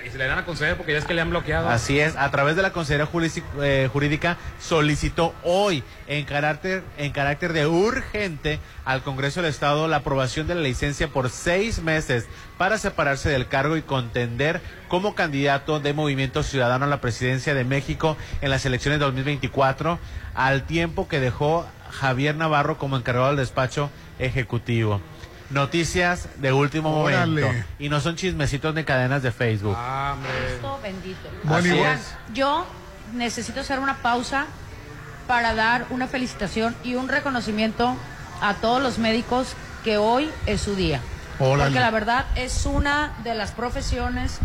[0.03, 1.69] Y se le dan a conceder porque ya es que le han bloqueado.
[1.69, 7.11] Así es, a través de la Consejería Jurídic- eh, Jurídica solicitó hoy en carácter, en
[7.11, 12.25] carácter de urgente al Congreso del Estado la aprobación de la licencia por seis meses
[12.57, 17.63] para separarse del cargo y contender como candidato de Movimiento Ciudadano a la presidencia de
[17.63, 19.99] México en las elecciones de 2024,
[20.33, 23.89] al tiempo que dejó Javier Navarro como encargado del despacho
[24.19, 25.01] ejecutivo.
[25.49, 27.41] Noticias de último Órale.
[27.41, 27.67] momento.
[27.79, 29.75] Y no son chismecitos de cadenas de Facebook.
[29.77, 30.15] Ah,
[30.47, 31.29] Cristo bendito.
[31.43, 31.75] Bueno,
[32.33, 32.65] yo
[33.13, 34.47] necesito hacer una pausa
[35.27, 37.95] para dar una felicitación y un reconocimiento
[38.41, 40.99] a todos los médicos que hoy es su día.
[41.39, 41.65] Órale.
[41.65, 44.39] Porque la verdad es una de las profesiones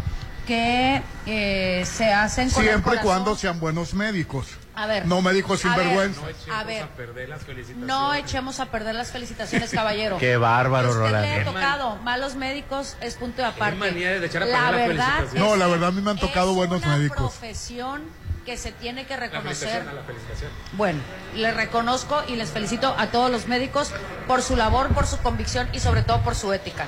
[0.50, 4.48] que eh, se hacen con Siempre y cuando sean buenos médicos.
[4.74, 5.06] A ver.
[5.06, 6.20] No médicos a ver, sinvergüenza.
[6.52, 7.86] A ver, perder las felicitaciones.
[7.86, 10.16] no echemos a perder las felicitaciones, caballero.
[10.18, 11.52] Qué bárbaro, Usted le ha Rolando.
[11.52, 13.76] tocado malos médicos es punto de aparte.
[13.76, 15.50] manía de echar a la perder las verdad felicitaciones.
[15.50, 17.18] No, la verdad a mí me han tocado es buenos una médicos.
[17.18, 18.02] profesión
[18.44, 19.54] que se tiene que La reconocer.
[19.68, 20.50] felicitación, a la felicitación.
[20.72, 20.98] Bueno,
[21.36, 23.92] les reconozco y les felicito a todos los médicos
[24.26, 26.86] por su labor, por su convicción y sobre todo por su ética.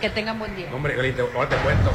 [0.00, 0.72] Que tengan buen día.
[0.72, 0.94] Hombre,
[1.34, 1.90] ahora te cuento.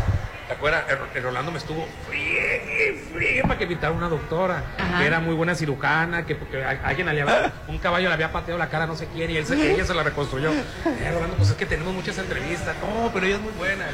[0.52, 0.84] ¿Te acuerdas?
[0.90, 5.00] El, el Rolando me estuvo friegue, friegue para que invitara una doctora, Ajá.
[5.00, 8.34] que era muy buena cirujana, que porque a- alguien le había, un caballo le había
[8.34, 10.52] pateado la cara no sé quién y él se, ella se la reconstruyó.
[10.52, 12.76] Eh, Rolando, pues es que tenemos muchas entrevistas.
[12.82, 13.86] No, pero ella es muy buena.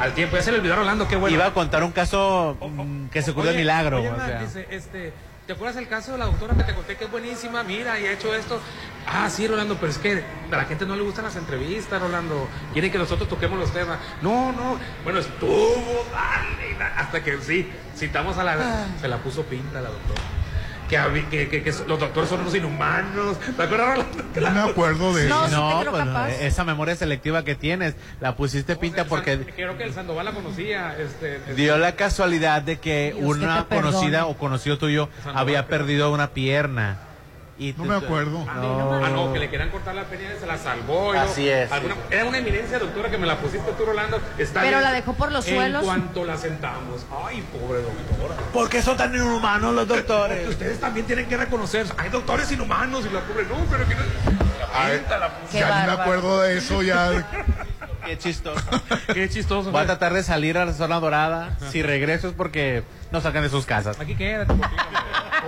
[0.00, 1.36] Al tiempo, ya se le olvidó a Rolando, qué bueno.
[1.36, 3.98] Iba a contar un caso mm, que se ocurrió de milagro.
[3.98, 4.40] oye, o Mar, sea.
[4.40, 5.12] dice, este,
[5.48, 7.62] ¿te acuerdas el caso de la doctora que te conté que es buenísima?
[7.62, 8.60] Mira, y ha hecho esto.
[9.06, 10.22] Ah, sí, Rolando, pero es que
[10.52, 12.46] a la gente no le gustan las entrevistas, Rolando.
[12.74, 13.98] Quieren que nosotros toquemos los temas.
[14.20, 14.78] No, no.
[15.04, 17.66] Bueno, estuvo, dale, hasta que sí,
[17.96, 18.52] citamos a la.
[18.60, 18.86] Ah.
[19.00, 20.37] Se la puso pinta la doctora.
[20.88, 20.98] Que,
[21.30, 23.38] que, que- que los doctores son unos inhumanos.
[23.56, 23.98] ¿Te acuerdas?
[24.36, 26.04] No me acuerdo de No, sí No, pues,
[26.40, 30.32] eh, esa memoria selectiva que tienes, la pusiste pinta porque Creo que el Sandoval la
[30.32, 30.96] conocía.
[30.98, 35.66] Este, este- dio la casualidad de que Dios, una conocida o conocido tuyo Sandoval, había
[35.66, 36.98] perdido una pierna.
[37.60, 38.46] Y No tú- me acuerdo.
[38.48, 39.04] Ah, No.
[39.04, 41.12] Ah, no, que le querían cortar la pierna y se la salvó.
[41.12, 41.70] Así es.
[41.72, 44.18] alguna- era una eminencia doctora que me la pusiste tú, Rolando.
[44.38, 44.82] Está Pero bien.
[44.82, 45.84] la dejó por los en suelos.
[45.84, 47.04] cuanto la sentamos.
[47.26, 48.34] Ay, pobre doctora.
[48.52, 50.48] ¿Por qué son tan inhumanos los Porque doctores?
[50.48, 51.86] ustedes también tienen que reconocer.
[51.98, 54.00] Hay doctores inhumanos y la pobre no, pero que no.
[54.02, 57.10] La pinta, la Ya ni me acuerdo de eso ya.
[58.08, 58.64] Qué chistoso.
[59.14, 59.70] Qué chistoso.
[59.70, 59.86] Voy a ¿no?
[59.88, 61.56] tratar de salir a la zona dorada.
[61.70, 62.82] Si regreso es porque
[63.12, 64.00] nos sacan de sus casas.
[64.00, 64.46] Aquí quédate.
[64.54, 64.82] poquito.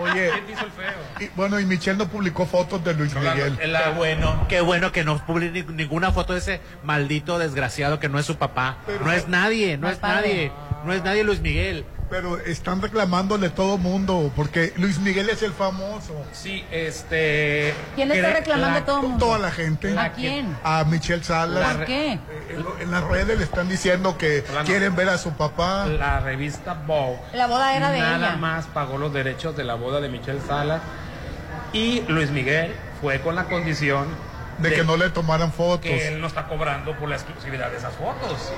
[0.02, 0.92] Oye, ¿Quién te hizo el feo?
[1.20, 3.58] y, bueno, y Michelle no publicó fotos de Luis Miguel.
[3.72, 7.98] La- Qué bueno, qué bueno que no publique ni- ninguna foto de ese maldito desgraciado
[7.98, 8.76] que no es su papá.
[9.04, 10.16] No es nadie, no No es es padre.
[10.28, 10.52] nadie.
[10.84, 11.84] No es nadie Luis Miguel.
[12.10, 16.12] Pero están reclamándole todo mundo, porque Luis Miguel es el famoso.
[16.32, 17.72] Sí, este.
[17.94, 19.26] ¿Quién está reclamando la- todo el mundo?
[19.26, 19.96] Toda la gente.
[19.96, 20.56] ¿A quién?
[20.64, 21.76] A Michelle Salas.
[21.76, 22.12] ¿Por qué?
[22.14, 22.20] En,
[22.80, 24.68] en las redes le están diciendo que Hablando.
[24.68, 25.86] quieren ver a su papá.
[25.86, 27.20] La revista Vogue.
[27.32, 28.36] La boda era de Nada ella.
[28.36, 30.80] más pagó los derechos de la boda de Michelle Salas.
[31.72, 34.06] Y Luis Miguel fue con la condición
[34.60, 35.80] De que no le tomaran fotos.
[35.80, 38.52] que él no está cobrando por la exclusividad de esas fotos.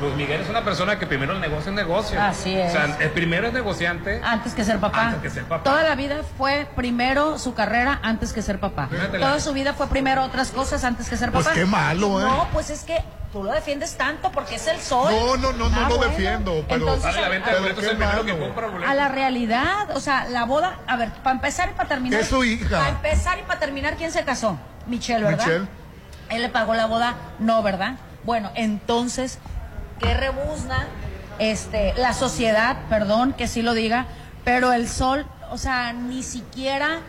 [0.00, 2.20] Luis Miguel es una persona que primero el negocio es negocio.
[2.20, 2.70] Así es.
[2.70, 4.20] O sea, el primero es negociante.
[4.24, 5.08] Antes que ser papá.
[5.08, 5.62] Antes que ser papá.
[5.62, 8.88] Toda la vida fue primero su carrera antes que ser papá.
[8.90, 11.54] Fíjate la- Toda su vida fue primero otras cosas antes que ser Pues papá.
[11.54, 12.24] qué malo, ¿eh?
[12.24, 13.00] No, pues es que
[13.32, 15.12] tú lo defiendes tanto porque es el sol.
[15.14, 16.10] No, no, no, no Ah, lo bueno.
[16.12, 18.90] defiendo, pero- Entonces, Dale la venta de qué el primero que compra boletos.
[18.90, 22.20] a la realidad, o sea, la boda, a ver, para empezar y para terminar.
[22.20, 22.76] Es su hija.
[22.78, 24.58] Para empezar y para terminar, ¿quién se casó?
[24.86, 25.44] Michelle, ¿verdad?
[25.46, 25.66] Michelle.
[26.30, 27.96] Él le pagó la boda, no, ¿verdad?
[28.24, 29.38] Bueno, entonces,
[30.00, 30.86] ¿qué rebuzna?
[31.38, 34.06] Este, la sociedad, perdón que sí lo diga,
[34.44, 37.00] pero el sol, o sea, ni siquiera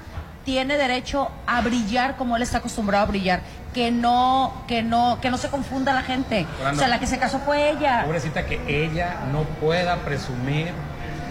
[0.45, 3.41] tiene derecho a brillar como él está acostumbrado a brillar.
[3.73, 6.45] Que no, que no, que no se confunda la gente.
[6.59, 6.77] Orlando.
[6.77, 8.03] O sea, la que se casó fue ella.
[8.05, 10.71] Pobrecita que ella no pueda presumir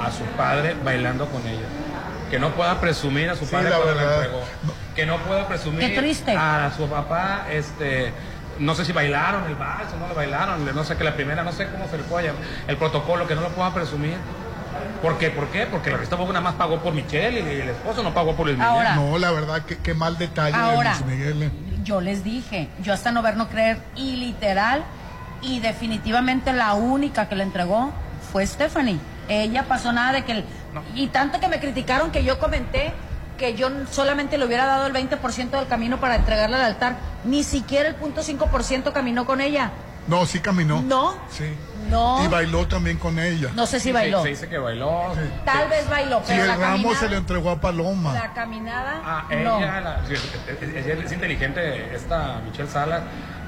[0.04, 1.66] a su padre bailando con ella.
[2.30, 4.24] que no pueda presumir a su Sí, padre la cuando le verdad.
[4.24, 4.44] entregó.
[4.94, 6.36] Que no pueda presumir Qué triste.
[6.36, 8.12] a su papá, este,
[8.58, 11.42] no sé si bailaron el vals o no lo bailaron, no sé que la primera,
[11.42, 14.16] no sé cómo se le puede llamar, el protocolo, que no lo pueda presumir.
[15.00, 15.30] ¿Por qué?
[15.30, 15.66] ¿Por qué?
[15.66, 18.46] Porque la revista Vogue nada más pagó por Michelle y el esposo no pagó por
[18.46, 18.72] Luis Miguel.
[18.72, 18.94] Ahora.
[18.94, 20.94] No, la verdad, que qué mal detalle Ahora.
[20.94, 21.42] de Luis Miguel.
[21.44, 21.50] eh.
[21.84, 24.84] Yo les dije, yo hasta no ver no creer, y literal,
[25.40, 27.90] y definitivamente la única que le entregó
[28.30, 28.98] fue Stephanie.
[29.28, 30.32] Ella pasó nada de que...
[30.32, 30.44] el-
[30.94, 32.92] y tanto que me criticaron que yo comenté
[33.38, 36.96] que yo solamente le hubiera dado el 20% del camino para entregarle al altar.
[37.24, 39.70] Ni siquiera el punto .5% caminó con ella.
[40.08, 40.82] No, sí caminó.
[40.82, 41.14] No.
[41.30, 41.54] Sí.
[41.88, 42.24] No.
[42.24, 43.50] Y bailó también con ella.
[43.54, 44.22] No sé si Sí, bailó.
[44.22, 45.12] Se dice que bailó.
[45.44, 47.00] Tal vez bailó, Sí, pero el la ramo caminada...
[47.00, 48.12] se le entregó a Paloma.
[48.14, 49.00] La caminada...
[49.04, 49.58] Ah, no.
[49.58, 50.10] ella, la- es,
[50.60, 53.02] es- es- es inteligente, esta Michelle Sala,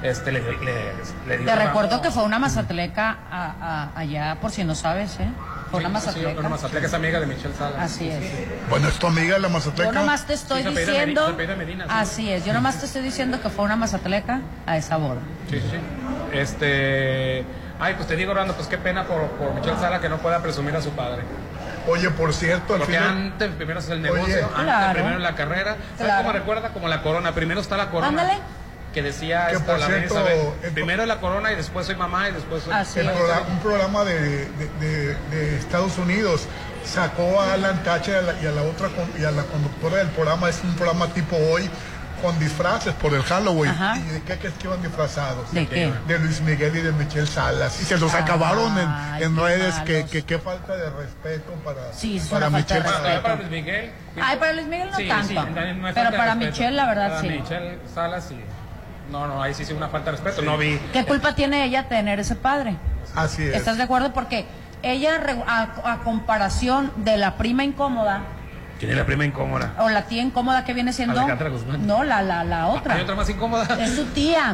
[0.09, 0.93] este, le, le,
[1.27, 3.55] le dio Te recuerdo que fue una mazatleca a-
[3.93, 5.27] a- allá, por si no sabes, ¿eh?
[5.71, 6.39] Fue una Sí, sí, mazatleca.
[6.39, 7.81] una mazatleca es amiga de Michelle Sala.
[7.81, 8.23] Así es.
[8.69, 9.91] Bueno, es tu amiga la Mazatleca.
[9.91, 10.95] Yo nomás te estoy Sí, diciendo.
[11.01, 11.89] Medina, se apellida Medina, sí.
[11.93, 15.19] Así es, yo nomás te estoy diciendo que fue una mazatleca a esa boda.
[15.49, 16.37] Sí, sí, sí.
[16.37, 17.43] Este.
[17.79, 20.41] Ay, pues te digo, Orlando, pues qué pena por, por Michelle Sala que no pueda
[20.41, 21.23] presumir a su padre.
[21.87, 23.09] Oye, por cierto, al Porque final.
[23.09, 24.43] antes primero es el negocio, Oye.
[24.43, 24.93] antes Claro.
[24.93, 25.75] primero la carrera.
[25.97, 26.17] ¿Sabes Claro.
[26.23, 26.69] cómo recuerda?
[26.69, 27.33] Como la corona.
[27.33, 28.07] Primero está la corona.
[28.07, 28.39] Ándale.
[28.95, 32.29] Que decía Que esta, por la cierto, el- Primero la corona y después soy mamá
[32.29, 32.73] y después soy.
[32.73, 36.43] Así el programa- un programa de, de- de- de Estados Unidos
[36.85, 39.43] sacó a Alan Thatcher y a la, y a la otra con- y a la
[39.43, 41.69] conductora del programa es un programa tipo hoy
[42.21, 43.97] con disfraces por el Halloween Ajá.
[43.97, 45.91] y de qué crees que iban disfrazados ¿De qué?
[46.07, 48.89] de Luis Miguel y de Michelle Salas y se los Ay, acabaron en,
[49.23, 52.81] en qué redes que, que qué falta de respeto para, Sí, para Michelle.
[52.87, 53.19] Salas.
[53.19, 53.91] para Luis Miguel.
[54.21, 55.27] Ay, para Luis Miguel no Sí, tanto.
[55.27, 56.35] sí, pero para respeto.
[56.37, 57.27] Michelle, la verdad, Para sí.
[57.27, 58.39] Michelle Salas, sí.
[59.11, 60.41] No, no, ahí sí sí una falta de respeto.
[60.41, 60.79] No vi.
[60.93, 62.75] ¿Qué culpa tiene ella tener ese padre?
[63.15, 63.55] Así es.
[63.55, 64.13] ¿Estás de acuerdo?
[64.13, 64.45] Porque
[64.83, 68.21] ella, a, a comparación de la prima incómoda,
[68.79, 69.71] ¿Quién es la prima incómoda?
[69.79, 71.17] o la tía incómoda que viene siendo.
[71.19, 71.87] Alejandra Guzmán.
[71.87, 72.95] No, la, la, la otra.
[72.95, 73.63] ¿Hay otra más incómoda?
[73.81, 74.53] Es su tía.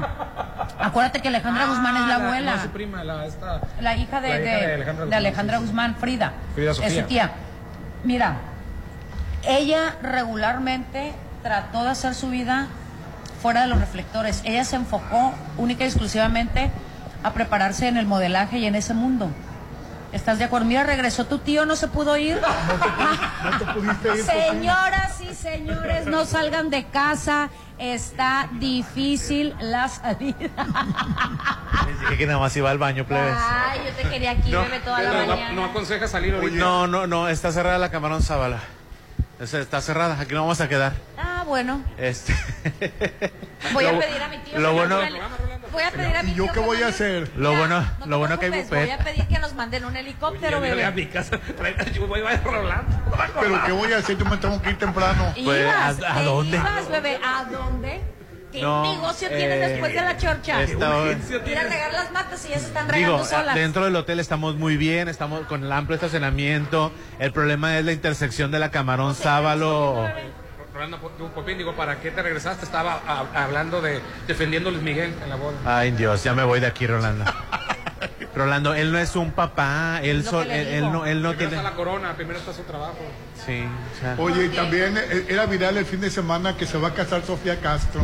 [0.79, 2.51] Acuérdate que Alejandra Guzmán es la Ah, abuela.
[2.51, 5.05] No, es su prima, la, esta, La hija de, La hija de- de Alejandra de
[5.05, 5.67] Guzmán, Alejandra sí, sí.
[5.67, 6.33] Guzmán, Frida.
[6.53, 7.31] Frida Es su tía.
[8.03, 8.35] Mira,
[9.43, 12.67] ella regularmente trató de hacer su vida
[13.41, 14.41] fuera de los reflectores.
[14.45, 16.71] Ella se enfocó única y exclusivamente
[17.23, 19.29] a prepararse en el modelaje y en ese mundo.
[20.11, 20.67] ¿Estás de acuerdo?
[20.67, 22.37] Mira, regresó tu tío, no se pudo ir.
[23.43, 24.23] No te pudiste ir.
[24.25, 27.49] Señoras y señores, no salgan de casa.
[27.77, 30.49] Está difícil la salida.
[31.87, 33.33] Les dije que nada más iba al baño, plebes.
[33.39, 35.51] Ay, yo te quería aquí, No, bebé, toda la mañana.
[35.53, 36.57] no aconseja salir ahorita.
[36.57, 38.59] No, no, no, está cerrada la Camarón Zábala.
[39.41, 40.93] Esa Está cerrada, aquí no vamos a quedar.
[41.17, 41.83] Ah, bueno.
[41.97, 42.33] Este.
[43.73, 44.59] Voy a Lo- pedir a mi tío.
[44.59, 44.99] lo que bueno-
[45.71, 47.31] Voy a pedir a mi ¿Y yo tío qué voy a hacer?
[47.37, 49.85] Lo Ya, bueno, no lo bueno que hay preocupes, Voy a pedir que nos manden
[49.85, 50.85] un helicóptero, Oye, bebé.
[50.85, 51.39] a mi casa.
[51.93, 52.97] Yo voy a Rolando.
[53.39, 54.17] Pero ¿qué voy a hacer?
[54.17, 55.33] Yo me tengo que ir temprano.
[55.43, 56.57] Pues, ¿a- a dónde?
[56.57, 57.19] ibas, bebé?
[57.23, 58.01] ¿A dónde?
[58.51, 60.63] ¿Qué No, negocio eh, tienes después de la chorcha?
[60.63, 60.77] Ir
[61.57, 63.55] a regar las matas y ya se están regando Digo, solas.
[63.55, 66.91] dentro del hotel estamos muy bien, estamos con el amplio estacionamiento.
[67.19, 70.07] El problema es la intersección de la Camarón Sábalo.
[70.73, 70.97] Rolando,
[71.35, 72.65] Popín, digo, ¿para qué te regresaste?
[72.65, 75.55] Estaba a- hablando de defendiendo a Luis Miguel en la boda.
[75.65, 77.25] Ay, Dios, ya me voy de aquí, Rolando.
[78.35, 81.55] Rolando, él no es un papá, él, le él, él no, él no primero tiene.
[81.57, 82.97] está la corona, primero está su trabajo.
[83.45, 86.77] Sí, o sea, Oye, y también eh, era viral el fin de semana que se
[86.77, 88.01] va a casar Sofía Castro,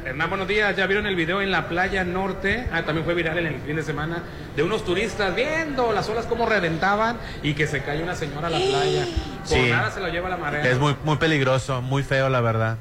[0.06, 0.76] Hernán, buenos días.
[0.76, 2.68] ¿Ya vieron el video en la playa norte?
[2.74, 4.22] Ah, también fue viral en el fin de semana.
[4.56, 8.50] De unos turistas viendo las olas como reventaban y que se cae una señora a
[8.50, 9.06] la playa.
[9.40, 9.70] Por Sí.
[9.70, 10.62] nada se lo lleva la marea.
[10.70, 12.78] Es muy, muy peligroso, muy feo, la verdad.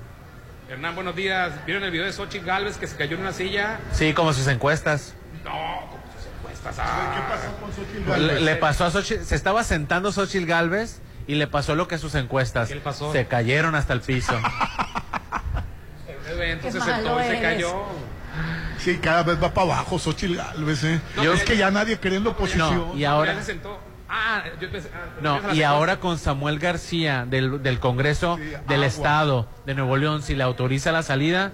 [0.73, 1.53] Hernán, buenos días.
[1.67, 3.79] ¿Vieron el video de Xochitl Galvez que se cayó en una silla?
[3.93, 5.13] Sí, como sus encuestas.
[5.45, 6.71] No, como sus encuestas.
[6.79, 6.89] estás.
[7.15, 8.41] ¿Qué pasó con Xochitl Le, Gálvez?
[8.43, 11.99] le pasó a Xochitl, se estaba sentando Xochitl Galvez y le pasó lo que a
[11.99, 12.69] sus encuestas.
[12.69, 13.13] ¿Qué le pasó?
[13.13, 14.33] Se cayeron hasta el piso.
[16.27, 17.83] El evento Qué se sentó y se cayó.
[18.79, 21.01] Sí, cada vez va para abajo Xochitl Gálvez, ¿eh?
[21.23, 22.75] Yo- es que ya nadie queriendo oposición.
[22.89, 23.79] No, y ahora- Ya se sentó.
[24.15, 24.91] Ah, yo pensé.
[24.95, 28.87] ah, No, y ahora con Samuel García del, del Congreso Sí, del agua.
[28.87, 31.53] Estado de Nuevo León, si le autoriza la salida,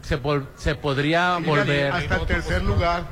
[0.00, 0.18] se,
[0.56, 1.92] se podría volver.
[1.92, 3.02] Hasta el tercer lugar.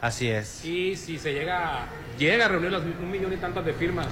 [0.00, 0.64] Así es.
[0.64, 1.86] Y si se llega,
[2.18, 4.06] llega a reunir los un millón y tantas de firmas,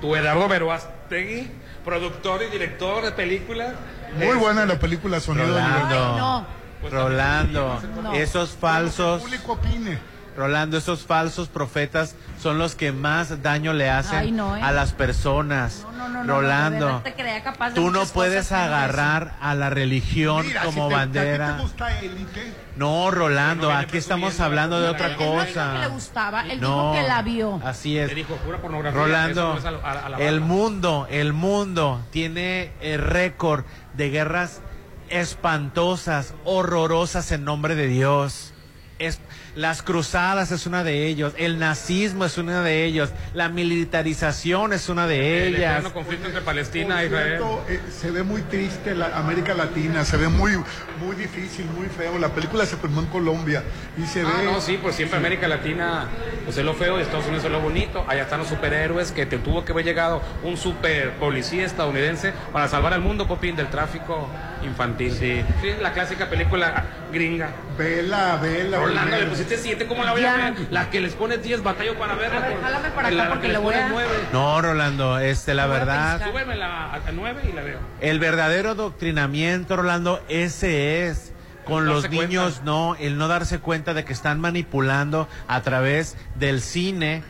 [0.00, 1.48] tu Eduardo Veroastegui,
[1.84, 3.74] productor y director de películas.
[4.16, 5.46] Muy es- buena la película Sonido.
[5.48, 6.46] Rolando, Ay, no.
[6.80, 8.12] Pues Rolando, No.
[8.12, 9.98] esos Que el falsos, público opine.
[10.36, 14.62] Rolando, esos falsos profetas son los que más daño le hacen Ay, no, ¿eh?
[14.62, 15.82] a las personas.
[15.84, 19.34] No, no, no, no, Rolando, de verdad te creía capaz de tú no puedes agarrar
[19.40, 21.46] a la religión Mira, como si te, bandera.
[21.48, 22.52] ¿A ti te gusta Élite?
[22.76, 25.78] No, Rolando, aquí estamos hablando de otra no, Él no dijo que cosa.
[25.78, 27.60] le gustaba, él No, dijo que la vio.
[27.64, 28.14] Así es.
[28.14, 28.98] dijo pura pornografía.
[28.98, 33.64] Rolando, eso no es a- a- a la el mundo, el mundo tiene el récord
[33.92, 34.62] de guerras
[35.10, 38.52] espantosas, horrorosas en nombre de Dios.
[38.98, 39.18] Es,
[39.54, 44.88] las cruzadas es una de ellos, el nazismo es una de ellos, la militarización es
[44.88, 45.72] una de El ellas.
[45.72, 47.28] eterno conflicto entre Palestina e Israel.
[47.38, 50.52] cierto, eh, se ve muy triste la América Latina, se ve muy,
[51.00, 52.18] muy difícil, muy feo.
[52.18, 53.62] La película se filmó en Colombia
[54.02, 54.44] y se Ah, ve.
[54.44, 56.06] no, sí, pues siempre América Latina
[56.44, 58.04] pues es lo feo y Estados Unidos es lo bonito.
[58.08, 62.68] Allá están los superhéroes que te tuvo que haber llegado un super policía estadounidense para
[62.68, 64.28] salvar al mundo, Popín, del tráfico
[64.64, 65.12] infantil.
[65.12, 65.42] Sí.
[65.80, 67.50] la clásica película gringa.
[67.78, 68.78] Vela, vela.
[68.78, 70.50] Rolando, le pusiste siete, ¿cómo la voy a Ya.
[70.50, 70.66] ver?
[70.70, 72.38] La que les pones 10, batallo para verla.
[72.38, 74.10] A ver, por- jálame para acá la, porque que le les voy pones a- nueve.
[74.32, 76.22] No, Rolando, este, la a verdad.
[76.26, 77.78] Súbemela a, a nueve y la veo.
[78.00, 81.32] el verdadero adoctrinamiento, Rolando, ese es.
[81.64, 82.64] Con los niños, cuenta.
[82.64, 87.22] no, el no darse cuenta de que están manipulando a través del cine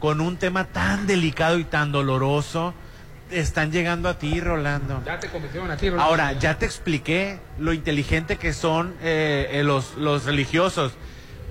[0.00, 2.74] con un tema tan delicado y tan doloroso.
[3.30, 5.02] Están llegando a ti, Rolando.
[5.04, 6.04] Ya te convencieron a ti, Rolando.
[6.08, 10.92] Ahora, ya te expliqué lo inteligente que son eh, eh, los, los religiosos.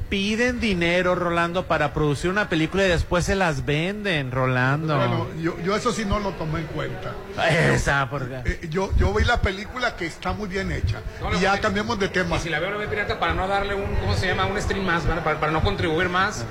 [0.07, 4.95] Piden dinero, Rolando, para producir una película y después se las venden, Rolando.
[4.95, 7.11] Bueno, yo, yo eso sí no lo tomé en cuenta.
[7.49, 8.35] Esa, porque...
[8.45, 11.01] Eh, yo, yo vi la película que está muy bien hecha.
[11.19, 12.37] No, y ya cambiamos de tema.
[12.37, 14.45] Y si la veo, la veo pirata para no darle un, ¿cómo se llama?
[14.45, 16.45] Un stream más, para, para no contribuir más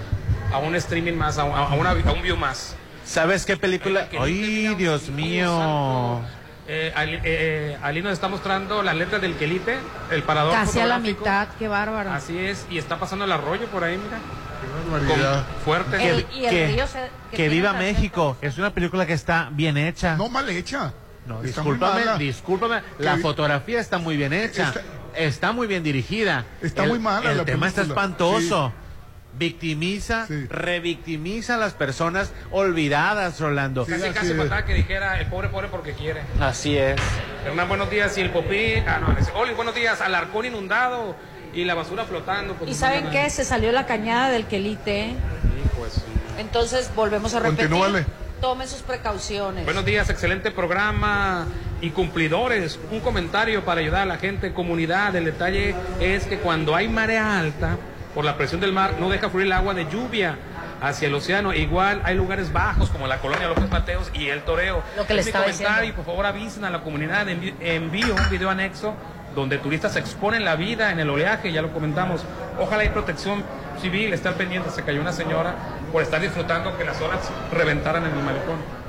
[0.52, 2.74] a un streaming más, a, un- a una, a un view más.
[3.04, 4.08] ¿Sabes qué película?
[4.08, 6.20] Que ¡Ay, Dios mío!
[6.66, 9.76] Eh, Ali, eh, Ali nos está mostrando las letras del quelite,
[10.10, 12.10] el parador Casi a la mitad, qué bárbaro.
[12.10, 14.18] Así es, y está pasando el arroyo por ahí, mira.
[14.90, 15.44] barbaridad.
[15.44, 16.08] Con- fuerte.
[16.10, 17.74] El- Que, y el río se- que viva.
[17.74, 18.38] México.
[18.40, 20.16] Es una película que está bien hecha.
[20.16, 20.94] No mal hecha.
[21.26, 22.80] No, Está discúlpame, discúlpame.
[22.98, 24.68] La fotografía está muy bien hecha.
[24.68, 24.80] Está-
[25.16, 26.44] Está, muy bien dirigida.
[26.60, 28.72] Está El- muy mala El la tema está espantoso.
[29.36, 30.46] Victimiza, Sí.
[30.48, 33.84] revictimiza a las personas olvidadas, Rolando.
[33.84, 36.20] Casi, Sí, casi así faltaba que dijera el pobre, pobre porque quiere.
[36.40, 36.96] Así es.
[37.44, 38.84] Hernán, buenos días, y el popín.
[38.86, 41.16] Ah, no, Oli, buenos días, alarcón inundado
[41.52, 42.54] y la basura flotando.
[42.54, 43.28] pues, ¿Y saben qué?
[43.28, 45.10] Se salió la cañada del quelite.
[45.10, 45.14] ¿eh?
[45.76, 46.02] Pues,
[46.38, 47.68] Entonces volvemos a repetir.
[47.68, 48.06] Continúale.
[48.40, 49.64] Tomen sus precauciones.
[49.64, 51.46] Buenos días, excelente programa
[51.80, 52.78] y cumplidores.
[52.90, 55.14] Un comentario para ayudar a la gente, comunidad.
[55.16, 57.78] El detalle es que cuando hay marea alta,
[58.14, 60.36] por la presión del mar, no deja fluir el agua de lluvia
[60.80, 61.52] hacia el océano.
[61.52, 64.82] Igual hay lugares bajos como la colonia López Mateos y el Toreo.
[64.96, 65.92] Lo que le estaba comentario diciendo.
[65.92, 67.26] y por favor avisen a la comunidad.
[67.28, 68.94] Envi- Envío un video anexo
[69.34, 72.24] donde turistas exponen la vida en el oleaje, ya lo comentamos.
[72.60, 73.42] Ojalá hay protección
[73.80, 74.70] civil, estar pendiente.
[74.70, 75.54] Se cayó una señora
[75.92, 77.18] por estar disfrutando que las olas
[77.52, 78.83] reventaran en el malecón.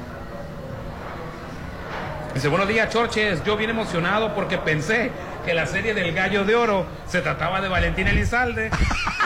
[2.36, 3.42] Dice, buenos días, Chorches.
[3.46, 5.10] Yo bien emocionado porque pensé
[5.46, 8.70] que la serie del Gallo de Oro se trataba de Valentín Elizalde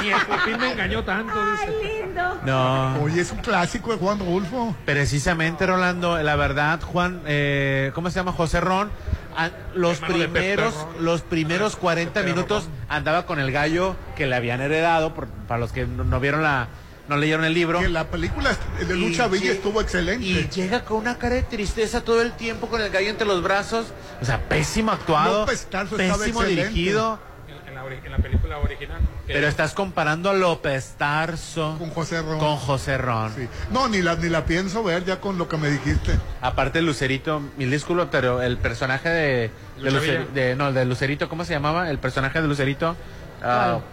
[0.03, 2.05] y el Popín me engañó tanto, dice.
[2.45, 3.01] No.
[3.01, 4.75] Oye, es un clásico de Juan Rulfo.
[4.85, 8.31] Precisamente, Rolando, la verdad, Juan, eh, ¿cómo se llama?
[8.31, 8.91] José Ron.
[9.37, 12.73] a- los primeros, los primeros 40 Pepe minutos Ron.
[12.89, 16.43] andaba con el gallo que le habían heredado, por- para los que no, no vieron
[16.43, 16.67] la,
[17.09, 17.79] no leyeron el libro.
[17.79, 20.25] Que la película de Y Lucha Villa estuvo excelente.
[20.25, 23.41] Y llega con una cara de tristeza todo el tiempo con el gallo entre los
[23.43, 23.87] brazos.
[24.21, 27.19] O sea, pésimo actuado, López Tarso estaba pésimo dirigido.
[27.67, 28.99] En, la, en la película original.
[29.25, 32.39] Pero estás comparando a López Tarso Con José Ron.
[32.39, 33.31] con José Ron.
[33.35, 33.47] Sí.
[33.71, 36.17] No, ni la, ni la pienso ver ya con lo que me dijiste.
[36.41, 41.45] Aparte Lucerito, mil disculpas, pero el personaje de, de, Lucer- de- no, de Lucerito, ¿cómo
[41.45, 41.89] se llamaba?
[41.89, 42.95] El personaje de Lucerito.
[43.43, 43.83] ah, ¿Cuál?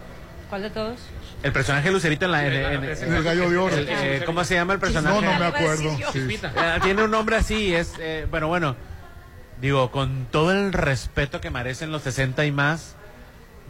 [0.49, 0.99] ¿Cuál de todos?
[1.43, 2.45] El personaje de Lucerito en la...
[2.47, 3.75] en- en- En el Gallo de Oro.
[3.75, 5.21] el- eh, ¿Cómo se llama el personaje?
[5.21, 5.97] No, no me acuerdo.
[6.11, 6.27] Sí.
[6.43, 7.93] Eh, tiene un nombre así, es...
[7.99, 8.75] eh, bueno, bueno,
[9.61, 12.95] digo, con todo el respeto que merecen los 60 y más,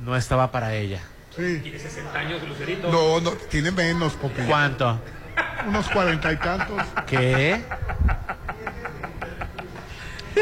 [0.03, 1.01] no estaba para ella.
[1.35, 1.59] Sí.
[1.61, 2.91] Tiene 60 años, Lucerito.
[2.91, 4.41] No, no, tiene menos, Popi.
[4.43, 4.99] ¿Cuánto?
[5.67, 6.81] Unos cuarenta y tantos.
[7.05, 7.61] ¿Qué?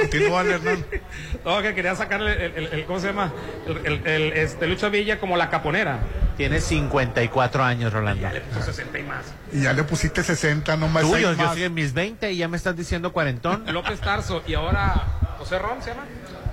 [0.01, 0.85] Continúa, Hernán.
[1.45, 3.31] No, que quería sacarle el, el- el- ¿cómo se llama?
[3.67, 5.99] El, el- el, este, Lucha Villa como la caponera.
[6.37, 8.21] Tiene 54 años, Rolando.
[8.23, 9.25] Ya le puso 60 y más.
[9.53, 12.37] Y ya le pusiste 60, no más Tú, yo, yo estoy en mis 20 y
[12.37, 13.63] ya me estás diciendo cuarentón.
[13.73, 14.93] López Tarso y ahora
[15.37, 16.03] José Ron se llama.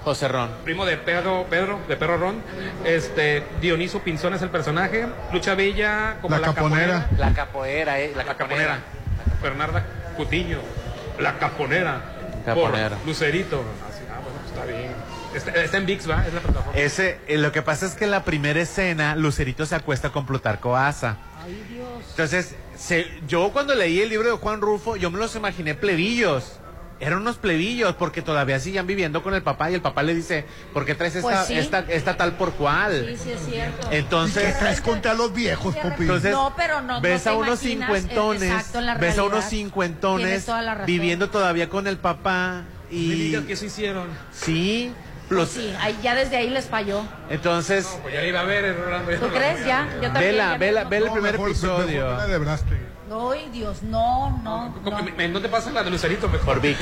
[0.05, 0.51] José Ron.
[0.65, 2.43] Primo de Pedro, Pedro, de Perro Ron.
[2.85, 5.07] Este, Dioniso Pinzón es el personaje.
[5.33, 7.07] Lucha Villa como La la, caponera.
[7.19, 8.13] La capoeira, eh.
[8.17, 8.79] La caponera.
[9.43, 9.85] Bernarda
[10.17, 10.59] Cutiño.
[11.21, 12.01] La caponera.
[12.45, 13.63] Por Lucerito.
[13.89, 14.93] Así, ah, bueno, está bien.
[15.35, 16.27] Está, está en VIX, ¿va?
[16.27, 16.79] Es la plataforma.
[16.79, 20.27] Ese, eh, lo que pasa es que en la primera escena, Lucerito se acuesta con
[20.27, 21.17] Plutarco Asa.
[22.11, 26.59] Entonces, se- yo cuando leí el libro de Juan Rufo, yo me los imaginé plebillos.
[27.03, 30.47] Eran unos plebillos porque todavía siguen viviendo con el papá y el papá le dice,
[30.73, 31.55] ¿por qué traes esta, Pues sí.
[31.59, 33.07] esta, esta tal por cual?
[33.09, 33.89] Sí, sí, es cierto.
[33.91, 36.03] Entonces, ¿Qué traes contra los viejos, Popi?
[36.03, 38.95] Entonces, No, pero no- no ves te a unos imaginas, cincuentones, eh, exacto, en la
[38.95, 39.25] ves a realidad.
[39.37, 40.87] unos cincuentones Tienes toda la razón.
[40.87, 44.07] viviendo todavía con el papá No me y digas que eso hicieron.
[44.33, 44.93] sí,
[45.27, 47.03] Pues los, sí, ahí- ya desde ahí les falló.
[47.31, 49.11] entonces Pues ya iba a ver, Rolando.
[49.17, 49.61] ¿Tú no crees?
[49.63, 50.13] a Ya, yo también.
[50.33, 52.92] vela, ya vela, vela el No, primer mejor- episodio mejor Brastegui.
[53.13, 54.99] Ay, Dios, no, no, no.
[55.19, 56.43] ¿En dónde pasa la de Lucerito mejor?
[56.45, 56.79] por VIX.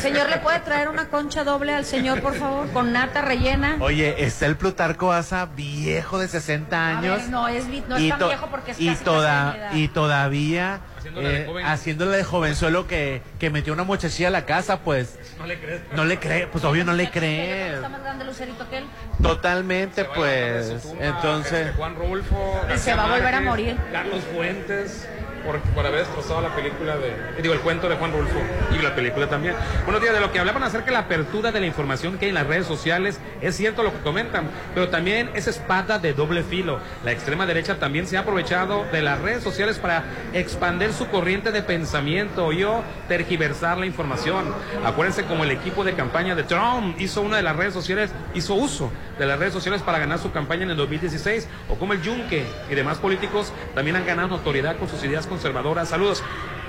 [0.00, 2.70] Señor, ¿le puede traer una concha doble al señor, por favor?
[2.72, 3.76] Con nata rellena.
[3.80, 7.18] Oye, está el Plutarco Asa viejo de 60 A años.
[7.18, 9.56] ver, no es, no es tan viejo porque es y, casi toda-
[9.92, 11.66] todavía Haciéndole de eh, joven.
[11.66, 15.82] haciéndole de jovenzuelo que, que metió una muchachilla a la casa, pues No le crees.
[15.94, 17.74] no le cree, pues obvio no le cree.
[17.74, 18.84] ¿Está más grande Lucerito que él?
[19.22, 20.82] Totalmente, pues.
[20.82, 22.60] tumba, Entonces, este, Juan Rulfo.
[22.74, 23.76] Y se va a volver a morir.
[23.92, 25.06] Carlos Fuentes.
[25.44, 27.42] Por, por haber destrozado la película de.
[27.42, 28.38] Digo, el cuento de Juan Rulfo.
[28.76, 29.54] Y la película también.
[29.84, 32.28] Buenos días, de lo que hablaban acerca de la apertura de la información que hay
[32.30, 33.20] en las redes sociales.
[33.40, 34.48] Es cierto lo que comentan.
[34.74, 36.80] Pero también es espada de doble filo.
[37.04, 41.52] La extrema derecha también se ha aprovechado de las redes sociales para expandir su corriente
[41.52, 44.46] de pensamiento y o tergiversar la información.
[44.84, 48.54] Acuérdense como el equipo de campaña de Trump hizo una de las redes sociales, hizo
[48.54, 52.02] uso de las redes sociales para ganar su campaña en el 2016, o como el
[52.02, 55.88] Yunque y demás políticos también han ganado notoriedad con sus ideas conservadoras.
[55.88, 56.22] Saludos.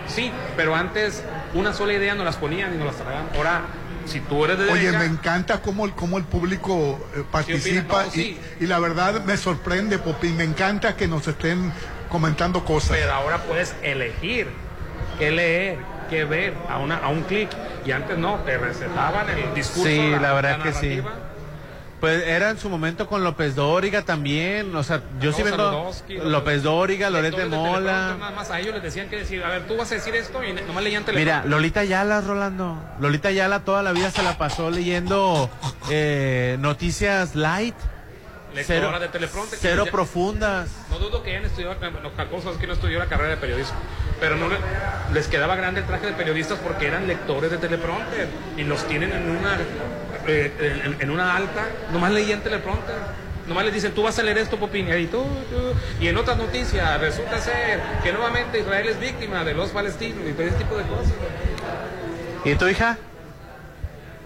[0.07, 1.23] Sí, pero antes
[1.53, 3.27] una sola idea no las ponían y no las traían.
[3.35, 3.61] Ahora,
[4.05, 8.03] si tú eres de Oye, derecha, me encanta cómo el, cómo el público eh, participa
[8.05, 8.39] No, sí.
[8.59, 10.29] y, y la verdad me sorprende, Popi.
[10.29, 11.71] Me encanta que nos estén
[12.09, 12.91] comentando cosas.
[12.97, 14.47] pero ahora puedes elegir
[15.17, 15.79] qué leer,
[16.09, 17.49] qué ver a, una, a un clic.
[17.83, 19.89] Y antes no, te recetaban el discurso.
[19.89, 21.01] Sí, la verdad que sí.
[22.05, 24.75] Pues era en su momento con López Dóriga también.
[24.75, 28.15] O sea, yo sí No, vendo Saludowski, López Dóriga, Loret de Mola.
[28.19, 30.43] Nada más a ellos les decían que decir, a ver, tú vas a decir esto
[30.43, 31.49] y nomás leían Mira, teleprompter.
[31.49, 32.79] Lolita Yala, Rolando.
[32.99, 35.49] Lolita Yala toda la vida se la pasó leyendo
[35.89, 37.73] eh, noticias light.
[38.65, 39.09] Cero, de
[39.59, 40.69] cero Ya- profundas.
[40.89, 43.75] No dudo que hayan estudiado, lo cosa es que no estudió la carrera de periodismo,
[44.21, 44.55] pero no le-
[45.13, 49.11] les quedaba grande el traje de periodistas porque eran lectores de teleprompter y los tienen
[49.11, 49.57] en una,
[50.27, 52.95] eh, en, en una alta, nomás leían teleprompter.
[53.47, 55.21] Nomás les dicen, tú vas a leer esto, Popín, y tú,
[55.51, 55.73] tú.
[56.03, 60.33] Y en otras noticias resulta ser que nuevamente Israel es víctima de los palestinos y
[60.33, 61.13] todo ese tipo de cosas.
[62.43, 62.97] ¿Y tu hija?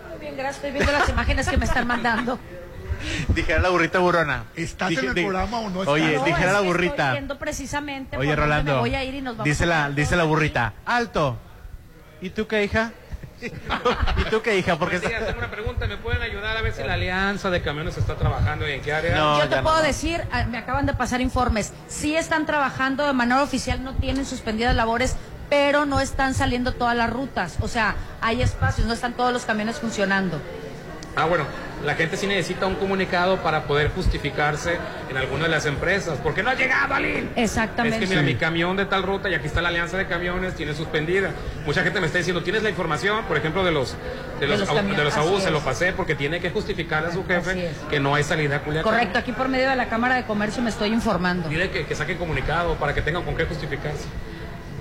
[0.09, 0.57] Muy bien, gracias.
[0.57, 2.39] Estoy viendo las imágenes que me están mandando.
[3.29, 4.45] Dijera la burrita burrona.
[4.55, 5.87] ¿Estás Dije- en el programa o no estás?
[5.87, 7.17] Oye, No, dijera es la burrita.
[7.17, 8.73] Estoy precisamente Oye, Rolando.
[8.75, 10.73] me voy a ir y nos vamos dice a la, dice la burrita.
[10.85, 11.37] Alto.
[12.21, 12.91] ¿Y tú qué, hija?
[13.41, 14.77] ¿Y tú qué, hija?
[14.77, 17.97] Porque días, tengo una pregunta, ¿me pueden ayudar a ver si la alianza de camiones
[17.97, 19.15] está trabajando y en qué área?
[19.15, 19.83] No, Yo te puedo no.
[19.83, 24.25] decir, ah, me acaban de pasar informes, sí están trabajando de manera oficial, no tienen
[24.25, 25.15] suspendidas labores,
[25.49, 27.57] pero no están saliendo todas las rutas.
[27.61, 30.39] O sea, hay espacios, no están todos los camiones funcionando.
[31.19, 31.43] Ah, bueno,
[31.85, 34.77] la gente sí necesita un comunicado para poder justificarse
[35.09, 36.17] en alguna de las empresas.
[36.23, 37.29] porque no ha llegado, Alin?
[37.35, 37.97] Exactamente.
[37.97, 38.25] Es que mira, Sí.
[38.27, 41.31] mi camión de tal ruta, y aquí está la alianza de camiones, tiene suspendida.
[41.65, 43.95] Mucha gente me está diciendo, ¿tienes la información, por ejemplo, de los
[44.39, 45.43] de los, los au- camiones, de los?
[45.43, 47.77] Se lo pasé porque tiene que justificar a su jefe es.
[47.89, 48.91] que no hay salida a Culiacán.
[48.91, 51.49] Correcto, aquí por medio de la Cámara de Comercio me estoy informando.
[51.49, 54.05] Dile que, que saquen comunicado para que tengan con qué justificarse.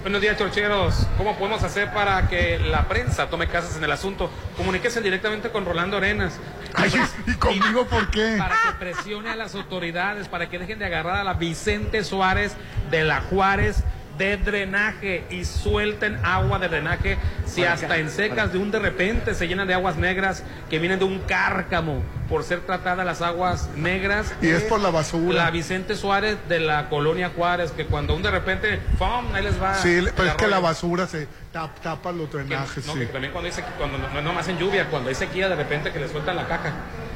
[0.03, 1.07] Buenos días, chorcheros.
[1.17, 4.31] ¿Cómo podemos hacer para que la prensa tome casas en el asunto?
[4.57, 6.39] Comuníquese directamente con Rolando Arenas.
[6.75, 6.93] Ay,
[7.27, 8.37] ¿Y conmigo por qué?
[8.39, 12.55] Para que presione a las autoridades, para que dejen de agarrar a la Vicente Suárez
[12.91, 13.83] de la Juárez
[14.19, 17.17] de drenaje y suelten agua de drenaje
[17.47, 20.99] si hasta en secas de un de repente se llenan de aguas negras que vienen
[20.99, 25.45] de un cárcamo por ser tratadas las aguas negras Y es por la basura.
[25.45, 29.33] la Vicente Suárez de la colonia Juárez, que cuando un de repente, ¡pum!
[29.33, 29.75] ahí les va.
[29.77, 32.99] Sí, pero es que la basura se tap- tapa los Que- drenajes, no, sí.
[33.01, 35.91] que también cuando sequía, cuando no, no más en lluvia, cuando hay sequía de repente
[35.93, 36.73] que le sueltan la caja.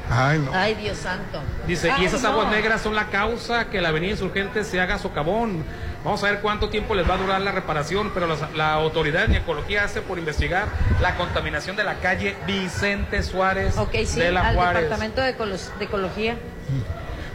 [0.09, 0.51] Ay, no.
[0.53, 1.39] Ay, Dios santo.
[1.67, 2.29] Dice, Ay, y esas no.
[2.29, 5.63] aguas negras son la causa que la avenida Insurgente se haga socavón.
[6.03, 9.35] Vamos a ver cuánto tiempo les va a durar la reparación, pero la autoridad en
[9.35, 10.67] ecología hace por investigar
[11.01, 14.83] la contaminación de la calle Vicente Suárez Ok, sí, de la al Juárez.
[14.83, 16.35] Departamento de, Ecolo- de Ecología.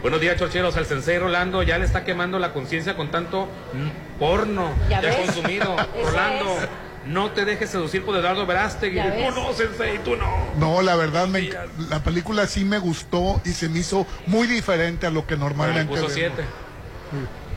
[0.03, 0.77] Buenos días, chorcheros.
[0.77, 5.09] El sensei Rolando ya le está quemando la conciencia con tanto mm, porno ¿Ya ya,
[5.09, 5.25] ves?
[5.25, 5.75] consumido.
[6.05, 6.69] Rolando, es.
[7.07, 8.95] no te dejes seducir por Eduardo Verástegui.
[8.97, 9.33] ¿Ya ves?
[9.33, 10.27] Tú no, sensei, tú no.
[10.59, 11.49] No, la verdad, me
[11.89, 15.49] la película sí me gustó y se me hizo muy diferente a lo que Bueno,
[15.49, 16.13] normalmente puso vemos.
[16.13, 16.43] siete.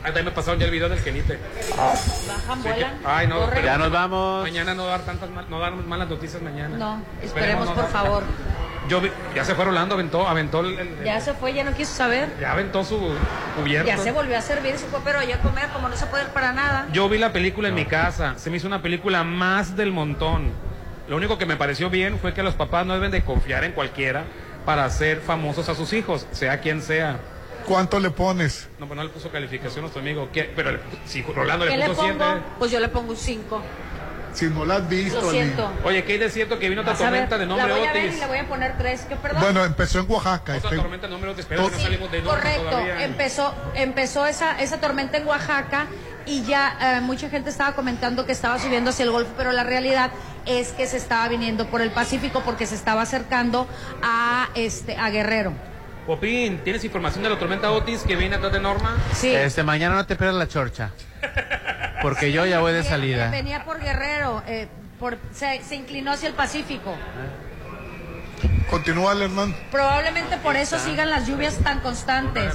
[0.03, 1.39] Ahí también me pasaron ya el video del Kenite.
[1.77, 2.93] Bajan, vuelan.
[3.05, 3.63] Ay, no, corren.
[3.63, 4.43] Ya nos vamos.
[4.43, 6.75] Mañana no dar tantas mal- no dar malas noticias mañana.
[6.77, 8.23] No, esperemos, no por dar- favor.
[8.89, 11.73] Yo vi- ya se fue Rolando, aventó, aventó el, el- Ya se fue, ya no
[11.73, 12.29] quiso saber.
[12.41, 12.99] ya aventó su
[13.57, 13.87] cubierto.
[13.87, 16.29] Ya se volvió a servir, se fue, pero ya comer como no se puede ir
[16.31, 16.87] para nada.
[16.91, 20.51] Yo vi la película en mi casa, se me hizo una película más del montón.
[21.07, 23.71] Lo único que me pareció bien fue que los papás no deben de confiar en
[23.71, 24.23] cualquiera
[24.65, 27.19] para hacer famosos a sus hijos, sea quien sea.
[27.65, 28.67] ¿Cuánto le pones?
[28.79, 30.29] No, pues no le puso calificación a nuestro amigo.
[30.31, 30.51] ¿Qué?
[30.55, 32.13] Pero le- si Rolando ¿Qué le le puso pongo?
[32.25, 32.41] siete.
[32.59, 33.61] Pues yo le pongo un 5.
[34.33, 35.21] Si no la has visto.
[35.21, 35.37] Lo Ali.
[35.37, 35.71] siento.
[35.83, 38.07] Oye, ¿qué de cierto que vino otra tormenta de nombre la voy a ver y
[38.07, 38.19] Otis?
[38.19, 39.01] le voy a poner 3.
[39.07, 39.41] ¿Qué perdón?
[39.43, 40.55] Bueno, empezó en Oaxaca.
[40.55, 43.03] Otra este- tormenta de nombre Otis, pero no salimos de Correcto, todavía.
[43.03, 45.85] empezó, empezó esa, esa tormenta en Oaxaca
[46.25, 49.63] y ya eh, mucha gente estaba comentando que estaba subiendo hacia el Golfo, pero la
[49.65, 50.09] realidad
[50.47, 53.67] es que se estaba viniendo por el Pacífico porque se estaba acercando
[54.01, 55.53] a este a Guerrero.
[56.05, 58.97] Popín, ¿tienes información de la tormenta Otis que viene atrás de Norma?
[59.13, 59.33] Sí.
[59.33, 60.91] Este, mañana no te pierdas la chorcha.
[62.01, 63.29] Porque yo ya voy de salida.
[63.29, 64.67] Venía por Guerrero, eh,
[64.99, 66.93] por, se, se inclinó hacia el Pacífico.
[68.69, 69.55] Continúa, Hernán.
[69.71, 72.53] Probablemente por eso sigan las lluvias tan constantes.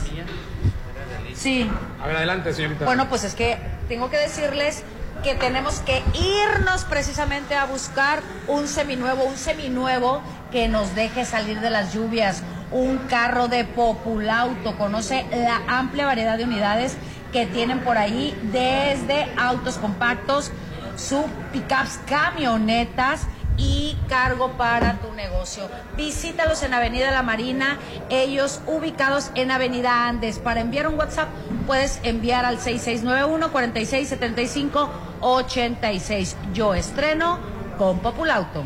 [1.35, 1.71] Sí.
[2.03, 2.85] A ver, adelante, señorita.
[2.85, 3.57] Bueno, pues es que
[3.89, 4.83] tengo que decirles
[5.23, 10.23] que tenemos que irnos precisamente a buscar un seminuevo, un seminuevo
[10.53, 14.77] que nos deje salir de las lluvias, un carro de Populauto.
[14.77, 16.97] Conoce la amplia variedad de unidades
[17.33, 20.51] que tienen por ahí, desde autos compactos,
[20.97, 23.27] sub pickups, camionetas
[23.59, 25.69] y cargo para tu negocio.
[25.97, 27.79] Visítalos en Avenida La Marina,
[28.09, 30.39] ellos ubicados en Avenida Andes.
[30.39, 31.29] Para enviar un WhatsApp
[31.67, 34.91] puedes enviar al 6691 4675
[35.21, 36.37] 86.
[36.55, 37.39] Yo estreno
[37.77, 38.65] con Populauto.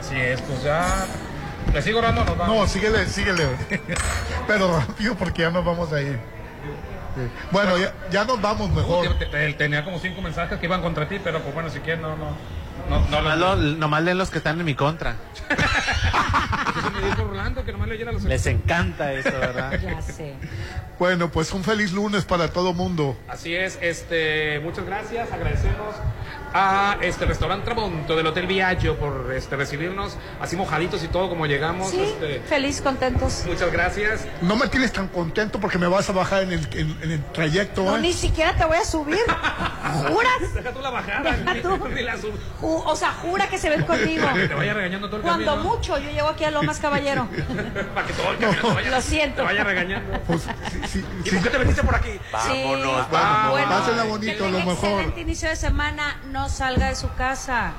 [0.00, 1.06] Así es, pues ya.
[1.74, 2.56] ¿Le sigo orando nos vamos?
[2.56, 3.48] No, síguele, síguele.
[4.46, 6.18] Pero rápido porque ya nos vamos a ir.
[7.16, 7.20] Sí.
[7.50, 9.16] Bueno, ya, ya nos vamos mejor.
[9.18, 12.00] Te- te- Tenía como cinco mensajes que iban contra ti, pero pues bueno, si quieres,
[12.02, 12.36] no, no.
[12.90, 15.14] No, no, Nomás, no, lo- nomás leen los que están en mi contra.
[16.76, 19.78] Eso me dijo Rolando, que nomás leyera los Les encanta eso, ¿verdad?
[19.82, 20.34] Ya sé.
[20.98, 23.16] Bueno, pues un feliz lunes para todo mundo.
[23.28, 25.94] Así es, este, muchas gracias, agradecemos
[26.56, 31.46] a este restaurante Tramonto del Hotel Viaggio por este recibirnos así mojaditos y todo como
[31.46, 31.90] llegamos.
[31.90, 33.42] Sí, este, feliz, contentos.
[33.46, 34.24] muchas gracias.
[34.40, 37.24] No me tienes tan contento porque me vas a bajar en el, en, en el
[37.32, 37.84] trayecto.
[37.84, 38.00] No, ¿eh?
[38.00, 39.18] ni siquiera te voy a subir.
[40.08, 40.32] ¿Juras?
[40.54, 41.88] Deja tú la bajada, Deja ni- tú.
[41.88, 44.24] ni la sub- O sea, jura que se ven conmigo.
[44.34, 45.70] Que te vaya regañando todo el Cuando camino.
[45.74, 47.26] mucho, yo llego aquí a Lomas Caballero.
[47.94, 49.36] Para que todo el camino te vaya, Lo siento.
[49.36, 50.20] te vaya regañando.
[50.26, 51.34] Pues, sí, sí, ¿Y sí.
[51.34, 52.10] por qué te metiste por aquí?
[52.10, 52.64] Sí.
[52.64, 54.74] Vamos, Bueno, pásenla que bonito, lo mejor.
[54.90, 57.72] Excelente inicio de semana, salga de su casa.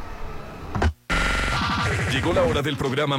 [2.12, 3.14] Llegó la hora del programa